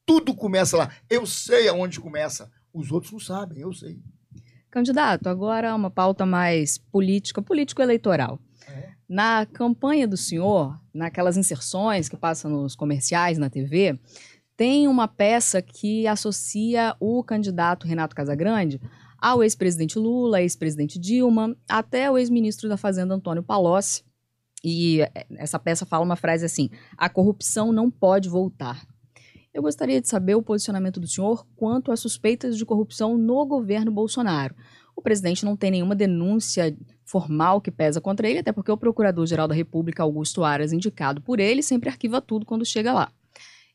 Tudo 0.04 0.34
começa 0.34 0.76
lá. 0.76 0.90
Eu 1.08 1.24
sei 1.24 1.68
aonde 1.68 2.00
começa. 2.00 2.50
Os 2.72 2.90
outros 2.92 3.12
não 3.12 3.20
sabem, 3.20 3.60
eu 3.60 3.72
sei. 3.72 3.98
Candidato, 4.70 5.28
agora 5.28 5.74
uma 5.74 5.90
pauta 5.90 6.24
mais 6.24 6.78
política, 6.78 7.42
político-eleitoral. 7.42 8.38
É. 8.68 8.90
Na 9.08 9.44
campanha 9.44 10.06
do 10.06 10.16
senhor, 10.16 10.80
naquelas 10.94 11.36
inserções 11.36 12.08
que 12.08 12.16
passam 12.16 12.50
nos 12.50 12.76
comerciais 12.76 13.36
na 13.36 13.50
TV, 13.50 13.98
tem 14.56 14.86
uma 14.86 15.08
peça 15.08 15.60
que 15.60 16.06
associa 16.06 16.94
o 17.00 17.24
candidato 17.24 17.86
Renato 17.86 18.14
Casagrande 18.14 18.80
ao 19.18 19.42
ex-presidente 19.42 19.98
Lula, 19.98 20.40
ex-presidente 20.40 20.98
Dilma, 20.98 21.56
até 21.68 22.10
o 22.10 22.16
ex-ministro 22.16 22.68
da 22.68 22.76
Fazenda 22.76 23.14
Antônio 23.14 23.42
Palocci. 23.42 24.04
E 24.62 25.00
eh, 25.00 25.26
essa 25.36 25.58
peça 25.58 25.84
fala 25.84 26.04
uma 26.04 26.16
frase 26.16 26.44
assim: 26.44 26.70
a 26.96 27.08
corrupção 27.08 27.72
não 27.72 27.90
pode 27.90 28.28
voltar. 28.28 28.86
Eu 29.52 29.62
gostaria 29.62 30.00
de 30.00 30.08
saber 30.08 30.36
o 30.36 30.42
posicionamento 30.42 31.00
do 31.00 31.08
senhor 31.08 31.44
quanto 31.56 31.90
às 31.90 32.00
suspeitas 32.00 32.56
de 32.56 32.64
corrupção 32.64 33.18
no 33.18 33.44
governo 33.44 33.90
Bolsonaro. 33.90 34.54
O 34.94 35.02
presidente 35.02 35.44
não 35.44 35.56
tem 35.56 35.72
nenhuma 35.72 35.96
denúncia 35.96 36.76
formal 37.04 37.60
que 37.60 37.70
pesa 37.70 38.00
contra 38.00 38.28
ele, 38.28 38.38
até 38.38 38.52
porque 38.52 38.70
o 38.70 38.76
Procurador-Geral 38.76 39.48
da 39.48 39.54
República, 39.54 40.02
Augusto 40.02 40.44
Aras, 40.44 40.72
indicado 40.72 41.20
por 41.20 41.40
ele, 41.40 41.62
sempre 41.62 41.88
arquiva 41.88 42.20
tudo 42.20 42.46
quando 42.46 42.64
chega 42.64 42.92
lá. 42.92 43.12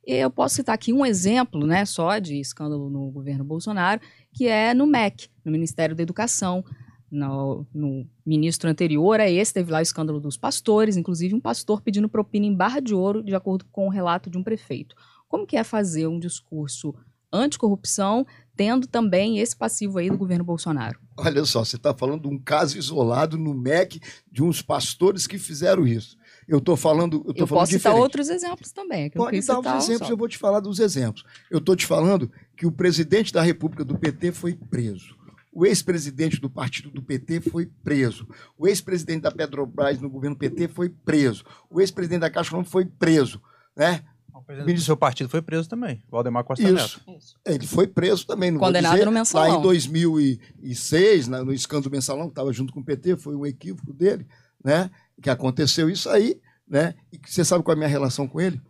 Eu 0.06 0.30
posso 0.30 0.56
citar 0.56 0.76
aqui 0.76 0.94
um 0.94 1.06
exemplo, 1.06 1.66
né, 1.66 1.84
só 1.84 2.20
de 2.20 2.40
escândalo 2.40 2.90
no 2.90 3.10
governo 3.10 3.44
Bolsonaro, 3.44 4.00
que 4.32 4.48
é 4.48 4.74
no 4.74 4.86
MEC, 4.86 5.28
no 5.44 5.52
Ministério 5.52 5.96
da 5.96 6.04
Educação. 6.04 6.64
No, 7.12 7.66
no, 7.74 8.06
ministro 8.26 8.70
anterior 8.70 9.20
a 9.22 9.30
esse, 9.30 9.54
teve 9.54 9.72
lá 9.72 9.80
o 9.80 9.82
escândalo 9.82 10.20
dos 10.20 10.36
pastores, 10.36 10.98
inclusive 10.98 11.34
um 11.34 11.40
pastor 11.40 11.80
pedindo 11.82 12.10
propina 12.10 12.46
em 12.46 12.54
barra 12.54 12.80
de 12.82 12.94
ouro, 12.94 13.24
de 13.24 13.34
acordo 13.34 13.64
com 13.72 13.88
o 13.88 13.90
relato 13.90 14.30
de 14.30 14.38
um 14.38 14.44
prefeito. 14.44 14.96
Como 15.36 15.46
que 15.46 15.58
é 15.58 15.66
fazer 15.66 16.08
um 16.08 16.18
discurso 16.18 16.96
anticorrupção, 17.30 18.26
tendo 18.56 18.88
também 18.88 19.40
esse 19.40 19.54
passivo 19.54 19.98
aí 19.98 20.10
do 20.10 20.18
governo 20.18 20.46
Bolsonaro? 20.46 20.98
Olha 21.18 21.44
só, 21.44 21.66
você 21.66 21.76
está 21.76 21.94
falando 21.94 22.22
de 22.22 22.30
um 22.30 22.40
caso 22.40 22.78
isolado 22.78 23.38
no 23.38 23.54
MEC 23.54 24.00
de 24.32 24.42
uns 24.42 24.62
pastores 24.62 25.28
que 25.28 25.38
fizeram 25.38 25.86
isso. 25.86 26.18
Eu 26.48 26.60
estou 26.60 26.78
falando. 26.78 27.18
Eu, 27.28 27.34
tô 27.34 27.44
eu 27.44 27.48
falando 27.48 27.64
posso 27.64 27.74
citar 27.74 27.94
outros 27.94 28.30
exemplos 28.30 28.72
também. 28.72 29.10
Pode 29.10 29.46
dar 29.46 29.60
os 29.60 29.84
exemplos, 29.84 30.10
eu 30.10 30.16
vou 30.16 30.30
te 30.30 30.38
falar 30.38 30.62
dos 30.62 30.80
exemplos. 30.80 31.26
Eu 31.52 31.58
estou 31.58 31.76
te 31.76 31.86
falando 31.86 32.32
que 32.56 32.66
o 32.66 32.72
presidente 32.72 33.34
da 33.34 33.42
República 33.42 33.84
do 33.84 34.00
PT 34.00 34.32
foi 34.32 34.54
preso. 34.54 35.18
O 35.52 35.66
ex-presidente 35.66 36.40
do 36.40 36.50
partido 36.50 36.90
do 36.90 37.02
PT 37.02 37.42
foi 37.42 37.66
preso. 37.84 38.26
O 38.58 38.70
ex-presidente 38.70 39.24
da 39.24 39.32
Petrobras 39.32 40.00
no 40.00 40.10
governo 40.10 40.38
PT 40.38 40.70
foi 40.70 40.88
preso. 40.88 41.44
O 41.70 41.82
ex-presidente 41.82 42.22
da 42.22 42.30
Caixa 42.30 42.52
Econômica 42.52 42.72
foi 42.72 42.86
preso. 42.86 43.42
Né? 43.76 44.02
O 44.36 44.44
presidente 44.44 44.76
do 44.76 44.82
seu 44.82 44.98
partido 44.98 45.30
foi 45.30 45.42
preso 45.42 45.70
também, 45.70 46.04
Valdemar 46.10 46.44
Costa 46.44 46.62
Isso. 46.62 47.02
Neto. 47.08 47.18
Isso. 47.18 47.40
Ele 47.46 47.66
foi 47.66 47.88
preso 47.88 48.28
também. 48.28 48.52
Não 48.52 48.60
Condenado 48.60 48.92
dizer, 48.92 49.06
no 49.06 49.12
mensalão. 49.12 49.50
Lá 49.50 49.58
em 49.58 49.62
2006, 49.62 51.28
no 51.30 51.54
escândalo 51.54 51.90
mensalão, 51.90 52.26
que 52.26 52.32
estava 52.32 52.52
junto 52.52 52.74
com 52.74 52.82
o 52.82 52.84
PT, 52.84 53.16
foi 53.16 53.34
um 53.34 53.46
equívoco 53.46 53.94
dele, 53.94 54.28
né? 54.62 54.92
Que 55.22 55.30
aconteceu 55.30 55.90
isso 55.90 56.10
aí, 56.10 56.42
né? 56.68 56.96
E 57.14 57.20
você 57.26 57.46
sabe 57.46 57.64
qual 57.64 57.74
é 57.74 57.76
a 57.76 57.78
minha 57.78 57.90
relação 57.90 58.28
com 58.28 58.42
ele? 58.42 58.62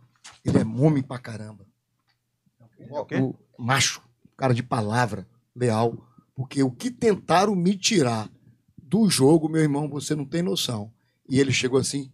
Ele 0.44 0.58
é 0.58 0.64
homem 0.64 1.02
pra 1.02 1.18
caramba. 1.18 1.66
Okay. 2.88 3.20
O 3.20 3.34
macho, 3.58 4.00
cara 4.36 4.54
de 4.54 4.62
palavra, 4.62 5.26
leal. 5.54 5.96
Porque 6.36 6.62
o 6.62 6.70
que 6.70 6.92
tentaram 6.92 7.56
me 7.56 7.76
tirar 7.76 8.30
do 8.80 9.10
jogo, 9.10 9.48
meu 9.48 9.62
irmão, 9.62 9.88
você 9.88 10.14
não 10.14 10.24
tem 10.24 10.42
noção. 10.42 10.92
E 11.28 11.40
ele 11.40 11.50
chegou 11.50 11.80
assim, 11.80 12.12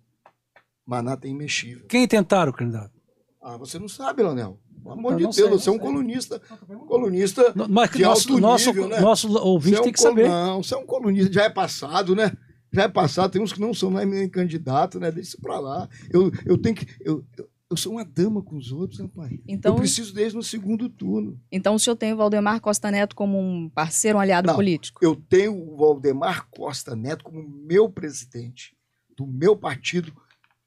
Maná 0.87 1.19
tem 1.19 1.33
imexível. 1.33 1.87
Quem 1.87 2.09
tentaram, 2.09 2.51
candidato? 2.51 3.02
Ah, 3.43 3.57
você 3.57 3.79
não 3.79 3.89
sabe, 3.89 4.23
Leonel. 4.23 4.59
Pelo 4.83 4.95
amor 4.95 5.13
Eu 5.13 5.17
de 5.19 5.23
não 5.25 5.31
Deus, 5.31 5.37
sei, 5.37 5.49
você 5.49 5.69
é 5.69 5.73
um 5.73 5.77
sei. 5.77 5.83
colunista, 5.85 6.41
colunista 6.87 7.55
Mas 7.69 7.91
que 7.91 7.99
de 7.99 8.03
nosso, 8.05 8.29
alto 8.31 8.41
nosso, 8.41 8.67
nível, 8.69 8.89
né? 8.89 9.01
nosso 9.01 9.33
ouvinte 9.39 9.77
é 9.77 9.81
um 9.81 9.85
tem 9.85 9.93
que 9.93 9.99
col- 9.99 10.09
saber. 10.09 10.29
Não, 10.29 10.63
você 10.63 10.75
é 10.75 10.79
um 10.79 10.87
colunista, 10.87 11.33
já 11.33 11.45
é 11.45 11.51
passado, 11.51 12.15
né? 12.17 12.33
Já 12.73 12.83
é 12.85 12.89
passado, 12.89 13.31
tem 13.31 13.43
uns 13.43 13.53
que 13.53 13.61
não 13.61 13.75
são 13.75 13.91
nem, 13.91 14.29
candidato, 14.29 14.99
né? 14.99 15.11
Deixa 15.11 15.31
isso 15.31 15.41
pra 15.41 15.59
lá. 15.61 15.89
Eu, 16.11 16.31
eu 16.47 16.57
tenho 16.59 16.75
que. 16.75 16.87
Eu, 17.01 17.25
eu, 17.39 17.49
eu 17.71 17.77
sou 17.77 17.93
uma 17.93 18.05
dama 18.05 18.43
com 18.43 18.57
os 18.57 18.73
outros, 18.73 18.99
né, 19.01 19.09
pai? 19.15 19.39
Então- 19.47 19.75
eu 19.75 19.79
preciso 19.79 20.13
deles 20.15 20.35
no 20.35 20.43
segundo 20.43 20.89
turno. 20.89 21.39
Então 21.51 21.75
o 21.75 21.79
senhor 21.79 21.97
tem 21.97 22.13
o 22.13 22.17
Valdemar 22.17 22.61
Costa 22.61 22.91
Neto 22.91 23.15
como 23.15 23.39
um 23.39 23.69
parceiro, 23.69 24.19
um 24.19 24.21
aliado 24.21 24.47
Não. 24.49 24.55
político? 24.55 24.99
Eu 25.05 25.15
tenho 25.15 25.55
o 25.55 25.77
Valdemar 25.77 26.49
Costa 26.51 26.97
Neto 26.97 27.25
como 27.25 27.43
meu 27.43 27.89
presidente 27.91 28.75
do 29.17 29.27
meu 29.27 29.55
partido 29.57 30.13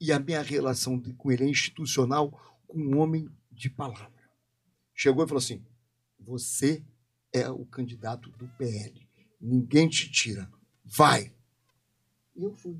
e 0.00 0.10
a 0.12 0.18
minha 0.18 0.42
relação 0.42 1.00
com 1.16 1.30
ele 1.32 1.44
é 1.44 1.48
institucional, 1.48 2.32
um 2.76 2.98
homem 2.98 3.28
de 3.50 3.70
palavra. 3.70 4.30
Chegou 4.94 5.24
e 5.24 5.28
falou 5.28 5.38
assim: 5.38 5.64
você 6.18 6.84
é 7.32 7.48
o 7.48 7.64
candidato 7.66 8.30
do 8.32 8.48
PL. 8.56 9.08
Ninguém 9.40 9.88
te 9.88 10.10
tira. 10.10 10.50
Vai. 10.84 11.34
E 12.34 12.42
eu 12.42 12.52
fui. 12.52 12.78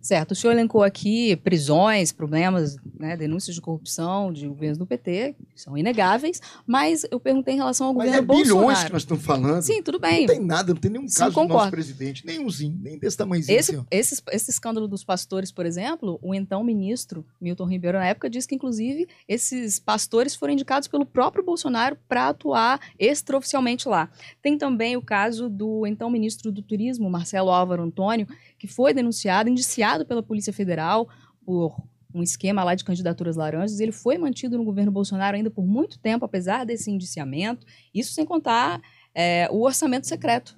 Certo. 0.00 0.32
O 0.32 0.34
senhor 0.34 0.52
elencou 0.52 0.82
aqui 0.82 1.36
prisões, 1.36 2.12
problemas, 2.12 2.76
né, 2.98 3.16
denúncias 3.16 3.54
de 3.54 3.60
corrupção 3.60 4.32
de 4.32 4.46
governos 4.46 4.78
do 4.78 4.86
PT, 4.86 5.34
que 5.54 5.60
são 5.60 5.76
inegáveis, 5.76 6.40
mas 6.66 7.04
eu 7.10 7.18
perguntei 7.20 7.54
em 7.54 7.56
relação 7.56 7.88
ao 7.88 7.94
Mas 7.94 8.06
governo 8.10 8.32
é 8.32 8.36
bilhões 8.36 8.48
que 8.48 8.54
Bolsonaro. 8.58 8.92
nós 8.92 9.02
estamos 9.02 9.24
falando. 9.24 9.62
Sim, 9.62 9.82
tudo 9.82 9.98
Não 10.00 10.08
bem. 10.08 10.26
tem 10.26 10.40
nada, 10.40 10.72
não 10.72 10.80
tem 10.80 10.90
nenhum 10.90 11.08
Sim, 11.08 11.18
caso 11.18 11.30
do 11.32 11.36
nosso 11.40 11.48
concordo. 11.48 11.70
presidente. 11.70 12.24
Nenhumzinho, 12.26 12.78
nem 12.80 12.98
desse 12.98 13.16
tamanhozinho 13.16 13.58
Esse, 13.58 13.74
assim, 13.76 13.86
esse, 13.90 14.22
esse 14.30 14.50
escândalo 14.50 14.86
dos 14.86 15.04
pastores, 15.04 15.50
por 15.50 15.66
exemplo, 15.66 16.18
o 16.22 16.34
então 16.34 16.62
ministro 16.62 17.24
Milton 17.40 17.66
Ribeiro, 17.66 17.98
na 17.98 18.06
época, 18.06 18.30
disse 18.30 18.46
que, 18.48 18.54
inclusive, 18.54 19.08
esses 19.26 19.78
pastores 19.78 20.34
foram 20.34 20.52
indicados 20.52 20.88
pelo 20.88 21.04
próprio 21.06 21.44
Bolsonaro 21.44 21.96
para 22.08 22.28
atuar 22.28 22.80
extraoficialmente 22.98 23.88
lá. 23.88 24.08
Tem 24.42 24.56
também 24.56 24.96
o 24.96 25.02
caso 25.02 25.48
do 25.48 25.86
então 25.86 26.10
ministro 26.10 26.52
do 26.52 26.62
Turismo, 26.62 27.10
Marcelo 27.10 27.50
Álvaro 27.50 27.82
Antônio, 27.82 28.26
que 28.58 28.66
foi 28.66 28.92
denunciado, 28.92 29.48
indiciado 29.48 29.87
pela 30.04 30.22
Polícia 30.22 30.52
Federal 30.52 31.08
por 31.44 31.76
um 32.14 32.22
esquema 32.22 32.64
lá 32.64 32.74
de 32.74 32.84
candidaturas 32.84 33.36
laranjas. 33.36 33.80
Ele 33.80 33.92
foi 33.92 34.18
mantido 34.18 34.58
no 34.58 34.64
governo 34.64 34.90
Bolsonaro 34.90 35.36
ainda 35.36 35.50
por 35.50 35.66
muito 35.66 35.98
tempo, 35.98 36.24
apesar 36.24 36.64
desse 36.64 36.90
indiciamento. 36.90 37.66
Isso 37.94 38.12
sem 38.12 38.24
contar 38.24 38.80
é, 39.14 39.48
o 39.50 39.62
orçamento 39.62 40.06
secreto, 40.06 40.57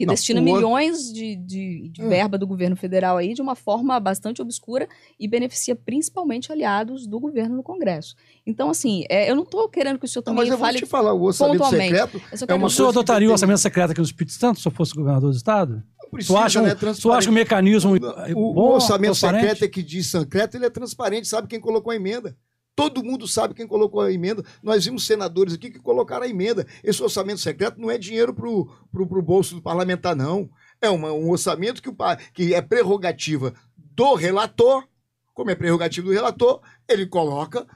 que 0.00 0.06
Não, 0.06 0.14
destina 0.14 0.40
o 0.40 0.42
milhões 0.42 1.12
de, 1.12 1.36
de, 1.36 1.90
de 1.90 2.02
Hum. 2.02 2.08
verba 2.08 2.38
do 2.38 2.46
governo 2.46 2.74
federal 2.74 3.18
aí 3.18 3.34
de 3.34 3.42
uma 3.42 3.54
forma 3.54 4.00
bastante 4.00 4.40
obscura 4.40 4.88
e 5.18 5.28
beneficia 5.28 5.76
principalmente 5.76 6.50
aliados 6.50 7.06
do 7.06 7.20
governo 7.20 7.54
no 7.56 7.62
Congresso. 7.62 8.14
Então, 8.46 8.70
assim, 8.70 9.04
é, 9.10 9.30
eu 9.30 9.36
não 9.36 9.42
estou 9.42 9.68
querendo 9.68 9.98
que 9.98 10.06
o 10.06 10.08
senhor 10.08 10.22
Não, 10.22 10.32
também 10.32 10.44
mas 10.44 10.52
eu 10.52 10.56
vou 10.56 10.66
fale. 10.66 10.78
te 10.78 10.86
falar, 10.86 11.12
o 11.12 11.22
orçamento 11.22 11.66
secreto 11.66 12.22
é 12.48 12.54
uma 12.54 12.66
O 12.66 12.70
senhor 12.70 12.88
adotaria 12.88 13.28
o 13.28 13.32
orçamento 13.32 13.58
secreto 13.60 13.90
aqui 13.90 14.00
no 14.00 14.06
Espírito 14.06 14.32
Santo 14.32 14.58
se 14.58 14.66
eu 14.66 14.72
fosse 14.72 14.94
governador 14.94 15.30
do 15.32 15.36
Estado? 15.36 15.74
não 15.74 16.08
Tu 16.08 16.10
precisa, 16.12 16.38
acha, 16.38 16.60
um, 16.60 16.62
né, 16.64 16.74
tu 16.74 16.76
acha 16.76 16.88
que 16.88 16.88
o 16.88 17.10
transparente. 17.10 17.30
mecanismo 17.30 17.92
O, 18.34 18.50
o 18.50 18.54
bom, 18.54 18.62
orçamento 18.72 19.10
transparente? 19.12 19.40
secreto 19.42 19.64
é 19.64 19.68
que 19.68 19.82
diz 19.82 20.06
secreto, 20.06 20.54
ele 20.56 20.64
é 20.64 20.70
transparente, 20.70 21.28
sabe 21.28 21.46
quem 21.46 21.60
colocou 21.60 21.92
a 21.92 21.96
emenda. 21.96 22.34
Todo 22.74 23.04
mundo 23.04 23.28
sabe 23.28 23.54
quem 23.54 23.66
colocou 23.66 24.00
a 24.00 24.12
emenda. 24.12 24.44
Nós 24.62 24.84
vimos 24.84 25.04
senadores 25.06 25.54
aqui 25.54 25.70
que 25.70 25.78
colocaram 25.78 26.24
a 26.24 26.28
emenda. 26.28 26.66
Esse 26.82 27.02
orçamento 27.02 27.40
secreto 27.40 27.80
não 27.80 27.90
é 27.90 27.98
dinheiro 27.98 28.32
para 28.32 28.48
o 28.48 29.22
bolso 29.22 29.54
do 29.54 29.62
parlamentar, 29.62 30.16
não. 30.16 30.48
É 30.80 30.88
uma- 30.88 31.12
um 31.12 31.28
orçamento 31.30 31.82
que, 31.82 31.90
o, 31.90 31.96
que 32.32 32.54
é 32.54 32.62
prerrogativa 32.62 33.52
do 33.76 34.14
relator. 34.14 34.86
Como 35.34 35.50
é 35.50 35.54
prerrogativa 35.54 36.06
do 36.06 36.12
relator, 36.12 36.60
ele 36.88 37.06
coloca 37.06 37.66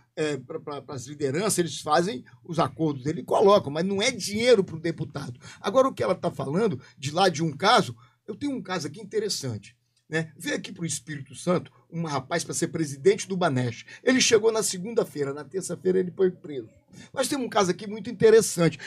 para 0.56 0.94
as 0.94 1.06
lideranças, 1.06 1.58
eles 1.58 1.80
fazem 1.80 2.24
os 2.44 2.58
acordos 2.58 3.04
dele 3.04 3.22
colocam, 3.22 3.72
mas 3.72 3.84
não 3.84 4.00
é 4.00 4.10
dinheiro 4.10 4.62
para 4.62 4.76
o 4.76 4.80
deputado. 4.80 5.38
Agora, 5.60 5.88
o 5.88 5.92
que 5.92 6.02
ela 6.02 6.12
está 6.12 6.30
falando, 6.30 6.80
de 6.96 7.10
lá 7.10 7.28
de 7.28 7.42
um 7.42 7.52
caso, 7.56 7.96
eu 8.26 8.34
tenho 8.34 8.52
um 8.54 8.62
caso 8.62 8.86
aqui 8.86 9.00
interessante. 9.00 9.76
Né? 10.14 10.30
Veio 10.38 10.54
aqui 10.54 10.70
para 10.70 10.84
o 10.84 10.86
Espírito 10.86 11.34
Santo 11.34 11.72
um 11.92 12.04
rapaz 12.04 12.44
para 12.44 12.54
ser 12.54 12.68
presidente 12.68 13.26
do 13.26 13.36
Banesh. 13.36 13.84
Ele 14.00 14.20
chegou 14.20 14.52
na 14.52 14.62
segunda-feira, 14.62 15.34
na 15.34 15.42
terça-feira 15.42 15.98
ele 15.98 16.12
foi 16.12 16.30
preso. 16.30 16.68
Nós 17.12 17.26
temos 17.26 17.44
um 17.44 17.48
caso 17.48 17.72
aqui 17.72 17.84
muito 17.84 18.08
interessante. 18.08 18.78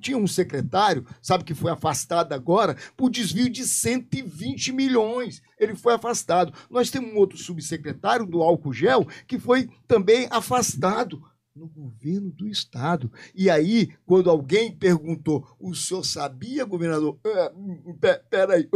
Tinha 0.00 0.16
um 0.16 0.28
secretário, 0.28 1.04
sabe, 1.20 1.42
que 1.42 1.54
foi 1.54 1.72
afastado 1.72 2.32
agora 2.32 2.76
por 2.96 3.10
desvio 3.10 3.50
de 3.50 3.66
120 3.66 4.70
milhões. 4.70 5.42
Ele 5.58 5.74
foi 5.74 5.92
afastado. 5.92 6.54
Nós 6.70 6.88
temos 6.88 7.12
um 7.12 7.16
outro 7.16 7.36
subsecretário 7.36 8.24
do 8.24 8.40
álcool 8.40 8.72
gel 8.72 9.08
que 9.26 9.40
foi 9.40 9.68
também 9.88 10.28
afastado 10.30 11.20
no 11.56 11.66
governo 11.68 12.30
do 12.30 12.46
estado. 12.46 13.10
E 13.34 13.48
aí, 13.48 13.88
quando 14.04 14.28
alguém 14.28 14.70
perguntou, 14.70 15.56
o 15.58 15.74
senhor 15.74 16.04
sabia, 16.04 16.64
governador? 16.64 17.18
É, 17.24 17.52
hum, 17.54 17.96
pe- 17.98 18.20
peraí, 18.30 18.68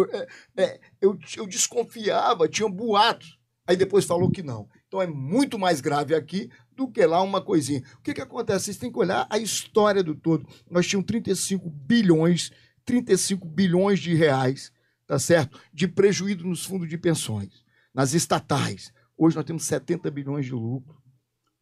é, 0.56 0.62
é, 0.62 0.80
eu, 1.00 1.18
eu 1.36 1.46
desconfiava, 1.46 2.48
tinha 2.48 2.68
boatos. 2.68 3.38
Aí 3.66 3.76
depois 3.76 4.04
falou 4.04 4.30
que 4.30 4.42
não. 4.42 4.68
Então 4.88 5.00
é 5.00 5.06
muito 5.06 5.58
mais 5.58 5.80
grave 5.80 6.14
aqui 6.14 6.50
do 6.74 6.90
que 6.90 7.04
lá 7.04 7.22
uma 7.22 7.40
coisinha. 7.40 7.82
O 7.98 8.02
que, 8.02 8.14
que 8.14 8.20
acontece? 8.20 8.64
Vocês 8.64 8.78
têm 8.78 8.90
que 8.90 8.98
olhar 8.98 9.26
a 9.30 9.38
história 9.38 10.02
do 10.02 10.14
todo. 10.14 10.46
Nós 10.68 10.86
tínhamos 10.88 11.06
35 11.06 11.68
bilhões, 11.70 12.50
35 12.84 13.46
bilhões 13.46 14.00
de 14.00 14.14
reais, 14.14 14.72
tá 15.06 15.18
certo? 15.18 15.60
De 15.72 15.86
prejuízo 15.86 16.46
nos 16.46 16.64
fundos 16.64 16.88
de 16.88 16.96
pensões, 16.98 17.62
nas 17.94 18.14
estatais. 18.14 18.92
Hoje 19.16 19.36
nós 19.36 19.44
temos 19.44 19.64
70 19.64 20.10
bilhões 20.10 20.46
de 20.46 20.52
lucro. 20.52 20.99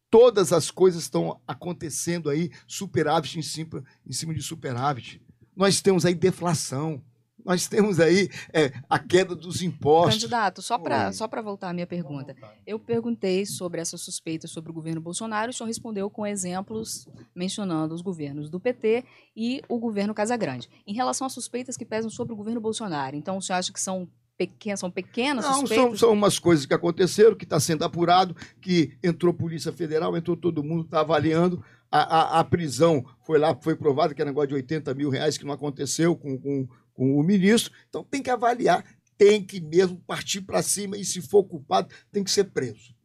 Todas 0.09 0.51
as 0.51 0.71
coisas 0.71 1.03
estão 1.03 1.39
acontecendo 1.47 2.29
aí, 2.29 2.51
superávit 2.67 3.37
em 3.37 3.43
cima, 3.43 3.83
em 4.05 4.11
cima 4.11 4.33
de 4.33 4.41
superávit. 4.41 5.21
Nós 5.55 5.81
temos 5.81 6.05
aí 6.05 6.15
deflação. 6.15 7.01
Nós 7.45 7.67
temos 7.67 7.99
aí 7.99 8.29
é, 8.53 8.71
a 8.89 8.99
queda 8.99 9.35
dos 9.35 9.61
impostos. 9.61 10.15
Candidato, 10.15 10.61
só 10.61 10.77
para 10.77 11.11
só 11.13 11.27
para 11.27 11.41
voltar 11.41 11.69
à 11.69 11.73
minha 11.73 11.87
pergunta. 11.87 12.35
Eu 12.65 12.79
perguntei 12.79 13.45
sobre 13.45 13.79
essas 13.79 14.01
suspeitas 14.01 14.51
sobre 14.51 14.71
o 14.71 14.73
governo 14.73 15.01
Bolsonaro, 15.01 15.49
e 15.49 15.51
o 15.51 15.53
senhor 15.53 15.67
respondeu 15.67 16.09
com 16.09 16.25
exemplos 16.25 17.07
mencionando 17.33 17.95
os 17.95 18.01
governos 18.01 18.49
do 18.49 18.59
PT 18.59 19.05
e 19.35 19.61
o 19.69 19.79
governo 19.79 20.13
Casagrande. 20.13 20.69
Em 20.85 20.93
relação 20.93 21.25
às 21.25 21.33
suspeitas 21.33 21.77
que 21.77 21.85
pesam 21.85 22.09
sobre 22.09 22.33
o 22.33 22.35
governo 22.35 22.59
Bolsonaro, 22.59 23.15
então 23.15 23.37
o 23.37 23.41
senhor 23.41 23.59
acha 23.59 23.71
que 23.71 23.79
são 23.79 24.07
pequenas, 24.39 24.79
são 24.79 24.89
pequenas 24.89 25.43
Não, 25.43 25.67
são, 25.67 25.97
são 25.97 26.13
umas 26.13 26.39
coisas 26.39 26.65
que 26.65 26.73
aconteceram, 26.73 27.35
que 27.35 27.43
está 27.43 27.59
sendo 27.59 27.83
apurado, 27.83 28.33
que 28.61 28.97
entrou 29.03 29.33
Polícia 29.33 29.73
Federal, 29.73 30.15
entrou 30.15 30.37
todo 30.37 30.63
mundo, 30.63 30.85
está 30.85 31.01
avaliando. 31.01 31.61
A, 31.91 32.37
a, 32.37 32.39
a 32.39 32.43
prisão 32.45 33.05
foi 33.25 33.37
lá, 33.37 33.53
foi 33.61 33.75
provado 33.75 34.15
que 34.15 34.21
é 34.21 34.25
negócio 34.25 34.47
de 34.47 34.55
80 34.55 34.93
mil 34.93 35.09
reais, 35.09 35.37
que 35.37 35.43
não 35.43 35.51
aconteceu 35.53 36.15
com, 36.15 36.37
com, 36.37 36.65
com 36.93 37.19
o 37.19 37.21
ministro. 37.21 37.73
Então 37.89 38.01
tem 38.01 38.23
que 38.23 38.29
avaliar, 38.29 38.85
tem 39.17 39.43
que 39.43 39.59
mesmo 39.59 40.01
partir 40.07 40.39
para 40.39 40.61
cima 40.61 40.97
e, 40.97 41.03
se 41.03 41.21
for 41.21 41.43
culpado, 41.43 41.93
tem 42.09 42.23
que 42.23 42.31
ser 42.31 42.45
preso. 42.45 42.95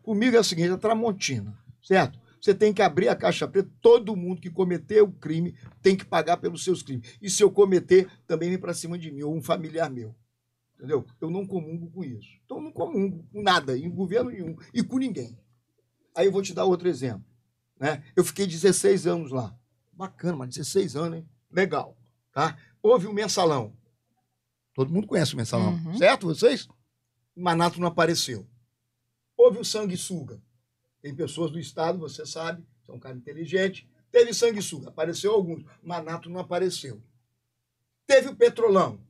Comigo 0.00 0.34
é 0.34 0.40
o 0.40 0.44
seguinte, 0.44 0.70
a 0.70 0.78
Tramontina, 0.78 1.58
certo? 1.82 2.18
Você 2.40 2.54
tem 2.54 2.72
que 2.72 2.80
abrir 2.80 3.08
a 3.08 3.16
caixa 3.16 3.46
preta. 3.46 3.68
Todo 3.82 4.16
mundo 4.16 4.40
que 4.40 4.48
cometeu 4.48 5.04
o 5.04 5.12
crime 5.12 5.54
tem 5.82 5.94
que 5.94 6.06
pagar 6.06 6.38
pelos 6.38 6.64
seus 6.64 6.82
crimes. 6.82 7.18
E 7.20 7.28
se 7.28 7.42
eu 7.42 7.50
cometer, 7.50 8.08
também 8.26 8.48
vem 8.48 8.58
para 8.58 8.72
cima 8.72 8.96
de 8.96 9.10
mim, 9.10 9.22
ou 9.22 9.36
um 9.36 9.42
familiar 9.42 9.90
meu. 9.90 10.14
Entendeu? 10.78 11.04
Eu 11.20 11.28
não 11.28 11.44
comungo 11.44 11.90
com 11.90 12.04
isso. 12.04 12.28
Então, 12.44 12.58
eu 12.58 12.62
não 12.62 12.72
comungo 12.72 13.26
com 13.32 13.42
nada, 13.42 13.76
em 13.76 13.90
governo 13.90 14.30
nenhum, 14.30 14.56
e 14.72 14.80
com 14.80 14.98
ninguém. 14.98 15.36
Aí 16.14 16.26
eu 16.26 16.32
vou 16.32 16.40
te 16.40 16.54
dar 16.54 16.64
outro 16.64 16.88
exemplo. 16.88 17.24
Né? 17.78 18.04
Eu 18.14 18.24
fiquei 18.24 18.46
16 18.46 19.06
anos 19.08 19.32
lá. 19.32 19.56
Bacana, 19.92 20.36
mas 20.36 20.54
16 20.54 20.94
anos, 20.94 21.18
hein? 21.18 21.28
Legal. 21.50 21.96
Tá? 22.32 22.56
Houve 22.80 23.08
o 23.08 23.10
um 23.10 23.12
mensalão. 23.12 23.76
Todo 24.72 24.92
mundo 24.92 25.08
conhece 25.08 25.34
o 25.34 25.36
mensalão, 25.36 25.74
uhum. 25.74 25.98
certo? 25.98 26.28
Vocês? 26.28 26.68
Manato 27.34 27.80
não 27.80 27.88
apareceu. 27.88 28.46
Houve 29.36 29.58
o 29.58 29.64
sanguessuga. 29.64 30.40
Tem 31.02 31.12
pessoas 31.12 31.50
do 31.50 31.58
Estado, 31.58 31.98
você 31.98 32.24
sabe, 32.24 32.64
são 32.86 32.94
um 32.94 33.00
cara 33.00 33.16
inteligente. 33.16 33.88
Teve 34.10 34.32
sanguessuga, 34.32 34.88
apareceu 34.88 35.32
alguns. 35.32 35.64
Manato 35.82 36.30
não 36.30 36.38
apareceu. 36.38 37.02
Teve 38.06 38.28
o 38.28 38.36
petrolão. 38.36 39.00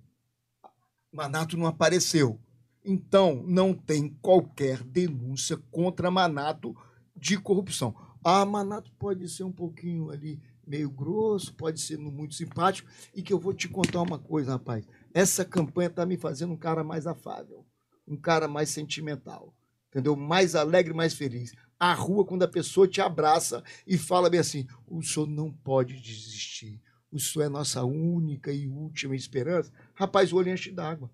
Manato 1.19 1.57
não 1.57 1.67
apareceu. 1.67 2.39
Então, 2.85 3.43
não 3.45 3.75
tem 3.75 4.09
qualquer 4.23 4.85
denúncia 4.85 5.57
contra 5.69 6.13
Manato 6.13 6.77
de 7.17 7.37
corrupção. 7.37 7.93
Ah, 8.23 8.47
Manato 8.47 8.93
pode 8.97 9.29
ser 9.29 9.43
um 9.43 9.51
pouquinho 9.51 10.11
ali 10.11 10.41
meio 10.65 10.89
grosso, 10.89 11.53
pode 11.55 11.81
ser 11.81 11.99
muito 11.99 12.37
simpático, 12.37 12.89
e 13.13 13.21
que 13.21 13.33
eu 13.33 13.39
vou 13.41 13.53
te 13.53 13.69
contar 13.69 14.01
uma 14.03 14.19
coisa, 14.19 14.53
rapaz. 14.53 14.87
Essa 15.13 15.45
campanha 15.45 15.89
está 15.89 16.07
me 16.07 16.17
fazendo 16.17 16.53
um 16.53 16.57
cara 16.57 16.85
mais 16.85 17.05
afável, 17.05 17.67
um 18.07 18.17
cara 18.17 18.47
mais 18.47 18.69
sentimental, 18.69 19.53
entendeu? 19.89 20.15
Mais 20.15 20.55
alegre, 20.55 20.95
mais 20.95 21.15
feliz. 21.15 21.53
A 21.81 21.93
rua, 21.95 22.25
quando 22.25 22.45
a 22.45 22.49
pessoa 22.49 22.87
te 22.87 23.01
abraça 23.01 23.65
e 23.85 23.99
fala 23.99 24.31
bem 24.31 24.39
assim: 24.39 24.69
o 24.87 25.03
senhor 25.03 25.27
não 25.27 25.51
pode 25.51 26.01
desistir, 26.01 26.81
o 27.11 27.19
senhor 27.19 27.47
é 27.47 27.49
nossa 27.49 27.85
única 27.85 28.53
e 28.53 28.69
última 28.69 29.17
esperança. 29.17 29.73
Rapaz, 29.95 30.33
o 30.33 30.37
olho 30.37 30.53
enche 30.53 30.71
d'água. 30.71 31.11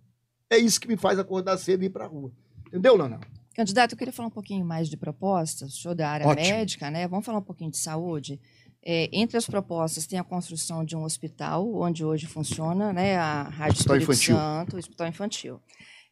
É 0.51 0.59
isso 0.59 0.80
que 0.80 0.88
me 0.88 0.97
faz 0.97 1.18
acordar 1.18 1.57
cedo 1.59 1.82
e 1.82 1.86
ir 1.86 1.90
para 1.90 2.05
a 2.05 2.09
rua. 2.09 2.32
Entendeu, 2.66 2.97
Leonel? 2.97 3.20
Candidato, 3.55 3.92
eu 3.92 3.99
queria 3.99 4.12
falar 4.12 4.28
um 4.28 4.32
pouquinho 4.32 4.64
mais 4.64 4.88
de 4.88 4.97
propostas, 4.97 5.74
o 5.74 5.80
senhor 5.80 5.95
da 5.95 6.11
área 6.11 6.26
Ótimo. 6.26 6.49
médica, 6.49 6.90
né? 6.90 7.07
Vamos 7.07 7.24
falar 7.24 7.38
um 7.38 7.42
pouquinho 7.42 7.70
de 7.70 7.76
saúde. 7.76 8.40
É, 8.84 9.09
entre 9.12 9.38
as 9.38 9.47
propostas 9.47 10.07
tem 10.07 10.18
a 10.18 10.24
construção 10.24 10.84
de 10.84 10.95
um 10.95 11.05
hospital, 11.05 11.72
onde 11.74 12.05
hoje 12.05 12.26
funciona 12.26 12.92
né, 12.92 13.16
a 13.16 13.45
Rádio 13.45 13.78
hospital 13.78 13.97
Espírito 13.97 14.12
infantil. 14.12 14.36
Santo, 14.36 14.76
o 14.76 14.78
Hospital 14.78 15.07
Infantil. 15.07 15.61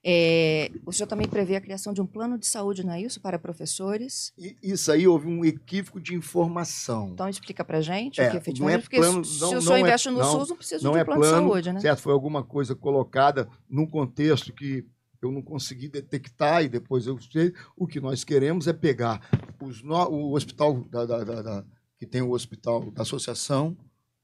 É, 0.05 0.69
o 0.85 0.93
senhor 0.93 1.07
também 1.07 1.29
prevê 1.29 1.55
a 1.55 1.61
criação 1.61 1.93
de 1.93 2.01
um 2.01 2.07
plano 2.07 2.37
de 2.37 2.47
saúde, 2.47 2.85
não 2.85 2.93
é 2.93 3.01
isso, 3.01 3.21
para 3.21 3.39
professores? 3.39 4.33
E, 4.37 4.57
isso 4.61 4.91
aí 4.91 5.07
houve 5.07 5.29
um 5.29 5.45
equívoco 5.45 6.01
de 6.01 6.15
informação. 6.15 7.11
então 7.13 7.29
explica 7.29 7.65
para 7.65 7.81
gente 7.81 8.21
é, 8.21 8.27
o 8.27 8.31
que 8.33 8.37
efetivamente, 8.37 8.89
não 8.91 8.99
é 8.99 9.01
plano, 9.01 9.17
não, 9.19 9.25
se 9.25 9.57
o 9.57 9.63
senhor 9.63 9.77
é 9.77 9.81
investe 9.81 10.11
no 10.11 10.19
não, 10.19 10.41
SUS, 10.41 10.49
não 10.49 10.57
precisa 10.57 10.85
não 10.85 10.93
de 10.93 10.99
um 10.99 11.01
é 11.01 11.05
plano, 11.05 11.21
plano, 11.21 11.37
de 11.37 11.49
saúde, 11.49 11.73
né? 11.73 11.81
Certo, 11.81 12.01
foi 12.01 12.13
alguma 12.13 12.43
coisa 12.43 12.75
colocada 12.75 13.49
num 13.69 13.87
contexto 13.87 14.53
que 14.53 14.85
eu 15.23 15.31
não 15.31 15.41
consegui 15.41 15.89
detectar 15.89 16.65
e 16.65 16.69
depois 16.69 17.07
eu 17.07 17.17
sei. 17.21 17.55
O 17.77 17.87
que 17.87 18.01
nós 18.01 18.25
queremos 18.25 18.67
é 18.67 18.73
pegar 18.73 19.21
os, 19.61 19.85
o 19.85 20.33
hospital 20.33 20.83
da, 20.91 21.07
da, 21.07 21.23
da, 21.23 21.43
da 21.43 21.65
que 21.97 22.07
tem 22.07 22.21
o 22.21 22.33
hospital 22.33 22.91
da 22.91 23.03
associação, 23.03 23.77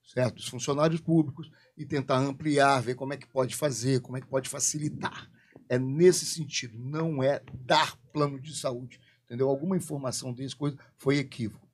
certo? 0.03 0.39
Os 0.39 0.49
funcionários 0.49 1.01
públicos, 1.01 1.49
e 1.77 1.87
tentar 1.87 2.19
ampliar, 2.19 2.83
ver 2.83 2.97
como 2.97 3.13
é 3.13 3.17
que 3.17 3.29
pode 3.29 3.55
fazer, 3.55 4.01
como 4.01 4.17
é 4.17 4.21
que 4.21 4.27
pode 4.27 4.49
facilitar. 4.49 5.31
É 5.69 5.79
nesse 5.79 6.25
sentido, 6.25 6.79
não 6.79 7.23
é 7.23 7.43
dar 7.53 7.97
plano 8.13 8.41
de 8.41 8.57
saúde. 8.57 9.01
Entendeu? 9.25 9.49
Alguma 9.49 9.77
informação 9.77 10.33
desse 10.33 10.57
coisa 10.57 10.77
foi 10.97 11.19
equívoco. 11.19 11.69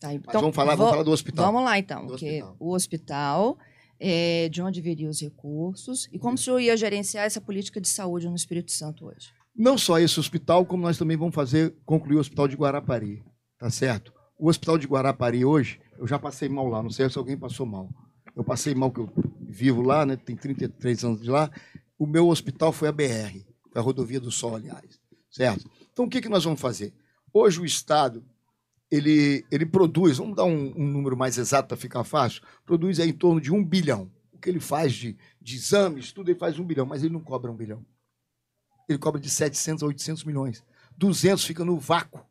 Tá, 0.00 0.12
então, 0.12 0.32
Mas 0.32 0.40
vamos 0.40 0.56
falar, 0.56 0.74
vou, 0.74 0.78
vamos 0.78 0.90
falar 0.90 1.02
do 1.02 1.10
hospital. 1.10 1.46
Vamos 1.46 1.64
lá, 1.64 1.78
então. 1.78 2.06
porque 2.06 2.42
o 2.58 2.72
hospital, 2.72 3.58
é, 3.98 4.48
de 4.48 4.60
onde 4.62 4.80
viriam 4.80 5.10
os 5.10 5.20
recursos 5.20 6.08
e 6.12 6.18
como 6.18 6.34
Isso. 6.34 6.42
o 6.42 6.44
senhor 6.44 6.60
ia 6.60 6.76
gerenciar 6.76 7.24
essa 7.24 7.40
política 7.40 7.80
de 7.80 7.88
saúde 7.88 8.28
no 8.28 8.34
Espírito 8.34 8.72
Santo 8.72 9.06
hoje? 9.06 9.32
Não 9.54 9.78
só 9.78 9.98
esse 9.98 10.20
hospital, 10.20 10.66
como 10.66 10.82
nós 10.82 10.98
também 10.98 11.16
vamos 11.16 11.34
fazer, 11.34 11.74
concluir 11.84 12.16
o 12.16 12.20
hospital 12.20 12.46
de 12.46 12.56
Guarapari, 12.56 13.22
tá 13.58 13.70
certo? 13.70 14.12
O 14.38 14.48
hospital 14.50 14.76
de 14.76 14.86
Guarapari 14.86 15.44
hoje, 15.44 15.80
eu 15.98 16.06
já 16.06 16.18
passei 16.18 16.48
mal 16.48 16.68
lá, 16.68 16.82
não 16.82 16.90
sei 16.90 17.08
se 17.08 17.16
alguém 17.16 17.38
passou 17.38 17.64
mal. 17.64 17.88
Eu 18.34 18.44
passei 18.44 18.74
mal, 18.74 18.90
que 18.90 19.00
eu 19.00 19.10
vivo 19.40 19.80
lá, 19.80 20.04
né? 20.04 20.14
Tem 20.14 20.36
33 20.36 21.04
anos 21.04 21.22
de 21.22 21.30
lá. 21.30 21.50
O 21.98 22.06
meu 22.06 22.28
hospital 22.28 22.72
foi 22.72 22.88
a 22.88 22.92
BR, 22.92 23.40
foi 23.70 23.80
a 23.80 23.84
rodovia 23.84 24.20
do 24.20 24.30
Sol, 24.30 24.56
aliás. 24.56 25.00
Certo? 25.30 25.70
Então, 25.92 26.04
o 26.04 26.08
que, 26.08 26.20
que 26.20 26.28
nós 26.28 26.44
vamos 26.44 26.60
fazer? 26.60 26.94
Hoje 27.32 27.60
o 27.60 27.64
Estado, 27.64 28.24
ele, 28.90 29.44
ele 29.50 29.66
produz, 29.66 30.18
vamos 30.18 30.36
dar 30.36 30.44
um, 30.44 30.72
um 30.76 30.86
número 30.86 31.16
mais 31.16 31.36
exato 31.38 31.68
para 31.68 31.76
ficar 31.76 32.04
fácil, 32.04 32.42
produz 32.64 32.98
em 32.98 33.12
torno 33.12 33.40
de 33.40 33.52
um 33.52 33.64
bilhão. 33.64 34.10
O 34.32 34.38
que 34.38 34.48
ele 34.48 34.60
faz 34.60 34.92
de, 34.92 35.16
de 35.40 35.56
exames, 35.56 36.12
tudo, 36.12 36.30
ele 36.30 36.38
faz 36.38 36.58
um 36.58 36.64
bilhão, 36.64 36.86
mas 36.86 37.02
ele 37.02 37.12
não 37.12 37.20
cobra 37.20 37.50
um 37.50 37.56
bilhão. 37.56 37.84
Ele 38.88 38.98
cobra 38.98 39.20
de 39.20 39.28
700 39.28 39.82
a 39.82 39.86
800 39.86 40.24
milhões. 40.24 40.64
200 40.96 41.44
fica 41.44 41.64
no 41.64 41.78
vácuo 41.78 42.24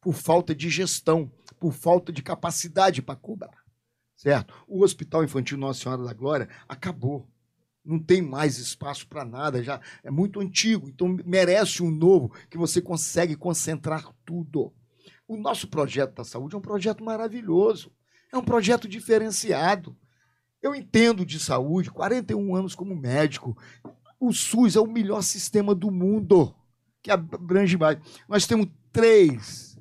por 0.00 0.14
falta 0.14 0.54
de 0.54 0.68
gestão, 0.68 1.32
por 1.58 1.72
falta 1.72 2.12
de 2.12 2.22
capacidade 2.22 3.00
para 3.00 3.16
cobrar. 3.16 3.64
Certo? 4.16 4.54
O 4.68 4.82
Hospital 4.84 5.24
Infantil 5.24 5.56
Nossa 5.58 5.80
Senhora 5.80 6.04
da 6.04 6.12
Glória 6.12 6.48
acabou. 6.68 7.28
Não 7.84 7.98
tem 7.98 8.22
mais 8.22 8.56
espaço 8.58 9.06
para 9.06 9.24
nada, 9.24 9.62
já 9.62 9.80
é 10.02 10.10
muito 10.10 10.40
antigo, 10.40 10.88
então 10.88 11.16
merece 11.24 11.82
um 11.82 11.90
novo 11.90 12.32
que 12.48 12.56
você 12.56 12.80
consegue 12.80 13.36
concentrar 13.36 14.10
tudo. 14.24 14.72
O 15.28 15.36
nosso 15.36 15.68
projeto 15.68 16.14
da 16.14 16.24
saúde 16.24 16.54
é 16.54 16.58
um 16.58 16.62
projeto 16.62 17.04
maravilhoso, 17.04 17.92
é 18.32 18.38
um 18.38 18.44
projeto 18.44 18.88
diferenciado. 18.88 19.96
Eu 20.62 20.74
entendo 20.74 21.26
de 21.26 21.38
saúde, 21.38 21.90
41 21.90 22.54
anos 22.56 22.74
como 22.74 22.96
médico. 22.96 23.56
O 24.18 24.32
SUS 24.32 24.76
é 24.76 24.80
o 24.80 24.86
melhor 24.86 25.22
sistema 25.22 25.74
do 25.74 25.90
mundo, 25.90 26.54
que 27.02 27.10
abrange 27.10 27.76
mais. 27.76 27.98
Nós 28.26 28.46
temos 28.46 28.68
três 28.90 29.74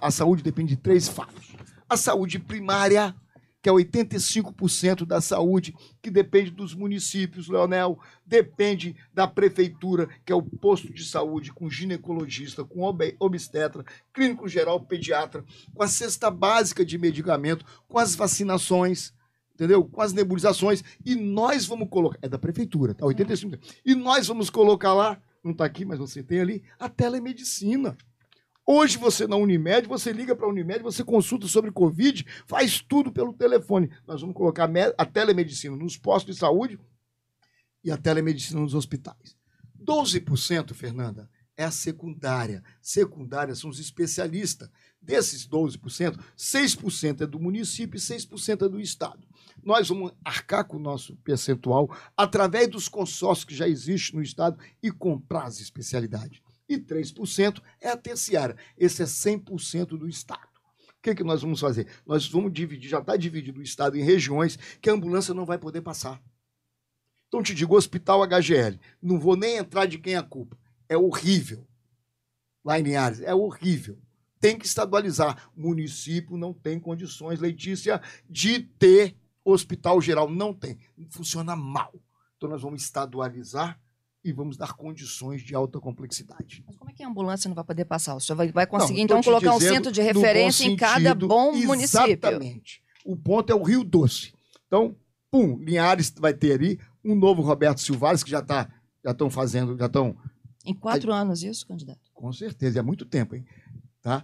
a 0.00 0.10
saúde 0.10 0.42
depende 0.42 0.76
de 0.76 0.82
três 0.82 1.08
fatos. 1.08 1.56
A 1.88 1.96
saúde 1.96 2.38
primária, 2.38 3.14
que 3.62 3.68
é 3.68 3.72
85% 3.72 5.04
da 5.04 5.20
saúde, 5.20 5.74
que 6.00 6.10
depende 6.10 6.50
dos 6.50 6.74
municípios, 6.74 7.48
Leonel, 7.48 7.98
depende 8.24 8.96
da 9.12 9.26
prefeitura, 9.26 10.08
que 10.24 10.32
é 10.32 10.34
o 10.34 10.42
posto 10.42 10.92
de 10.92 11.04
saúde 11.04 11.52
com 11.52 11.68
ginecologista, 11.68 12.64
com 12.64 12.82
obstetra, 13.18 13.84
clínico 14.12 14.48
geral, 14.48 14.80
pediatra, 14.80 15.44
com 15.74 15.82
a 15.82 15.88
cesta 15.88 16.30
básica 16.30 16.84
de 16.84 16.96
medicamento, 16.96 17.64
com 17.86 17.98
as 17.98 18.14
vacinações, 18.14 19.12
entendeu? 19.54 19.84
Com 19.84 20.00
as 20.00 20.12
nebulizações, 20.12 20.82
e 21.04 21.14
nós 21.14 21.66
vamos 21.66 21.88
colocar, 21.90 22.18
é 22.22 22.28
da 22.28 22.38
prefeitura, 22.38 22.94
tá? 22.94 23.04
85%. 23.04 23.60
E 23.84 23.94
nós 23.94 24.26
vamos 24.26 24.48
colocar 24.48 24.94
lá, 24.94 25.20
não 25.44 25.52
está 25.52 25.66
aqui, 25.66 25.84
mas 25.84 25.98
você 25.98 26.22
tem 26.22 26.40
ali, 26.40 26.62
a 26.78 26.88
telemedicina. 26.88 27.96
Hoje 28.66 28.98
você 28.98 29.26
na 29.26 29.36
Unimed, 29.36 29.88
você 29.88 30.12
liga 30.12 30.36
para 30.36 30.46
a 30.46 30.48
Unimed, 30.48 30.82
você 30.82 31.02
consulta 31.02 31.48
sobre 31.48 31.72
Covid, 31.72 32.24
faz 32.46 32.80
tudo 32.80 33.10
pelo 33.10 33.32
telefone. 33.32 33.90
Nós 34.06 34.20
vamos 34.20 34.36
colocar 34.36 34.70
a 34.96 35.06
telemedicina 35.06 35.74
nos 35.74 35.96
postos 35.96 36.34
de 36.34 36.40
saúde 36.40 36.78
e 37.82 37.90
a 37.90 37.96
telemedicina 37.96 38.60
nos 38.60 38.74
hospitais. 38.74 39.36
12%, 39.82 40.74
Fernanda, 40.74 41.28
é 41.56 41.64
a 41.64 41.70
secundária. 41.70 42.62
Secundária 42.80 43.54
são 43.54 43.70
os 43.70 43.80
especialistas. 43.80 44.70
Desses 45.02 45.48
12%, 45.48 46.18
6% 46.36 47.22
é 47.22 47.26
do 47.26 47.40
município 47.40 47.96
e 47.96 48.00
6% 48.00 48.66
é 48.66 48.68
do 48.68 48.80
Estado. 48.80 49.26
Nós 49.64 49.88
vamos 49.88 50.12
arcar 50.24 50.64
com 50.64 50.76
o 50.76 50.80
nosso 50.80 51.16
percentual 51.16 51.90
através 52.16 52.68
dos 52.68 52.88
consórcios 52.88 53.44
que 53.44 53.54
já 53.54 53.66
existem 53.66 54.16
no 54.16 54.22
Estado 54.22 54.58
e 54.82 54.90
comprar 54.90 55.44
as 55.44 55.60
especialidades 55.60 56.40
e 56.70 56.78
3% 56.78 57.60
é 57.80 57.88
a 57.88 57.96
terciária. 57.96 58.56
Esse 58.78 59.02
é 59.02 59.04
100% 59.04 59.98
do 59.98 60.08
Estado. 60.08 60.48
O 60.88 61.02
que, 61.02 61.14
que 61.16 61.24
nós 61.24 61.42
vamos 61.42 61.58
fazer? 61.58 61.88
Nós 62.06 62.28
vamos 62.28 62.52
dividir, 62.52 62.88
já 62.88 63.00
está 63.00 63.16
dividido 63.16 63.58
o 63.58 63.62
Estado 63.62 63.98
em 63.98 64.04
regiões 64.04 64.56
que 64.80 64.88
a 64.88 64.92
ambulância 64.92 65.34
não 65.34 65.44
vai 65.44 65.58
poder 65.58 65.80
passar. 65.80 66.22
Então, 67.26 67.42
te 67.42 67.54
digo, 67.54 67.76
Hospital 67.76 68.22
HGL, 68.22 68.78
não 69.02 69.18
vou 69.18 69.34
nem 69.36 69.56
entrar 69.56 69.86
de 69.86 69.98
quem 69.98 70.14
é 70.14 70.18
a 70.18 70.22
culpa. 70.22 70.56
É 70.88 70.96
horrível. 70.96 71.66
Lá 72.64 72.78
em 72.78 72.82
Linhares, 72.82 73.20
é 73.20 73.34
horrível. 73.34 73.98
Tem 74.38 74.56
que 74.56 74.66
estadualizar. 74.66 75.50
O 75.56 75.60
município 75.60 76.36
não 76.36 76.52
tem 76.52 76.78
condições, 76.78 77.40
Letícia, 77.40 78.00
de 78.28 78.60
ter 78.60 79.16
hospital 79.44 80.00
geral. 80.00 80.28
Não 80.30 80.52
tem. 80.52 80.78
Funciona 81.08 81.56
mal. 81.56 81.94
Então, 82.36 82.48
nós 82.48 82.62
vamos 82.62 82.82
estadualizar 82.82 83.80
e 84.22 84.32
vamos 84.32 84.56
dar 84.56 84.74
condições 84.74 85.42
de 85.42 85.54
alta 85.54 85.80
complexidade. 85.80 86.62
Mas 86.66 86.76
como 86.76 86.90
é 86.90 86.94
que 86.94 87.02
a 87.02 87.08
ambulância 87.08 87.48
não 87.48 87.54
vai 87.54 87.64
poder 87.64 87.84
passar? 87.84 88.14
O 88.14 88.20
senhor 88.20 88.36
vai, 88.36 88.52
vai 88.52 88.66
conseguir, 88.66 88.98
não, 88.98 89.04
então, 89.04 89.22
colocar 89.22 89.54
um 89.54 89.60
centro 89.60 89.90
de 89.90 90.02
referência 90.02 90.64
em 90.64 90.76
cada 90.76 91.14
bom 91.14 91.52
município? 91.52 92.06
Exatamente. 92.06 92.82
O 93.04 93.16
ponto 93.16 93.50
é 93.50 93.54
o 93.54 93.62
Rio 93.62 93.82
Doce. 93.82 94.34
Então, 94.66 94.94
pum, 95.30 95.56
Linhares 95.58 96.12
vai 96.18 96.34
ter 96.34 96.52
ali 96.52 96.78
um 97.02 97.14
novo 97.14 97.40
Roberto 97.40 97.80
Silvares, 97.80 98.22
que 98.22 98.30
já 98.30 98.40
está 98.40 98.68
já 99.02 99.12
estão 99.12 99.30
fazendo, 99.30 99.78
já 99.78 99.86
estão... 99.86 100.14
Em 100.62 100.74
quatro 100.74 101.10
anos 101.10 101.42
isso, 101.42 101.66
candidato? 101.66 102.00
Com 102.12 102.30
certeza, 102.34 102.80
é 102.80 102.82
muito 102.82 103.06
tempo, 103.06 103.34
hein? 103.34 103.46
Tá? 104.02 104.22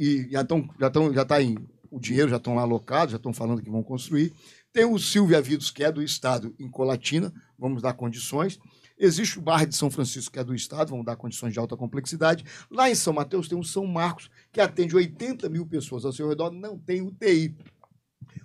e 0.00 0.28
já 0.30 0.42
estão, 0.42 0.68
já 0.78 0.86
estão, 0.88 1.12
já 1.12 1.24
tá 1.24 1.42
em 1.42 1.56
o 1.90 2.00
dinheiro 2.00 2.28
já 2.28 2.38
estão 2.38 2.56
lá 2.56 2.62
alocados, 2.62 3.12
já 3.12 3.18
estão 3.18 3.32
falando 3.32 3.62
que 3.62 3.70
vão 3.70 3.82
construir. 3.82 4.32
Tem 4.72 4.84
o 4.84 4.98
Silvia 4.98 5.40
Vidos, 5.40 5.70
que 5.70 5.84
é 5.84 5.92
do 5.92 6.02
Estado, 6.02 6.52
em 6.58 6.68
Colatina, 6.68 7.32
vamos 7.56 7.80
dar 7.80 7.92
condições. 7.92 8.58
Existe 8.96 9.38
o 9.38 9.42
bairro 9.42 9.66
de 9.66 9.76
São 9.76 9.90
Francisco, 9.90 10.32
que 10.32 10.38
é 10.38 10.44
do 10.44 10.54
Estado, 10.54 10.90
vamos 10.90 11.04
dar 11.04 11.16
condições 11.16 11.52
de 11.52 11.58
alta 11.58 11.76
complexidade. 11.76 12.44
Lá 12.70 12.88
em 12.88 12.94
São 12.94 13.12
Mateus 13.12 13.48
tem 13.48 13.58
o 13.58 13.64
São 13.64 13.86
Marcos, 13.86 14.30
que 14.52 14.60
atende 14.60 14.94
80 14.94 15.48
mil 15.48 15.66
pessoas 15.66 16.04
ao 16.04 16.12
seu 16.12 16.28
redor, 16.28 16.50
não 16.50 16.78
tem 16.78 17.02
UTI. 17.02 17.56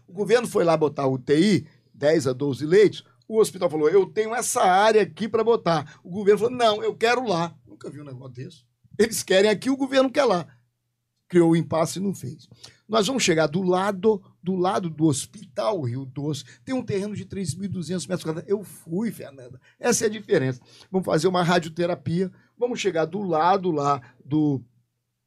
O 0.08 0.14
governo 0.14 0.47
foi 0.47 0.64
lá 0.64 0.76
botar 0.76 1.08
UTI, 1.08 1.68
10 1.93 2.28
a 2.28 2.34
12 2.34 2.66
leitos. 2.66 3.06
O 3.28 3.39
hospital 3.39 3.70
falou: 3.70 3.88
Eu 3.89 4.08
tenho 4.08 4.34
essa 4.34 4.64
área 4.64 5.04
aqui 5.04 5.30
para 5.30 5.43
botar. 5.43 6.00
O 6.04 6.10
governo 6.10 6.39
falou: 6.39 6.56
Não, 6.56 6.84
eu 6.84 6.95
quero 6.95 7.28
lá. 7.28 7.56
Nunca 7.68 7.89
vi 7.89 8.02
um 8.02 8.06
negócio 8.06 8.34
desse. 8.34 8.64
Eles 8.97 9.22
querem 9.22 9.52
aqui, 9.52 9.70
o 9.70 9.78
governo 9.78 10.10
quer 10.10 10.26
lá. 10.26 10.47
Criou 11.28 11.52
o 11.52 11.56
impasse 11.56 12.00
e 12.00 12.02
não 12.02 12.14
fez. 12.14 12.50
Nós 12.88 13.06
vamos 13.06 13.22
chegar 13.22 13.45
do 13.45 13.62
lado 13.62 14.20
do 14.42 14.56
lado 14.56 14.90
do 14.90 15.06
Hospital 15.06 15.82
Rio 15.82 16.06
Doce. 16.06 16.44
Tem 16.64 16.74
um 16.74 16.84
terreno 16.84 17.16
de 17.16 17.26
3.200 17.26 18.08
metros 18.08 18.24
quadrados. 18.24 18.50
Eu 18.50 18.64
fui, 18.64 19.12
Fernanda. 19.12 19.60
Essa 19.80 20.06
é 20.06 20.08
a 20.08 20.12
diferença. 20.12 20.62
Vamos 20.92 21.06
fazer 21.06 21.28
uma 21.28 21.44
radioterapia. 21.44 22.32
Vamos 22.58 22.80
chegar 22.80 23.06
do 23.06 23.22
lado 23.22 23.72
lá 23.72 24.02
do, 24.24 24.62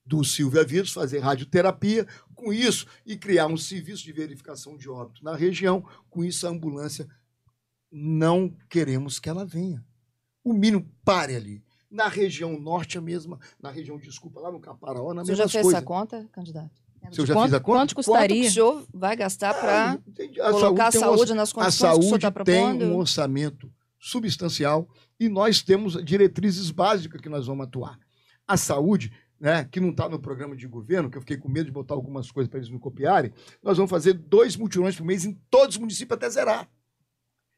do 0.04 0.24
Silvia 0.24 0.64
Vírus, 0.64 0.92
fazer 0.92 1.18
radioterapia. 1.18 2.06
Com 2.34 2.52
isso, 2.52 2.86
e 3.06 3.16
criar 3.16 3.46
um 3.46 3.56
serviço 3.56 4.02
de 4.02 4.12
verificação 4.12 4.76
de 4.76 4.88
óbito 4.88 5.22
na 5.22 5.36
região. 5.36 5.84
Com 6.10 6.24
isso, 6.24 6.44
a 6.46 6.50
ambulância 6.50 7.08
não 7.90 8.52
queremos 8.68 9.20
que 9.20 9.28
ela 9.28 9.44
venha. 9.44 9.84
O 10.42 10.52
mínimo 10.52 10.90
pare 11.04 11.36
ali. 11.36 11.62
Na 11.90 12.08
região 12.08 12.58
norte, 12.58 12.98
a 12.98 13.00
mesma. 13.00 13.38
Na 13.60 13.70
região, 13.70 13.98
desculpa, 13.98 14.40
lá 14.40 14.50
no 14.50 14.58
Caparaó, 14.58 15.12
na 15.12 15.22
Você 15.22 15.32
mesma 15.32 15.44
já 15.44 15.52
fez 15.52 15.62
coisa. 15.62 15.78
essa 15.78 15.86
conta, 15.86 16.28
candidato? 16.32 16.82
Se 17.10 17.20
eu 17.20 17.26
já 17.26 17.34
quanto, 17.34 17.44
fiz 17.46 17.54
a 17.54 17.60
conta? 17.60 17.78
Quanto 17.78 17.94
Quanto 17.94 17.94
custaria? 17.94 18.42
que 18.42 18.48
o 18.48 18.50
senhor 18.52 18.86
vai 18.92 19.16
gastar 19.16 19.54
para 19.54 19.92
Ah. 19.92 19.98
A 20.46 20.50
colocar 20.52 20.86
a 20.86 20.90
tem 20.90 21.00
um 21.00 21.04
saúde 21.04 21.34
nas 21.34 21.50
A 21.50 21.54
condições 21.54 21.74
que 21.76 21.76
o 21.76 21.78
senhor 21.78 21.92
saúde 22.02 22.26
está 22.26 22.44
tem 22.44 22.62
propondo? 22.62 22.84
um 22.86 22.96
orçamento 22.96 23.72
substancial 23.98 24.88
e 25.18 25.28
nós 25.28 25.62
temos 25.62 26.02
diretrizes 26.04 26.70
básicas 26.70 27.20
que 27.20 27.28
nós 27.28 27.46
vamos 27.46 27.66
atuar. 27.66 27.98
A 28.46 28.56
saúde, 28.56 29.12
né, 29.40 29.64
que 29.70 29.80
não 29.80 29.90
está 29.90 30.08
no 30.08 30.18
programa 30.18 30.56
de 30.56 30.66
governo, 30.66 31.10
que 31.10 31.16
eu 31.16 31.20
fiquei 31.22 31.36
com 31.36 31.48
medo 31.48 31.66
de 31.66 31.72
botar 31.72 31.94
algumas 31.94 32.30
coisas 32.30 32.48
para 32.48 32.58
eles 32.58 32.70
não 32.70 32.78
copiarem, 32.78 33.32
nós 33.62 33.76
vamos 33.76 33.90
fazer 33.90 34.12
dois 34.14 34.56
mutirões 34.56 34.96
por 34.96 35.04
mês 35.04 35.24
em 35.24 35.32
todos 35.50 35.76
os 35.76 35.80
municípios 35.80 36.16
até 36.16 36.28
zerar. 36.30 36.68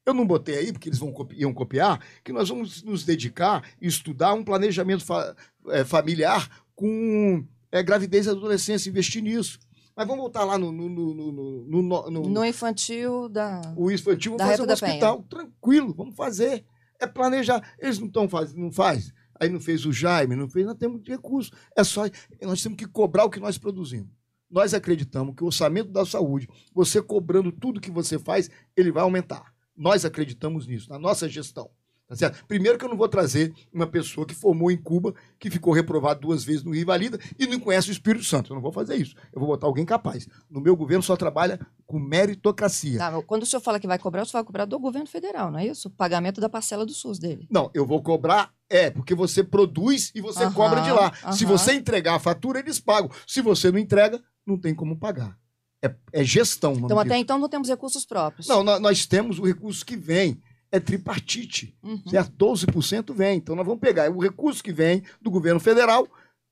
Eu 0.06 0.12
não 0.12 0.26
botei 0.26 0.58
aí, 0.58 0.72
porque 0.72 0.88
eles 0.90 0.98
vão 0.98 1.10
copi- 1.12 1.36
iam 1.40 1.54
copiar, 1.54 1.98
que 2.22 2.32
nós 2.32 2.48
vamos 2.50 2.82
nos 2.82 3.04
dedicar 3.04 3.64
e 3.80 3.86
estudar 3.86 4.34
um 4.34 4.44
planejamento 4.44 5.02
fa- 5.04 5.34
eh, 5.68 5.84
familiar 5.84 6.46
com 6.74 7.42
eh, 7.74 7.82
gravidez 7.82 8.26
e 8.26 8.30
adolescência, 8.30 8.88
investir 8.88 9.22
nisso. 9.22 9.58
Mas 9.96 10.06
vamos 10.06 10.22
voltar 10.22 10.44
lá 10.44 10.58
no, 10.58 10.72
no, 10.72 10.88
no, 10.88 11.14
no, 11.14 12.10
no- 12.30 12.44
infantil 12.44 13.28
da. 13.28 13.60
o 13.76 13.90
infantil, 13.90 14.36
Da 14.36 14.44
vamos 14.44 14.58
fazer 14.58 14.62
um 14.62 14.66
da 14.66 14.76
Penha. 14.76 14.92
hospital. 14.92 15.22
Tranquilo, 15.28 15.94
vamos 15.94 16.16
fazer. 16.16 16.64
É 17.00 17.06
planejar. 17.06 17.62
Eles 17.78 17.98
não 17.98 18.06
estão 18.08 18.28
fazendo, 18.28 18.58
não 18.60 18.72
faz. 18.72 19.12
Aí 19.40 19.48
não 19.48 19.60
fez 19.60 19.84
o 19.84 19.92
Jaime, 19.92 20.34
não 20.36 20.48
fez, 20.48 20.64
nós 20.66 20.76
temos 20.76 21.00
recurso. 21.06 21.50
É 21.76 21.82
só, 21.84 22.02
nós 22.42 22.62
temos 22.62 22.76
que 22.78 22.86
cobrar 22.86 23.24
o 23.24 23.30
que 23.30 23.40
nós 23.40 23.58
produzimos. 23.58 24.10
Nós 24.50 24.72
acreditamos 24.74 25.34
que 25.34 25.42
o 25.42 25.46
orçamento 25.46 25.90
da 25.90 26.06
saúde, 26.06 26.48
você 26.72 27.02
cobrando 27.02 27.50
tudo 27.50 27.80
que 27.80 27.90
você 27.90 28.18
faz, 28.18 28.48
ele 28.76 28.92
vai 28.92 29.02
aumentar. 29.02 29.52
Nós 29.76 30.04
acreditamos 30.04 30.66
nisso, 30.68 30.88
na 30.88 30.98
nossa 30.98 31.28
gestão. 31.28 31.68
Tá 32.14 32.18
certo? 32.18 32.44
Primeiro 32.46 32.78
que 32.78 32.84
eu 32.84 32.88
não 32.88 32.96
vou 32.96 33.08
trazer 33.08 33.52
uma 33.72 33.86
pessoa 33.86 34.26
que 34.26 34.34
formou 34.34 34.70
em 34.70 34.76
Cuba, 34.76 35.14
que 35.38 35.50
ficou 35.50 35.72
reprovado 35.72 36.20
duas 36.20 36.44
vezes 36.44 36.62
no 36.64 36.74
Rio 36.74 36.86
Valida 36.86 37.18
e 37.38 37.46
não 37.46 37.58
conhece 37.60 37.88
o 37.90 37.92
Espírito 37.92 38.24
Santo. 38.24 38.50
Eu 38.52 38.54
não 38.54 38.62
vou 38.62 38.72
fazer 38.72 38.96
isso. 38.96 39.14
Eu 39.32 39.40
vou 39.40 39.48
botar 39.48 39.66
alguém 39.66 39.84
capaz. 39.84 40.26
No 40.50 40.60
meu 40.60 40.76
governo 40.76 41.02
só 41.02 41.16
trabalha 41.16 41.58
com 41.86 41.98
meritocracia. 41.98 42.98
Tá, 42.98 43.22
quando 43.22 43.42
o 43.42 43.46
senhor 43.46 43.60
fala 43.60 43.78
que 43.78 43.86
vai 43.86 43.98
cobrar, 43.98 44.22
o 44.22 44.26
senhor 44.26 44.40
vai 44.42 44.46
cobrar 44.46 44.64
do 44.64 44.78
governo 44.78 45.06
federal, 45.06 45.50
não 45.50 45.58
é 45.58 45.66
isso? 45.66 45.88
O 45.88 45.90
pagamento 45.90 46.40
da 46.40 46.48
parcela 46.48 46.84
do 46.86 46.92
SUS 46.92 47.18
dele. 47.18 47.46
Não, 47.50 47.70
eu 47.74 47.86
vou 47.86 48.02
cobrar, 48.02 48.52
é, 48.68 48.90
porque 48.90 49.14
você 49.14 49.42
produz 49.44 50.10
e 50.14 50.20
você 50.20 50.50
cobra 50.50 50.80
de 50.80 50.90
lá. 50.90 51.12
Se 51.32 51.44
você 51.44 51.74
entregar 51.74 52.14
a 52.14 52.18
fatura, 52.20 52.58
eles 52.58 52.80
pagam. 52.80 53.10
Se 53.26 53.40
você 53.40 53.70
não 53.70 53.78
entrega, 53.78 54.20
não 54.46 54.58
tem 54.58 54.74
como 54.74 54.96
pagar. 54.98 55.36
É, 55.82 55.94
é 56.12 56.24
gestão. 56.24 56.72
Então, 56.72 56.98
até 56.98 57.10
disso. 57.10 57.20
então, 57.22 57.38
não 57.38 57.48
temos 57.48 57.68
recursos 57.68 58.06
próprios. 58.06 58.48
Não, 58.48 58.64
nó- 58.64 58.78
nós 58.78 59.04
temos 59.04 59.38
o 59.38 59.44
recurso 59.44 59.84
que 59.84 59.96
vem. 59.96 60.40
É 60.74 60.80
tripartite. 60.80 61.78
Uhum. 61.84 62.02
Certo? 62.08 62.32
12% 62.36 63.14
vem. 63.14 63.38
Então 63.38 63.54
nós 63.54 63.64
vamos 63.64 63.80
pegar 63.80 64.10
o 64.10 64.18
recurso 64.18 64.60
que 64.60 64.72
vem 64.72 65.04
do 65.22 65.30
governo 65.30 65.60
federal, 65.60 66.08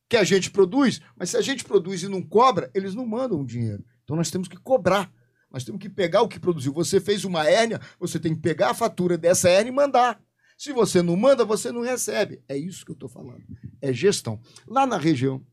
que 0.08 0.16
a 0.16 0.22
gente 0.22 0.48
produz, 0.48 1.00
mas 1.16 1.30
se 1.30 1.36
a 1.36 1.40
gente 1.40 1.64
produz 1.64 2.04
e 2.04 2.08
não 2.08 2.22
cobra, 2.22 2.70
eles 2.72 2.94
não 2.94 3.04
mandam 3.04 3.40
o 3.40 3.44
dinheiro. 3.44 3.84
Então 4.04 4.14
nós 4.14 4.30
temos 4.30 4.46
que 4.46 4.56
cobrar. 4.56 5.12
Nós 5.50 5.64
temos 5.64 5.80
que 5.80 5.88
pegar 5.88 6.22
o 6.22 6.28
que 6.28 6.38
produziu. 6.38 6.72
Você 6.72 7.00
fez 7.00 7.24
uma 7.24 7.48
hérnia, 7.48 7.80
você 7.98 8.16
tem 8.20 8.32
que 8.32 8.40
pegar 8.40 8.70
a 8.70 8.74
fatura 8.74 9.18
dessa 9.18 9.48
hérnia 9.48 9.72
e 9.72 9.74
mandar. 9.74 10.22
Se 10.56 10.72
você 10.72 11.02
não 11.02 11.16
manda, 11.16 11.44
você 11.44 11.72
não 11.72 11.80
recebe. 11.80 12.40
É 12.48 12.56
isso 12.56 12.84
que 12.84 12.92
eu 12.92 12.94
estou 12.94 13.08
falando. 13.08 13.42
É 13.80 13.92
gestão. 13.92 14.40
Lá 14.68 14.86
na 14.86 14.98
região, 14.98 15.44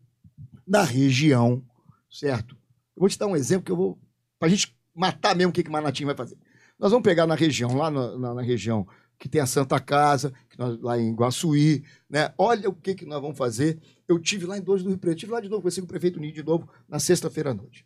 na 0.68 0.84
região, 0.84 1.66
certo? 2.08 2.56
Eu 2.96 3.00
vou 3.00 3.10
te 3.10 3.18
dar 3.18 3.26
um 3.26 3.36
exemplo 3.36 3.66
que 3.66 3.72
eu 3.72 3.76
vou. 3.76 4.00
Para 4.38 4.48
a 4.48 4.52
gente 4.52 4.78
matar 4.94 5.36
mesmo 5.36 5.50
o 5.50 5.54
que, 5.54 5.64
que 5.64 5.72
Manatim 5.72 6.06
vai 6.06 6.16
fazer. 6.16 6.38
Nós 6.80 6.92
vamos 6.92 7.04
pegar 7.04 7.28
na 7.28 7.36
região, 7.36 7.76
lá 7.76 7.92
na, 7.92 8.18
na- 8.18 8.34
na 8.36 8.42
região 8.42 8.88
que 9.18 9.28
tem 9.28 9.42
a 9.42 9.46
Santa 9.46 9.80
Casa, 9.82 10.34
nós- 10.58 10.80
lá 10.82 10.98
em 10.98 11.14
Guaçuí, 11.14 11.84
né? 12.10 12.34
Olha 12.38 12.70
o 12.70 12.74
que, 12.74 12.96
que 12.96 13.06
nós 13.06 13.22
vamos 13.22 13.38
fazer. 13.38 13.78
Eu 14.08 14.18
tive 14.18 14.46
lá 14.46 14.58
em 14.58 14.62
Dois 14.62 14.82
do 14.82 14.90
Rio 14.90 14.98
Preto, 14.98 15.18
tive 15.18 15.32
lá 15.34 15.42
de 15.42 15.50
novo, 15.50 15.62
conheci 15.62 15.82
o 15.82 15.86
prefeito 15.88 16.20
Ninho 16.20 16.34
de 16.34 16.42
novo, 16.44 16.70
na 16.88 17.00
sexta-feira 17.00 17.52
à 17.52 17.54
noite. 17.54 17.86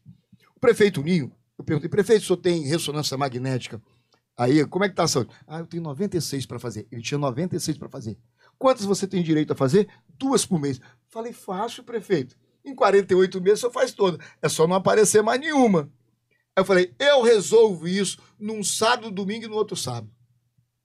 O 0.55 0.59
prefeito 0.59 1.01
Ninho, 1.01 1.31
eu 1.57 1.63
perguntei, 1.65 1.89
prefeito, 1.89 2.21
o 2.21 2.25
senhor 2.25 2.37
tem 2.37 2.61
ressonância 2.67 3.17
magnética? 3.17 3.81
Aí, 4.37 4.65
como 4.67 4.83
é 4.85 4.89
que 4.89 4.95
tá 4.95 5.03
a 5.03 5.07
saúde? 5.07 5.29
Ah, 5.47 5.59
eu 5.59 5.65
tenho 5.67 5.81
96 5.83 6.45
para 6.45 6.57
fazer. 6.59 6.87
Ele 6.91 7.01
tinha 7.01 7.17
96 7.19 7.77
para 7.77 7.89
fazer. 7.89 8.17
Quantas 8.57 8.85
você 8.85 9.05
tem 9.07 9.21
direito 9.23 9.53
a 9.53 9.55
fazer? 9.55 9.87
Duas 10.17 10.45
por 10.45 10.59
mês. 10.59 10.79
Falei, 11.07 11.33
fácil, 11.33 11.83
prefeito. 11.83 12.35
Em 12.65 12.73
48 12.73 13.41
meses 13.41 13.59
você 13.59 13.69
faz 13.71 13.91
toda. 13.91 14.17
É 14.41 14.47
só 14.49 14.65
não 14.67 14.75
aparecer 14.75 15.21
mais 15.21 15.39
nenhuma. 15.39 15.91
Aí 16.55 16.61
eu 16.61 16.65
falei, 16.65 16.93
eu 16.99 17.21
resolvo 17.21 17.87
isso 17.87 18.19
num 18.39 18.63
sábado, 18.63 19.11
domingo 19.11 19.45
e 19.45 19.47
no 19.47 19.55
outro 19.55 19.75
sábado. 19.75 20.11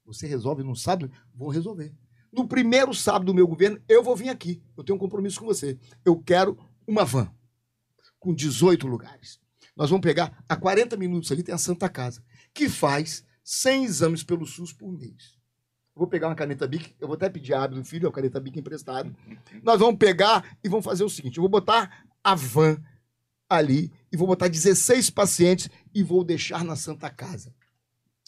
Você 0.06 0.26
resolve 0.26 0.62
num 0.62 0.74
sábado? 0.74 1.12
Vou 1.34 1.50
resolver. 1.50 1.94
No 2.32 2.48
primeiro 2.48 2.94
sábado 2.94 3.26
do 3.26 3.34
meu 3.34 3.46
governo, 3.46 3.80
eu 3.88 4.02
vou 4.02 4.16
vir 4.16 4.30
aqui. 4.30 4.62
Eu 4.76 4.84
tenho 4.84 4.96
um 4.96 5.00
compromisso 5.00 5.40
com 5.40 5.46
você. 5.46 5.78
Eu 6.04 6.20
quero 6.20 6.58
uma 6.86 7.04
van 7.04 7.30
com 8.18 8.34
18 8.34 8.86
lugares. 8.86 9.38
Nós 9.76 9.90
vamos 9.90 10.02
pegar 10.02 10.42
a 10.48 10.56
40 10.56 10.96
minutos 10.96 11.30
ali, 11.30 11.42
tem 11.42 11.54
a 11.54 11.58
Santa 11.58 11.88
Casa, 11.88 12.22
que 12.52 12.68
faz 12.68 13.24
100 13.44 13.84
exames 13.84 14.22
pelo 14.24 14.46
SUS 14.46 14.72
por 14.72 14.90
mês. 14.90 15.38
Eu 15.94 16.00
vou 16.00 16.08
pegar 16.08 16.28
uma 16.28 16.34
caneta 16.34 16.66
BIC, 16.66 16.96
eu 17.00 17.06
vou 17.06 17.14
até 17.14 17.28
pedir 17.28 17.54
a 17.54 17.66
do 17.66 17.84
filho, 17.84 18.08
a 18.08 18.12
caneta 18.12 18.40
BIC 18.40 18.58
emprestado. 18.58 19.14
Nós 19.62 19.78
vamos 19.78 19.98
pegar 19.98 20.56
e 20.62 20.68
vamos 20.68 20.84
fazer 20.84 21.04
o 21.04 21.08
seguinte: 21.08 21.38
eu 21.38 21.42
vou 21.42 21.50
botar 21.50 22.06
a 22.22 22.34
van 22.34 22.80
ali 23.48 23.90
e 24.12 24.16
vou 24.16 24.26
botar 24.26 24.48
16 24.48 25.10
pacientes 25.10 25.68
e 25.94 26.02
vou 26.02 26.22
deixar 26.24 26.64
na 26.64 26.76
Santa 26.76 27.08
Casa. 27.10 27.54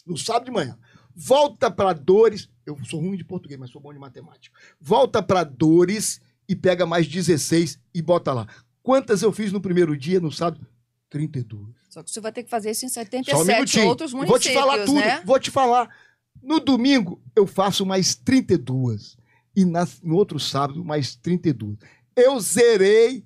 No 0.05 0.17
sábado 0.17 0.45
de 0.45 0.51
manhã. 0.51 0.77
Volta 1.15 1.69
para 1.69 1.93
Dores. 1.93 2.49
Eu 2.65 2.77
sou 2.85 2.99
ruim 2.99 3.17
de 3.17 3.23
português, 3.25 3.59
mas 3.59 3.69
sou 3.69 3.81
bom 3.81 3.93
de 3.93 3.99
matemática. 3.99 4.55
Volta 4.79 5.21
para 5.21 5.43
Dores 5.43 6.21
e 6.47 6.55
pega 6.55 6.85
mais 6.85 7.07
16 7.07 7.79
e 7.93 8.01
bota 8.01 8.33
lá. 8.33 8.47
Quantas 8.81 9.21
eu 9.21 9.31
fiz 9.31 9.51
no 9.51 9.61
primeiro 9.61 9.95
dia, 9.97 10.19
no 10.19 10.31
sábado? 10.31 10.65
32. 11.09 11.75
Só 11.89 12.01
que 12.01 12.09
você 12.09 12.21
vai 12.21 12.31
ter 12.31 12.43
que 12.43 12.49
fazer 12.49 12.71
isso 12.71 12.85
em 12.85 12.89
Só 12.89 13.01
um 13.01 13.03
77 13.05 13.47
minutinho. 13.53 13.87
outros 13.87 14.11
vou 14.11 14.21
municípios, 14.21 14.45
te 14.53 14.53
falar 14.53 14.85
tudo. 14.85 14.99
né? 14.99 15.21
Vou 15.25 15.39
te 15.39 15.51
falar. 15.51 15.89
No 16.41 16.59
domingo, 16.59 17.21
eu 17.35 17.45
faço 17.45 17.85
mais 17.85 18.15
32. 18.15 19.17
E 19.55 19.65
na- 19.65 19.87
no 20.01 20.15
outro 20.15 20.39
sábado, 20.39 20.83
mais 20.83 21.13
32. 21.15 21.77
Eu 22.15 22.39
zerei 22.39 23.25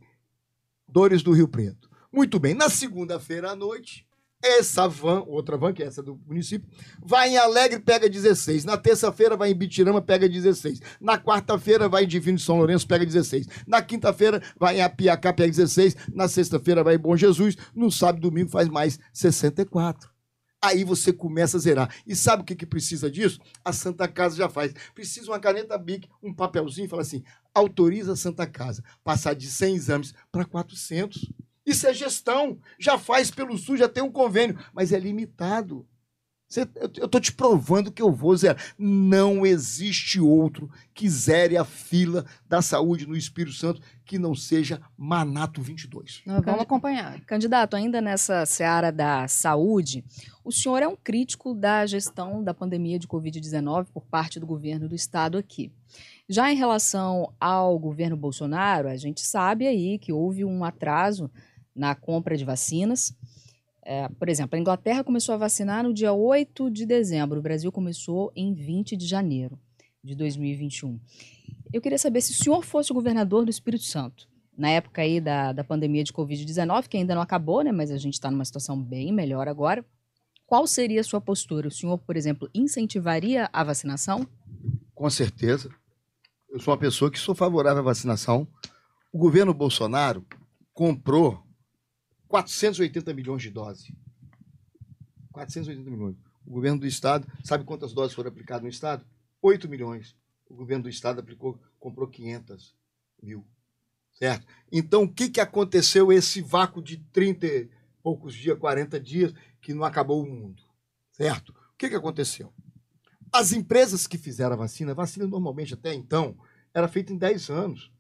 Dores 0.96 1.22
do 1.22 1.34
Rio 1.34 1.46
Preto. 1.46 1.90
Muito 2.10 2.40
bem. 2.40 2.54
Na 2.54 2.70
segunda-feira 2.70 3.52
à 3.52 3.56
noite, 3.56 4.08
essa 4.42 4.88
van, 4.88 5.26
outra 5.28 5.58
van, 5.58 5.74
que 5.74 5.84
é 5.84 5.86
essa 5.86 6.02
do 6.02 6.18
município, 6.26 6.70
vai 7.04 7.32
em 7.32 7.38
Alegre, 7.38 7.82
pega 7.82 8.08
16. 8.08 8.64
Na 8.64 8.78
terça-feira, 8.78 9.36
vai 9.36 9.52
em 9.52 9.56
Bitirama, 9.56 10.02
pega 10.02 10.30
16. 10.30 10.80
Na 11.02 11.18
quarta-feira, 11.18 11.90
vai 11.90 12.06
em 12.06 12.08
Divino 12.08 12.38
de 12.38 12.44
São 12.46 12.56
Lourenço, 12.56 12.88
pega 12.88 13.06
16. 13.06 13.46
Na 13.68 13.82
quinta-feira, 13.82 14.42
vai 14.58 14.78
em 14.78 14.84
Apiacá, 14.84 15.34
pega 15.34 15.50
16. 15.50 15.98
Na 16.14 16.30
sexta-feira, 16.30 16.82
vai 16.82 16.96
em 16.96 17.00
Bom 17.00 17.18
Jesus. 17.18 17.58
No 17.76 17.92
sábado 17.92 18.20
e 18.20 18.30
domingo, 18.30 18.50
faz 18.50 18.70
mais 18.70 18.98
64. 19.12 20.15
Aí 20.66 20.84
você 20.84 21.14
começa 21.14 21.58
a 21.58 21.60
zerar. 21.60 21.96
E 22.08 22.16
sabe 22.16 22.42
o 22.42 22.46
que, 22.46 22.56
que 22.56 22.66
precisa 22.66 23.10
disso? 23.10 23.40
A 23.64 23.72
Santa 23.72 24.08
Casa 24.08 24.36
já 24.36 24.50
faz. 24.50 24.74
Precisa 24.96 25.30
uma 25.30 25.40
caneta 25.40 25.78
BIC, 25.78 26.10
um 26.24 26.34
papelzinho 26.34 26.90
fala 26.90 27.04
assim: 27.04 27.24
autoriza 27.54 28.14
a 28.14 28.16
Santa 28.16 28.48
Casa 28.48 28.84
passar 29.04 29.36
de 29.36 29.48
100 29.48 29.76
exames 29.76 30.14
para 30.32 30.44
400. 30.44 31.30
Isso 31.64 31.86
é 31.86 31.94
gestão. 31.94 32.60
Já 32.80 32.98
faz 32.98 33.30
pelo 33.30 33.58
SUS, 33.58 33.80
já 33.80 33.88
tem 33.88 34.04
um 34.04 34.12
convênio, 34.12 34.58
mas 34.74 34.92
é 34.92 35.00
limitado. 35.00 35.86
Você- 36.56 36.70
eu, 36.76 36.90
eu 36.98 37.08
tô 37.08 37.20
te 37.20 37.34
provando 37.34 37.92
que 37.92 38.02
eu 38.02 38.12
vou 38.12 38.36
zerar. 38.36 38.58
Não 38.78 39.46
existe 39.46 40.20
outro 40.20 40.70
que 40.94 41.10
zere 41.10 41.58
a 41.58 41.66
fila 41.66 42.26
da 42.48 42.62
saúde 42.62 43.06
no 43.06 43.16
Espírito 43.18 43.56
Santo 43.56 43.82
que 44.06 44.18
não 44.18 44.34
seja 44.36 44.80
Manato 44.98 45.62
22. 45.62 46.22
Nós 46.26 46.44
vamos 46.46 46.62
acompanhar. 46.62 47.20
Candidato, 47.26 47.76
ainda 47.76 48.00
nessa 48.00 48.46
seara 48.46 48.92
da 48.92 49.28
saúde, 49.28 50.04
o 50.44 50.52
senhor 50.52 50.82
é 50.82 50.88
um 50.88 50.96
crítico 50.96 51.54
da 51.54 51.86
gestão 51.86 52.44
da 52.44 52.54
pandemia 52.54 52.98
de 53.00 53.08
Covid-19 53.08 53.88
por 53.94 54.06
parte 54.06 54.40
do 54.40 54.46
governo 54.46 54.88
do 54.88 54.96
estado 54.96 55.38
aqui. 55.38 55.72
Já 56.30 56.52
em 56.52 56.56
relação 56.56 57.34
ao 57.40 57.78
governo 57.78 58.16
Bolsonaro, 58.16 58.88
a 58.88 58.96
gente 58.96 59.22
sabe 59.22 59.68
aí 59.68 60.00
que 60.00 60.14
houve 60.14 60.46
um 60.46 60.64
atraso 60.64 61.30
na 61.76 61.94
compra 61.94 62.38
de 62.38 62.46
vacinas. 62.46 63.14
É, 63.88 64.10
por 64.10 64.28
exemplo, 64.28 64.58
a 64.58 64.60
Inglaterra 64.60 65.04
começou 65.04 65.36
a 65.36 65.38
vacinar 65.38 65.84
no 65.84 65.94
dia 65.94 66.12
8 66.12 66.72
de 66.72 66.88
dezembro, 66.88 67.38
o 67.38 67.44
Brasil 67.44 67.72
começou 67.72 68.32
em 68.36 68.52
20 68.52 68.98
de 68.98 69.06
janeiro 69.06 69.60
de 70.04 70.16
2021. 70.16 71.00
Eu 71.72 71.80
queria 71.80 72.00
saber 72.00 72.22
se 72.22 72.32
o 72.32 72.36
senhor 72.36 72.66
fosse 72.66 72.92
o 72.92 72.96
governador 72.96 73.46
do 73.46 73.52
Espírito 73.52 73.84
Santo, 73.84 74.28
na 74.58 74.70
época 74.70 75.04
aí 75.04 75.22
da, 75.22 75.54
da 75.54 75.64
pandemia 75.64 76.04
de 76.04 76.12
Covid-19, 76.12 76.88
que 76.88 76.98
ainda 76.98 77.14
não 77.14 77.22
acabou, 77.22 77.62
né? 77.62 77.72
Mas 77.72 77.92
a 77.92 77.98
gente 77.98 78.14
está 78.14 78.32
numa 78.32 78.46
situação 78.46 78.82
bem 78.82 79.14
melhor 79.14 79.48
agora. 79.48 79.86
Qual 80.48 80.66
seria 80.66 81.02
a 81.02 81.04
sua 81.04 81.22
postura? 81.22 81.68
O 81.68 81.72
senhor, 81.72 81.98
por 82.00 82.18
exemplo, 82.18 82.50
incentivaria 82.56 83.50
a 83.54 83.64
vacinação? 83.64 84.28
Com 84.96 85.10
certeza. 85.12 85.70
Eu 86.50 86.60
sou 86.60 86.72
uma 86.74 86.80
pessoa 86.80 87.12
que 87.12 87.20
sou 87.20 87.36
favorável 87.36 87.82
à 87.82 87.86
vacinação. 87.86 88.48
O 89.12 89.18
governo 89.20 89.54
Bolsonaro 89.54 90.26
comprou 90.74 91.45
480 92.36 93.14
milhões 93.14 93.42
de 93.42 93.50
doses. 93.50 93.90
480 95.32 95.90
milhões. 95.90 96.18
O 96.46 96.52
governo 96.52 96.82
do 96.82 96.86
estado, 96.86 97.26
sabe 97.46 97.64
quantas 97.64 97.94
doses 97.94 98.14
foram 98.14 98.30
aplicadas 98.30 98.64
no 98.64 98.70
estado? 98.70 99.06
8 99.42 99.70
milhões. 99.70 100.18
O 100.50 100.54
governo 100.54 100.84
do 100.84 100.90
estado 100.90 101.22
aplicou, 101.22 101.58
comprou 101.80 102.10
500 102.10 102.76
mil. 103.24 103.48
Certo? 104.12 104.46
Então, 104.70 105.04
o 105.04 105.14
que, 105.14 105.30
que 105.30 105.40
aconteceu 105.40 106.12
esse 106.12 106.42
vácuo 106.42 106.82
de 106.82 106.98
30 106.98 107.48
e 107.48 107.70
poucos 108.04 108.34
dias, 108.34 108.60
40 108.60 109.00
dias, 109.00 109.34
que 109.62 109.74
não 109.74 109.86
acabou 109.86 110.22
o 110.22 110.30
mundo? 110.30 110.62
Certo? 111.12 111.52
O 111.52 111.78
que, 111.78 111.88
que 111.88 111.96
aconteceu? 111.96 112.54
As 113.32 113.54
empresas 113.54 114.06
que 114.08 114.18
fizeram 114.18 114.56
a 114.56 114.58
vacina, 114.58 114.92
a 114.92 114.96
vacina 114.96 115.26
normalmente 115.26 115.74
até 115.74 115.94
então 115.94 116.38
era 116.74 116.90
feita 116.90 117.14
em 117.14 117.18
10 117.18 117.50
anos. 117.50 117.92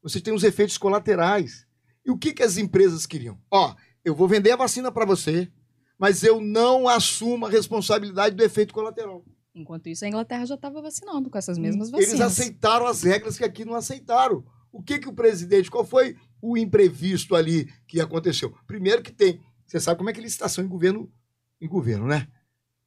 Você 0.00 0.20
tem 0.20 0.32
os 0.32 0.44
efeitos 0.44 0.78
colaterais. 0.78 1.66
E 2.04 2.10
o 2.10 2.18
que, 2.18 2.32
que 2.32 2.42
as 2.42 2.56
empresas 2.56 3.06
queriam? 3.06 3.38
Ó, 3.50 3.74
eu 4.04 4.14
vou 4.14 4.26
vender 4.26 4.50
a 4.52 4.56
vacina 4.56 4.90
para 4.90 5.04
você, 5.04 5.50
mas 5.98 6.22
eu 6.22 6.40
não 6.40 6.88
assumo 6.88 7.46
a 7.46 7.50
responsabilidade 7.50 8.34
do 8.34 8.42
efeito 8.42 8.72
colateral. 8.72 9.24
Enquanto 9.54 9.88
isso, 9.88 10.04
a 10.04 10.08
Inglaterra 10.08 10.46
já 10.46 10.54
estava 10.54 10.80
vacinando 10.80 11.28
com 11.28 11.36
essas 11.36 11.58
mesmas 11.58 11.92
Eles 11.92 12.06
vacinas. 12.12 12.32
aceitaram 12.32 12.86
as 12.86 13.02
regras 13.02 13.36
que 13.36 13.44
aqui 13.44 13.64
não 13.64 13.74
aceitaram. 13.74 14.44
O 14.72 14.82
que, 14.82 14.98
que 14.98 15.08
o 15.08 15.12
presidente, 15.12 15.70
qual 15.70 15.84
foi 15.84 16.16
o 16.40 16.56
imprevisto 16.56 17.34
ali 17.34 17.68
que 17.86 18.00
aconteceu? 18.00 18.54
Primeiro 18.66 19.02
que 19.02 19.12
tem, 19.12 19.40
você 19.66 19.80
sabe 19.80 19.98
como 19.98 20.08
é 20.08 20.12
que 20.12 20.20
licitação 20.20 20.64
em 20.64 20.68
governo, 20.68 21.12
em 21.60 21.68
governo, 21.68 22.06
né? 22.06 22.28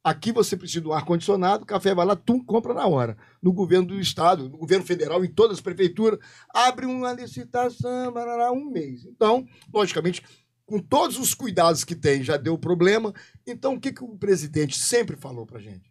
Aqui 0.04 0.32
você 0.32 0.54
precisa 0.54 0.82
do 0.82 0.92
ar-condicionado, 0.92 1.64
café 1.64 1.94
vai 1.94 2.04
lá, 2.04 2.14
tum, 2.14 2.38
compra 2.44 2.74
na 2.74 2.86
hora. 2.86 3.16
No 3.40 3.54
governo 3.54 3.88
do 3.88 3.98
estado, 3.98 4.50
no 4.50 4.58
governo 4.58 4.84
federal, 4.84 5.24
em 5.24 5.32
todas 5.32 5.56
as 5.56 5.62
prefeituras, 5.62 6.18
abre 6.52 6.84
uma 6.84 7.14
licitação, 7.14 8.12
barará, 8.12 8.52
um 8.52 8.70
mês. 8.70 9.06
Então, 9.06 9.46
logicamente, 9.72 10.22
com 10.66 10.78
todos 10.78 11.18
os 11.18 11.32
cuidados 11.32 11.84
que 11.84 11.94
tem, 11.94 12.22
já 12.22 12.36
deu 12.36 12.58
problema. 12.58 13.14
Então, 13.46 13.74
o 13.74 13.80
que, 13.80 13.94
que 13.94 14.04
o 14.04 14.18
presidente 14.18 14.78
sempre 14.78 15.16
falou 15.16 15.46
pra 15.46 15.58
gente? 15.58 15.90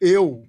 Eu 0.00 0.46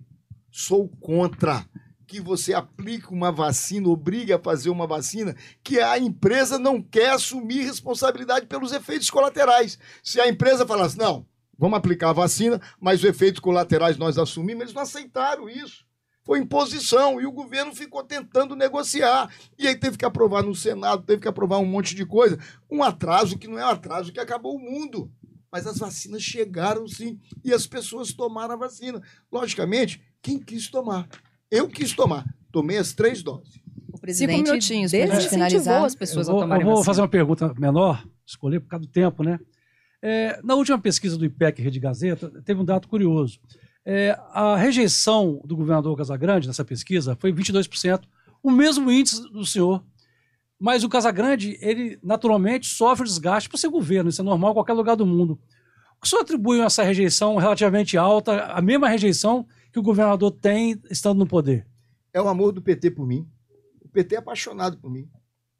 sou 0.51 0.87
contra 0.99 1.67
que 2.05 2.21
você 2.21 2.53
aplique 2.53 3.11
uma 3.11 3.31
vacina, 3.31 3.89
obrigue 3.89 4.31
a 4.31 4.37
fazer 4.37 4.69
uma 4.69 4.85
vacina, 4.85 5.35
que 5.63 5.79
a 5.79 5.97
empresa 5.97 6.59
não 6.59 6.79
quer 6.79 7.09
assumir 7.09 7.63
responsabilidade 7.63 8.45
pelos 8.45 8.71
efeitos 8.71 9.09
colaterais. 9.09 9.79
Se 10.03 10.21
a 10.21 10.27
empresa 10.27 10.67
falasse, 10.67 10.99
não, 10.99 11.25
vamos 11.57 11.77
aplicar 11.77 12.09
a 12.09 12.13
vacina, 12.13 12.61
mas 12.79 12.99
os 12.99 13.05
efeitos 13.05 13.39
colaterais 13.39 13.97
nós 13.97 14.17
assumimos, 14.17 14.61
eles 14.63 14.73
não 14.73 14.81
aceitaram 14.81 15.49
isso. 15.49 15.85
Foi 16.23 16.39
imposição 16.39 17.21
e 17.21 17.25
o 17.25 17.31
governo 17.31 17.73
ficou 17.75 18.03
tentando 18.03 18.55
negociar. 18.55 19.29
E 19.59 19.67
aí 19.67 19.75
teve 19.75 19.95
que 19.95 20.05
aprovar 20.05 20.41
no 20.41 20.55
Senado, 20.55 21.03
teve 21.03 21.21
que 21.21 21.27
aprovar 21.27 21.59
um 21.59 21.65
monte 21.65 21.93
de 21.93 22.03
coisa. 22.03 22.39
Um 22.69 22.81
atraso 22.81 23.37
que 23.37 23.47
não 23.47 23.59
é 23.59 23.65
um 23.65 23.69
atraso 23.69 24.11
que 24.11 24.19
acabou 24.19 24.55
o 24.55 24.59
mundo. 24.59 25.11
Mas 25.51 25.67
as 25.67 25.77
vacinas 25.77 26.23
chegaram 26.23 26.87
sim 26.87 27.19
e 27.43 27.53
as 27.53 27.67
pessoas 27.67 28.11
tomaram 28.11 28.55
a 28.55 28.57
vacina. 28.57 29.01
Logicamente, 29.31 30.01
quem 30.19 30.39
quis 30.39 30.67
tomar? 30.67 31.07
Eu 31.51 31.67
quis 31.67 31.93
tomar. 31.93 32.25
Tomei 32.51 32.77
as 32.79 32.93
três 32.93 33.21
doses. 33.21 33.61
O 33.93 33.99
presidente 33.99 34.43
minutinhos 34.43 34.91
pra 34.91 34.99
gente 34.99 35.09
desincentivou 35.09 35.29
finalizar. 35.29 35.85
as 35.85 35.95
pessoas 35.95 36.27
eu 36.27 36.33
vou, 36.33 36.41
a 36.41 36.43
tomarem 36.45 36.63
eu 36.63 36.65
vou 36.65 36.75
vacina. 36.77 36.85
fazer 36.85 37.01
uma 37.01 37.07
pergunta 37.07 37.53
menor, 37.55 38.03
escolher 38.25 38.59
por 38.59 38.69
causa 38.69 38.85
do 38.85 38.91
tempo, 38.91 39.23
né? 39.23 39.39
É, 40.07 40.39
na 40.43 40.53
última 40.53 40.77
pesquisa 40.77 41.17
do 41.17 41.25
IPEC 41.25 41.63
Rede 41.63 41.79
Gazeta, 41.79 42.29
teve 42.43 42.61
um 42.61 42.63
dado 42.63 42.87
curioso. 42.87 43.39
É, 43.83 44.15
a 44.31 44.55
rejeição 44.55 45.41
do 45.43 45.55
governador 45.55 45.97
Casagrande 45.97 46.45
nessa 46.45 46.63
pesquisa 46.63 47.15
foi 47.15 47.33
22%, 47.33 48.03
o 48.43 48.51
mesmo 48.51 48.91
índice 48.91 49.19
do 49.31 49.43
senhor. 49.43 49.83
Mas 50.59 50.83
o 50.83 50.89
Casagrande, 50.89 51.57
ele 51.59 51.97
naturalmente 52.03 52.67
sofre 52.67 53.07
desgaste 53.07 53.49
por 53.49 53.57
ser 53.57 53.67
governo, 53.69 54.11
isso 54.11 54.21
é 54.21 54.23
normal 54.23 54.51
em 54.51 54.53
qualquer 54.53 54.73
lugar 54.73 54.95
do 54.95 55.07
mundo. 55.07 55.39
O 55.99 56.05
senhor 56.05 56.21
atribui 56.21 56.61
essa 56.61 56.83
rejeição 56.83 57.35
relativamente 57.37 57.97
alta, 57.97 58.43
a 58.43 58.61
mesma 58.61 58.87
rejeição 58.87 59.47
que 59.73 59.79
o 59.79 59.83
governador 59.83 60.29
tem 60.29 60.79
estando 60.91 61.17
no 61.17 61.25
poder? 61.25 61.65
É 62.13 62.21
o 62.21 62.27
amor 62.27 62.51
do 62.51 62.61
PT 62.61 62.91
por 62.91 63.07
mim. 63.07 63.27
O 63.81 63.89
PT 63.89 64.13
é 64.13 64.19
apaixonado 64.19 64.77
por 64.77 64.91
mim. 64.91 65.09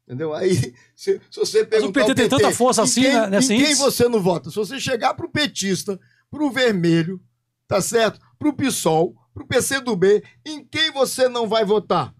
Entendeu? 0.06 0.32
Aí, 0.32 0.54
se, 0.94 1.20
se 1.30 1.40
você 1.40 1.64
perguntar 1.64 2.00
PT 2.00 2.10
ao 2.10 2.14
tem 2.14 2.28
tanta 2.28 2.52
força 2.52 2.82
em 2.82 2.84
assim, 2.84 3.02
quem, 3.02 3.12
né, 3.12 3.26
nesse 3.28 3.54
em 3.54 3.64
quem 3.64 3.74
você 3.74 4.08
não 4.08 4.20
vota? 4.22 4.50
Se 4.50 4.56
você 4.56 4.78
chegar 4.78 5.14
pro 5.14 5.28
petista, 5.28 5.98
pro 6.30 6.50
vermelho, 6.50 7.20
tá 7.66 7.80
certo? 7.80 8.20
Pro 8.38 8.52
PSOL, 8.52 9.14
pro 9.34 9.46
PCdoB, 9.46 10.22
em 10.44 10.64
quem 10.64 10.92
você 10.92 11.28
não 11.28 11.48
vai 11.48 11.64
votar? 11.64 12.14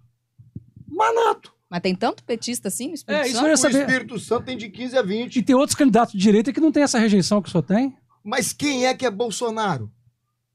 Manato. 0.89 1.55
Mas 1.69 1.81
tem 1.81 1.95
tanto 1.95 2.23
petista 2.25 2.69
assim 2.69 2.89
no 2.89 2.95
Espírito 2.95 3.23
É, 3.23 3.27
isso 3.27 3.35
Santo? 3.37 3.47
eu 3.47 3.51
ia 3.51 3.57
O. 3.57 3.81
Espírito 3.81 4.19
Santo 4.21 4.45
tem 4.45 4.57
de 4.57 4.69
15 4.69 4.99
a 4.99 5.03
20. 5.03 5.37
E 5.37 5.43
tem 5.43 5.55
outros 5.55 5.75
candidatos 5.75 6.13
de 6.13 6.19
direita 6.19 6.53
que 6.53 6.61
não 6.61 6.71
tem 6.71 6.83
essa 6.83 6.99
rejeição 6.99 7.43
que 7.43 7.49
o 7.49 7.53
senhor 7.53 7.63
tem? 7.63 7.97
Mas 8.23 8.53
quem 8.53 8.87
é 8.87 8.95
que 8.95 9.05
é 9.05 9.11
Bolsonaro? 9.11 9.91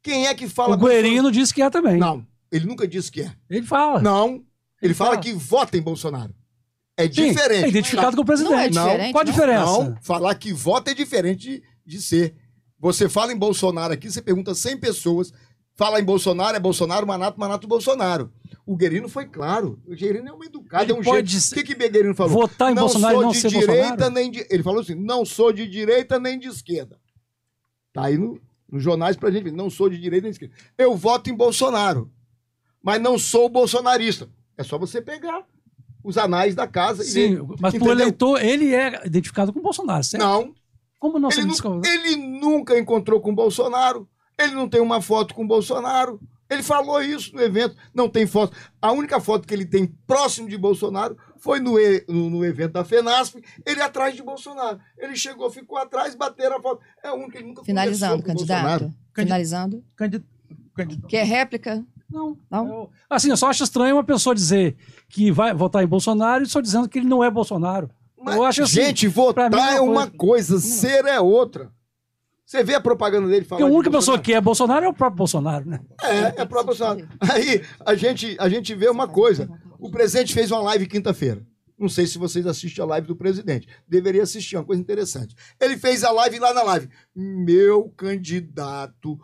Quem 0.02 0.28
é 0.28 0.34
que 0.34 0.48
fala 0.48 0.76
o 0.76 0.80
Guerino 0.80 1.32
disse 1.32 1.54
que 1.54 1.62
é 1.62 1.70
também. 1.70 1.98
Não, 1.98 2.26
ele 2.52 2.66
nunca 2.66 2.88
disse 2.88 3.12
que 3.12 3.22
é. 3.22 3.32
Ele 3.50 3.66
fala. 3.66 4.02
Não, 4.02 4.30
ele, 4.30 4.46
Ele 4.82 4.94
fala 4.94 5.12
fala. 5.12 5.22
que 5.22 5.34
vota 5.34 5.78
em 5.78 5.82
Bolsonaro. 5.82 6.34
É 6.98 7.04
Sim, 7.04 7.30
diferente. 7.30 7.66
É 7.66 7.70
identificado 7.70 8.16
com 8.16 8.22
o 8.22 8.26
presidente. 8.26 8.52
Não 8.54 8.60
é 8.60 8.70
Não, 8.70 8.84
diferente, 8.86 9.12
Qual 9.14 9.22
a 9.22 9.26
diferença? 9.26 9.66
Não, 9.66 9.96
falar 10.02 10.36
que 10.36 10.52
vota 10.54 10.92
é 10.92 10.94
diferente 10.94 11.40
de, 11.50 11.64
de 11.86 12.02
ser. 12.02 12.36
Você 12.80 13.08
fala 13.08 13.32
em 13.32 13.38
Bolsonaro 13.38 13.94
aqui, 13.94 14.10
você 14.12 14.22
pergunta 14.22 14.54
100 14.54 14.78
pessoas, 14.78 15.32
fala 15.76 16.00
em 16.00 16.04
Bolsonaro, 16.04 16.58
é 16.58 16.60
Bolsonaro, 16.60 17.08
Manato, 17.08 17.40
Manato, 17.40 17.68
Bolsonaro. 17.68 18.32
O 18.66 18.76
Guerino 18.76 19.08
foi 19.08 19.26
claro. 19.26 19.80
O 19.88 19.96
Guerino 19.96 20.30
é 20.30 20.34
um 20.34 20.44
educado, 20.44 20.84
Ele 20.84 20.92
é 20.92 20.96
um 20.96 21.02
pode 21.02 21.32
jeito. 21.32 21.44
ser- 21.44 21.56
O 21.60 21.64
que 21.64 21.76
que 21.76 21.90
Guerino 21.90 22.14
falou? 22.16 22.34
Votar 22.34 22.72
em 22.72 22.76
não 22.76 22.84
Bolsonaro 22.84 23.14
e 23.14 23.16
sou 23.16 23.24
não 23.24 23.32
de 23.32 23.38
ser 23.40 23.48
direita 23.50 23.74
Bolsonaro? 23.88 24.14
nem 24.14 24.32
de... 24.32 24.48
Ele 24.50 24.64
falou 24.64 24.82
assim, 24.82 24.96
não 24.96 25.26
sou 25.26 25.52
de 25.54 25.68
direita 25.68 26.20
nem 26.20 26.38
de 26.38 26.48
esquerda. 26.48 27.00
Tá 27.94 28.06
aí 28.06 28.18
no, 28.18 28.40
nos 28.72 28.84
jornais 28.84 29.16
pra 29.16 29.32
gente 29.32 29.44
ver, 29.44 29.52
não 29.54 29.70
sou 29.70 29.90
de 29.90 30.00
direita 30.00 30.24
nem 30.24 30.32
de 30.32 30.36
esquerda. 30.36 30.56
Eu 30.78 30.96
voto 30.96 31.30
em 31.30 31.34
Bolsonaro, 31.36 32.12
mas 32.84 33.02
não 33.02 33.18
sou 33.18 33.50
bolsonarista. 33.50 34.30
É 34.58 34.64
só 34.64 34.78
você 34.78 35.02
pegar 35.02 35.44
os 36.04 36.18
anais 36.18 36.56
da 36.56 36.68
casa 36.68 37.04
Sim, 37.04 37.40
mas 37.60 37.74
Entendeu? 37.74 37.94
eleitor, 37.94 38.42
ele 38.44 38.74
é 38.74 39.06
identificado 39.06 39.52
com 39.54 39.60
o 39.60 39.64
Bolsonaro, 39.64 40.04
certo? 40.04 40.24
Não, 40.24 40.54
Como 41.00 41.20
não 41.20 41.30
ele, 41.32 41.46
descobre? 41.46 41.90
ele 41.90 42.16
nunca 42.16 42.78
encontrou 42.78 43.20
com 43.22 43.32
o 43.32 43.36
Bolsonaro. 43.36 44.08
Ele 44.40 44.54
não 44.56 44.68
tem 44.68 44.82
uma 44.82 45.02
foto 45.02 45.34
com 45.36 45.44
o 45.44 45.48
Bolsonaro. 45.48 46.20
Ele 46.50 46.64
falou 46.64 47.02
isso 47.02 47.34
no 47.36 47.42
evento. 47.42 47.76
Não 47.94 48.10
tem 48.10 48.26
foto. 48.28 48.56
A 48.82 48.92
única 48.92 49.22
foto 49.22 49.48
que 49.48 49.54
ele 49.54 49.66
tem 49.66 49.86
próximo 50.06 50.50
de 50.50 50.58
Bolsonaro 50.58 51.16
foi 51.38 51.60
no, 51.60 51.80
e- 51.80 52.04
no, 52.10 52.30
no 52.30 52.44
evento 52.46 52.74
da 52.74 52.84
FENASP. 52.84 53.42
Ele 53.66 53.82
atrás 53.82 54.16
de 54.16 54.22
Bolsonaro. 54.24 54.80
Ele 54.98 55.16
chegou, 55.16 55.50
ficou 55.50 55.78
atrás, 55.78 56.14
bateram 56.16 56.58
a 56.58 56.62
foto. 56.62 56.82
É 57.04 57.08
a 57.10 57.14
única 57.14 57.32
que 57.34 57.38
ele 57.38 57.48
nunca 57.48 57.64
Finalizando, 57.64 58.22
o 58.22 58.24
candidato. 58.26 58.62
Bolsonaro. 58.62 58.94
Finalizando. 59.16 59.84
Candid- 59.96 60.26
candid- 60.76 61.06
Quer 61.08 61.26
réplica? 61.26 61.86
Não. 62.12 62.38
Não? 62.50 62.68
Eu- 62.68 62.90
assim, 63.10 63.30
eu 63.30 63.38
só 63.38 63.50
acho 63.50 63.64
estranho 63.64 63.96
uma 63.96 64.04
pessoa 64.04 64.36
dizer 64.36 64.76
que 65.10 65.32
vai 65.32 65.54
votar 65.54 65.84
em 65.84 65.88
Bolsonaro 65.88 66.44
e 66.44 66.48
só 66.48 66.60
dizendo 66.62 66.90
que 66.90 67.00
ele 67.00 67.08
não 67.08 67.24
é 67.24 67.30
Bolsonaro. 67.32 67.90
Mas, 68.24 68.36
eu 68.36 68.44
acho 68.44 68.64
assim, 68.64 68.74
gente, 68.76 69.10
pra 69.10 69.50
mim 69.50 69.56
votar 69.56 69.74
é 69.74 69.78
é 69.78 69.82
uma 69.82 69.92
uma 70.04 70.08
coisa, 70.12 70.60
ser 70.60 71.06
é 71.06 71.20
outra. 71.20 71.72
Você 72.46 72.64
vê 72.64 72.76
a 72.76 72.82
propaganda 72.82 73.28
dele 73.28 73.46
Porque 73.46 73.62
falando. 73.62 73.74
a 73.74 73.76
única 73.78 73.90
pessoa 73.92 74.20
que 74.20 74.34
é 74.34 74.42
Bolsonaro 74.42 74.86
é 74.86 74.90
o 74.90 74.94
próprio 74.94 75.18
Bolsonaro, 75.18 75.66
né? 75.68 75.80
É, 76.04 76.42
é 76.42 76.46
próprio 76.46 76.66
Bolsonaro. 76.66 77.08
Aí 77.34 77.64
a 77.86 77.96
gente, 77.96 78.36
a 78.38 78.50
gente 78.50 78.76
vê 78.76 78.90
uma 78.90 79.08
coisa. 79.08 79.50
O 79.80 79.90
presidente 79.90 80.34
fez 80.34 80.52
uma 80.52 80.62
live 80.62 80.86
quinta-feira. 80.86 81.42
Não 81.80 81.90
sei 81.90 82.06
se 82.06 82.18
vocês 82.20 82.46
assistem 82.46 82.84
a 82.84 82.88
live 82.88 83.08
do 83.08 83.16
presidente. 83.16 83.68
Deveria 83.88 84.22
assistir, 84.22 84.56
é 84.56 84.60
uma 84.60 84.66
coisa 84.66 84.82
interessante. 84.82 85.34
Ele 85.60 85.78
fez 85.78 86.04
a 86.04 86.12
live 86.12 86.38
lá 86.38 86.54
na 86.54 86.62
live. 86.62 86.90
Meu 87.16 87.90
candidato 87.98 89.18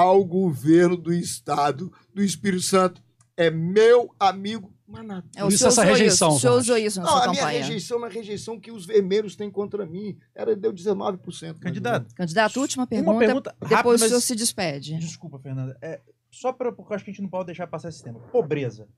ao 0.00 0.24
governo 0.24 0.96
do 0.96 1.12
estado 1.12 1.92
do 2.14 2.22
Espírito 2.22 2.62
Santo. 2.62 3.02
É 3.36 3.50
meu 3.50 4.14
amigo 4.18 4.72
Manato. 4.86 5.28
É, 5.36 5.46
isso 5.46 5.58
senhor 5.58 5.68
essa 5.68 5.84
rejeição, 5.84 6.28
Isso, 6.30 6.36
o 6.36 6.40
senhor 6.40 6.58
usou 6.58 6.76
isso 6.76 6.98
na 7.00 7.06
Não, 7.06 7.12
sua 7.12 7.24
a 7.24 7.28
minha 7.30 7.42
campanha. 7.42 7.58
rejeição 7.62 7.96
é 7.96 7.98
uma 8.00 8.08
rejeição 8.08 8.58
que 8.58 8.72
os 8.72 8.84
vermelhos 8.84 9.36
têm 9.36 9.48
contra 9.48 9.86
mim. 9.86 10.18
Era, 10.34 10.56
deu 10.56 10.72
19%. 10.72 11.60
Candidato, 11.60 12.12
Candidato, 12.14 12.60
última 12.60 12.82
uma 12.82 12.86
pergunta. 12.88 13.18
pergunta 13.18 13.56
depois 13.60 13.70
rápida, 13.72 13.94
o 13.94 13.98
senhor 13.98 14.14
mas- 14.16 14.24
se 14.24 14.34
despede. 14.34 14.98
Desculpa, 14.98 15.38
Fernanda. 15.38 15.78
É, 15.80 16.00
só 16.28 16.52
para 16.52 16.72
porque 16.72 16.92
eu 16.92 16.96
acho 16.96 17.04
que 17.04 17.10
a 17.12 17.14
gente 17.14 17.22
não 17.22 17.28
pode 17.30 17.46
deixar 17.46 17.68
passar 17.68 17.88
esse 17.88 18.02
tema. 18.02 18.18
Pobreza. 18.32 18.88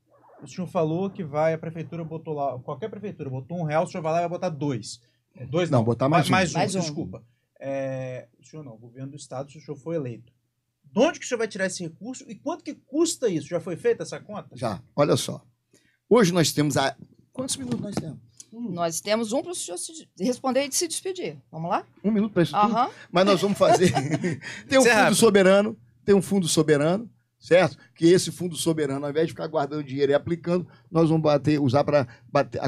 O 0.43 0.47
senhor 0.49 0.67
falou 0.67 1.11
que 1.11 1.23
vai, 1.23 1.53
a 1.53 1.59
prefeitura 1.59 2.03
botou 2.03 2.33
lá, 2.35 2.59
qualquer 2.61 2.89
prefeitura 2.89 3.29
botou 3.29 3.59
um 3.59 3.65
real, 3.65 3.85
o 3.85 3.87
senhor 3.87 4.03
vai 4.03 4.13
lá 4.13 4.19
e 4.19 4.23
vai 4.23 4.31
botar 4.31 4.49
dois. 4.49 4.99
É, 5.37 5.45
dois 5.47 5.69
não, 5.71 5.81
Não, 5.81 5.85
botar 5.85 6.09
mais 6.09 6.27
um. 6.27 6.31
Mais 6.31 6.51
um, 6.55 6.59
Mais 6.59 6.75
um. 6.75 6.81
desculpa. 6.81 7.23
É, 7.61 8.29
o 8.41 8.45
senhor 8.45 8.65
não, 8.65 8.73
o 8.73 8.79
governo 8.79 9.11
do 9.11 9.17
estado, 9.17 9.53
se 9.53 9.59
o 9.59 9.61
senhor 9.61 9.77
for 9.77 9.95
eleito. 9.95 10.33
De 10.93 11.01
onde 11.01 11.19
que 11.19 11.25
o 11.25 11.29
senhor 11.29 11.39
vai 11.39 11.49
tirar 11.49 11.67
esse 11.67 11.83
recurso 11.83 12.25
e 12.29 12.35
quanto 12.35 12.63
que 12.63 12.75
custa 12.75 13.29
isso? 13.29 13.49
Já 13.49 13.61
foi 13.61 13.77
feita 13.77 14.03
essa 14.03 14.21
conta? 14.21 14.55
Já, 14.55 14.83
olha 14.95 15.17
só. 15.17 15.43
Hoje 16.09 16.33
nós 16.33 16.53
temos 16.53 16.77
a. 16.77 16.95
Quantos 17.33 17.57
minutos 17.57 17.81
nós 17.81 17.95
temos? 17.95 18.19
Nós 18.53 19.01
temos 19.01 19.33
um 19.33 19.41
para 19.41 19.53
o 19.53 19.55
senhor 19.55 19.79
se 19.79 20.07
responder 20.21 20.67
e 20.67 20.73
se 20.73 20.87
despedir. 20.87 21.39
Vamos 21.51 21.71
lá? 21.71 21.87
Um 22.05 22.11
minuto 22.11 22.35
para 22.35 22.43
isso 22.43 22.53
tudo? 22.53 22.65
Aham. 22.65 22.91
Mas 23.11 23.25
nós 23.25 23.41
vamos 23.41 23.57
fazer. 23.57 23.91
tem 24.69 24.79
um 24.79 24.87
é 24.87 25.05
fundo 25.05 25.15
soberano, 25.15 25.79
tem 26.05 26.15
um 26.15 26.21
fundo 26.21 26.47
soberano, 26.47 27.11
certo? 27.41 27.79
Que 27.95 28.13
esse 28.13 28.31
fundo 28.31 28.55
soberano, 28.55 29.07
ao 29.07 29.11
invés 29.11 29.29
de 29.29 29.33
ficar 29.33 29.47
guardando 29.47 29.83
dinheiro 29.83 30.13
e 30.13 30.15
aplicando, 30.15 30.69
nós 30.91 31.09
vamos 31.09 31.23
bater, 31.23 31.59
usar 31.59 31.83
para 31.83 32.07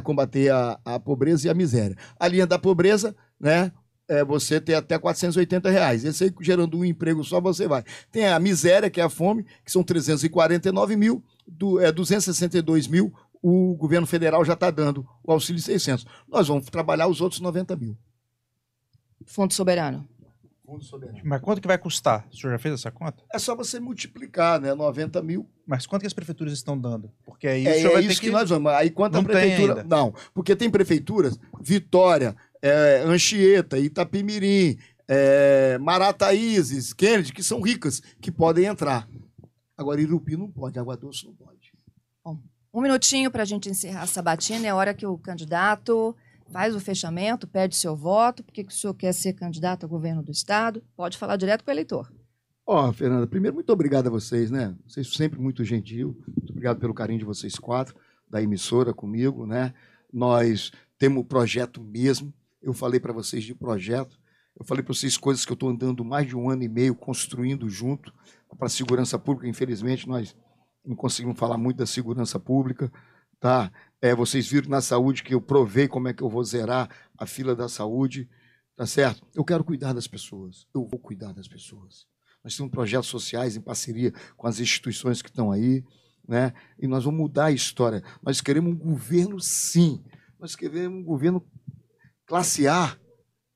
combater 0.03 0.51
a, 0.51 0.81
a 0.83 0.99
pobreza 0.99 1.47
e 1.47 1.51
a 1.51 1.55
miséria. 1.55 1.99
A 2.19 2.27
linha 2.27 2.47
da 2.47 2.59
pobreza, 2.59 3.15
né? 3.39 3.71
É 4.07 4.23
você 4.25 4.61
ter 4.61 4.75
até 4.75 4.99
480 4.99 5.71
reais. 5.71 6.05
Esse 6.05 6.25
aí, 6.25 6.35
gerando 6.41 6.79
um 6.79 6.85
emprego 6.85 7.25
só, 7.25 7.41
você 7.41 7.67
vai. 7.67 7.83
Tem 8.13 8.27
a 8.27 8.39
miséria, 8.39 8.91
que 8.91 9.01
é 9.01 9.05
a 9.05 9.09
fome, 9.09 9.45
que 9.65 9.73
são 9.73 9.83
349 9.83 10.95
mil, 10.97 11.25
do, 11.47 11.81
é 11.81 11.91
262 11.91 12.87
mil, 12.87 13.13
o 13.43 13.75
governo 13.77 14.07
federal 14.07 14.45
já 14.45 14.53
está 14.55 14.71
dando 14.71 15.07
o 15.23 15.33
auxílio 15.33 15.61
600. 15.61 16.07
Nós 16.29 16.49
vamos 16.49 16.67
trabalhar 16.67 17.07
os 17.09 17.21
outros 17.21 17.41
90 17.41 17.77
mil. 17.77 17.97
Fundo 19.27 19.53
Soberano. 19.55 20.07
Fundo 20.67 20.83
soberano. 20.83 21.19
Mas 21.25 21.43
quanto 21.43 21.61
que 21.61 21.69
vai 21.69 21.77
custar? 21.77 22.27
O 22.33 22.37
senhor 22.37 22.53
já 22.53 22.59
fez 22.59 22.75
essa 22.77 22.91
conta? 22.91 23.23
É 23.31 23.39
só 23.39 23.55
você 23.55 23.79
multiplicar, 23.79 24.59
né? 24.59 24.73
90 24.73 25.21
mil. 25.23 25.47
Mas 25.67 25.87
quanto 25.87 26.01
que 26.01 26.07
as 26.07 26.15
prefeituras 26.15 26.55
estão 26.55 26.79
dando? 26.79 27.11
Porque 27.23 27.47
aí 27.47 27.67
É, 27.67 27.71
o 27.71 27.75
senhor 27.75 27.91
é 27.91 27.93
vai 27.95 28.03
isso 28.07 28.19
ter 28.21 28.27
que... 28.29 28.33
nós 28.33 28.49
vamos. 28.49 28.73
Aí 28.73 28.89
quanto 28.89 29.17
a 29.17 29.19
Não 29.19 29.25
tem 29.27 29.35
prefeitura. 29.37 29.83
ainda. 29.83 29.97
Não, 29.97 30.15
porque 30.33 30.57
tem 30.57 30.71
prefeituras, 30.71 31.39
Vitória, 31.61 32.35
é, 32.65 33.03
Anchieta, 33.05 33.79
Itapimirim, 33.79 34.79
é, 35.07 35.77
Marataízes, 35.79 36.95
Kennedy, 36.95 37.33
que 37.33 37.43
são 37.43 37.61
ricas, 37.61 38.01
que 38.21 38.33
podem 38.33 38.65
entrar. 38.65 39.07
Agora, 39.77 40.01
Irupi 40.01 40.37
não 40.37 40.51
pode, 40.51 40.79
Água 40.79 40.97
Doce 40.97 41.27
não 41.27 41.35
pode. 41.35 41.55
Um 42.73 42.81
minutinho 42.81 43.31
para 43.31 43.43
a 43.43 43.47
gente 43.47 43.71
encerrar 43.71 44.03
a 44.03 44.07
sabatina. 44.07 44.67
É 44.67 44.75
hora 44.75 44.93
que 44.93 45.07
o 45.07 45.17
candidato 45.17 46.17
faz 46.51 46.75
o 46.75 46.81
fechamento, 46.81 47.47
pede 47.47 47.77
seu 47.77 47.95
voto. 47.95 48.43
Por 48.43 48.53
que 48.53 48.63
o 48.63 48.71
senhor 48.71 48.95
quer 48.95 49.13
ser 49.13 49.35
candidato 49.35 49.87
a 49.87 49.89
governo 49.89 50.25
do 50.25 50.33
Estado? 50.33 50.83
Pode 50.97 51.17
falar 51.17 51.37
direto 51.37 51.63
com 51.63 51.71
o 51.71 51.75
eleitor. 51.75 52.13
Ó, 52.67 52.93
Fernanda, 52.93 53.29
primeiro, 53.29 53.55
muito 53.55 53.71
obrigado 53.73 54.09
a 54.09 54.11
vocês, 54.11 54.51
né? 54.51 54.75
Vocês 54.89 55.07
sempre 55.13 55.39
muito 55.39 55.63
gentil. 55.63 56.21
Muito 56.27 56.51
obrigado 56.51 56.81
pelo 56.81 56.93
carinho 56.93 57.21
de 57.21 57.25
vocês 57.25 57.55
quatro, 57.57 57.95
da 58.29 58.43
emissora 58.43 58.93
comigo, 58.93 59.47
né? 59.47 59.73
Nós 60.13 60.73
temos 60.99 61.21
o 61.21 61.25
projeto 61.25 61.81
mesmo. 61.81 62.35
Eu 62.65 62.73
falei 62.73 62.99
para 62.99 63.13
vocês 63.13 63.45
de 63.45 63.55
projeto. 63.55 64.19
Eu 64.59 64.65
falei 64.65 64.83
para 64.83 64.95
vocês 64.95 65.19
coisas 65.19 65.45
que 65.45 65.53
eu 65.53 65.55
estou 65.55 65.69
andando 65.69 66.03
mais 66.03 66.27
de 66.27 66.35
um 66.35 66.49
ano 66.49 66.63
e 66.63 66.69
meio 66.69 66.95
construindo 66.95 67.69
junto 67.69 68.13
para 68.57 68.67
a 68.67 68.71
segurança 68.71 69.19
pública. 69.19 69.47
Infelizmente, 69.47 70.09
nós 70.09 70.35
não 70.85 70.97
conseguimos 70.97 71.39
falar 71.39 71.59
muito 71.59 71.77
da 71.77 71.87
segurança 71.87 72.41
pública, 72.41 72.91
tá? 73.39 73.71
É, 74.01 74.15
vocês 74.15 74.49
viram 74.49 74.71
na 74.71 74.81
saúde 74.81 75.23
que 75.23 75.35
eu 75.35 75.41
provei 75.43 75.87
como 75.87 76.09
é 76.09 76.15
que 76.15 76.23
eu 76.23 76.29
vou 76.31 76.43
zerar 76.43 76.89
a 77.19 77.27
fila 77.27 77.55
da 77.55 77.69
saúde, 77.69 78.31
tá 78.75 78.87
certo? 78.87 79.27
Eu 79.35 79.45
quero 79.45 79.63
cuidar 79.63 79.93
das 79.93 80.07
pessoas. 80.07 80.67
Eu 80.75 80.87
vou 80.87 80.99
cuidar 80.99 81.33
das 81.33 81.47
pessoas. 81.47 82.07
Nós 82.43 82.57
temos 82.57 82.71
projetos 82.71 83.09
sociais 83.09 83.57
em 83.57 83.61
parceria 83.61 84.13
com 84.37 84.47
as 84.47 84.59
instituições 84.59 85.21
que 85.21 85.29
estão 85.29 85.53
aí, 85.53 85.85
né? 86.27 86.55
E 86.79 86.87
nós 86.87 87.05
vamos 87.05 87.21
mudar 87.21 87.47
a 87.47 87.53
história. 87.53 88.03
Nós 88.23 88.41
queremos 88.41 88.73
um 88.73 88.77
governo, 88.77 89.39
sim. 89.39 90.03
Nós 90.39 90.57
queremos 90.57 90.99
um 90.99 91.05
governo 91.05 91.45
classe 92.27 92.67
A 92.67 92.97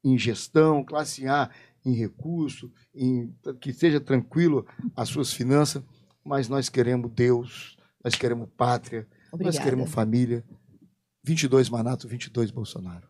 em 0.04 0.18
gestão, 0.18 0.84
classe 0.84 1.26
A 1.26 1.50
em 1.84 1.92
recurso, 1.92 2.70
em, 2.94 3.34
que 3.60 3.72
seja 3.72 4.00
tranquilo 4.00 4.66
as 4.94 5.08
suas 5.08 5.32
finanças, 5.32 5.82
mas 6.24 6.48
nós 6.48 6.68
queremos 6.68 7.10
Deus, 7.10 7.76
nós 8.04 8.14
queremos 8.14 8.48
pátria, 8.56 9.06
Obrigada. 9.32 9.56
nós 9.56 9.64
queremos 9.64 9.90
família. 9.90 10.44
22 11.24 11.68
Manato, 11.68 12.08
22 12.08 12.50
Bolsonaro. 12.50 13.08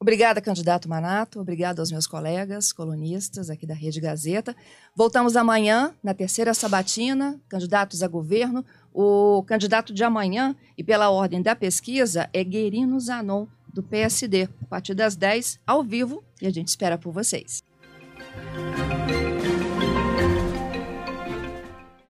Obrigada, 0.00 0.40
candidato 0.40 0.88
Manato. 0.88 1.40
Obrigada 1.40 1.82
aos 1.82 1.90
meus 1.90 2.06
colegas, 2.06 2.72
colunistas 2.72 3.50
aqui 3.50 3.66
da 3.66 3.74
Rede 3.74 4.00
Gazeta. 4.00 4.54
Voltamos 4.94 5.36
amanhã, 5.36 5.92
na 6.02 6.14
terceira 6.14 6.54
sabatina, 6.54 7.40
candidatos 7.48 8.02
a 8.02 8.08
governo. 8.08 8.64
O 8.92 9.42
candidato 9.42 9.92
de 9.92 10.04
amanhã, 10.04 10.54
e 10.76 10.84
pela 10.84 11.10
ordem 11.10 11.42
da 11.42 11.54
pesquisa, 11.56 12.30
é 12.32 12.44
Guerino 12.44 12.98
Zanon, 13.00 13.46
do 13.78 13.82
PSD. 13.82 14.48
A 14.62 14.66
partir 14.66 14.94
das 14.94 15.14
10, 15.14 15.60
ao 15.64 15.84
vivo, 15.84 16.24
e 16.42 16.46
a 16.46 16.50
gente 16.50 16.68
espera 16.68 16.98
por 16.98 17.12
vocês. 17.12 17.62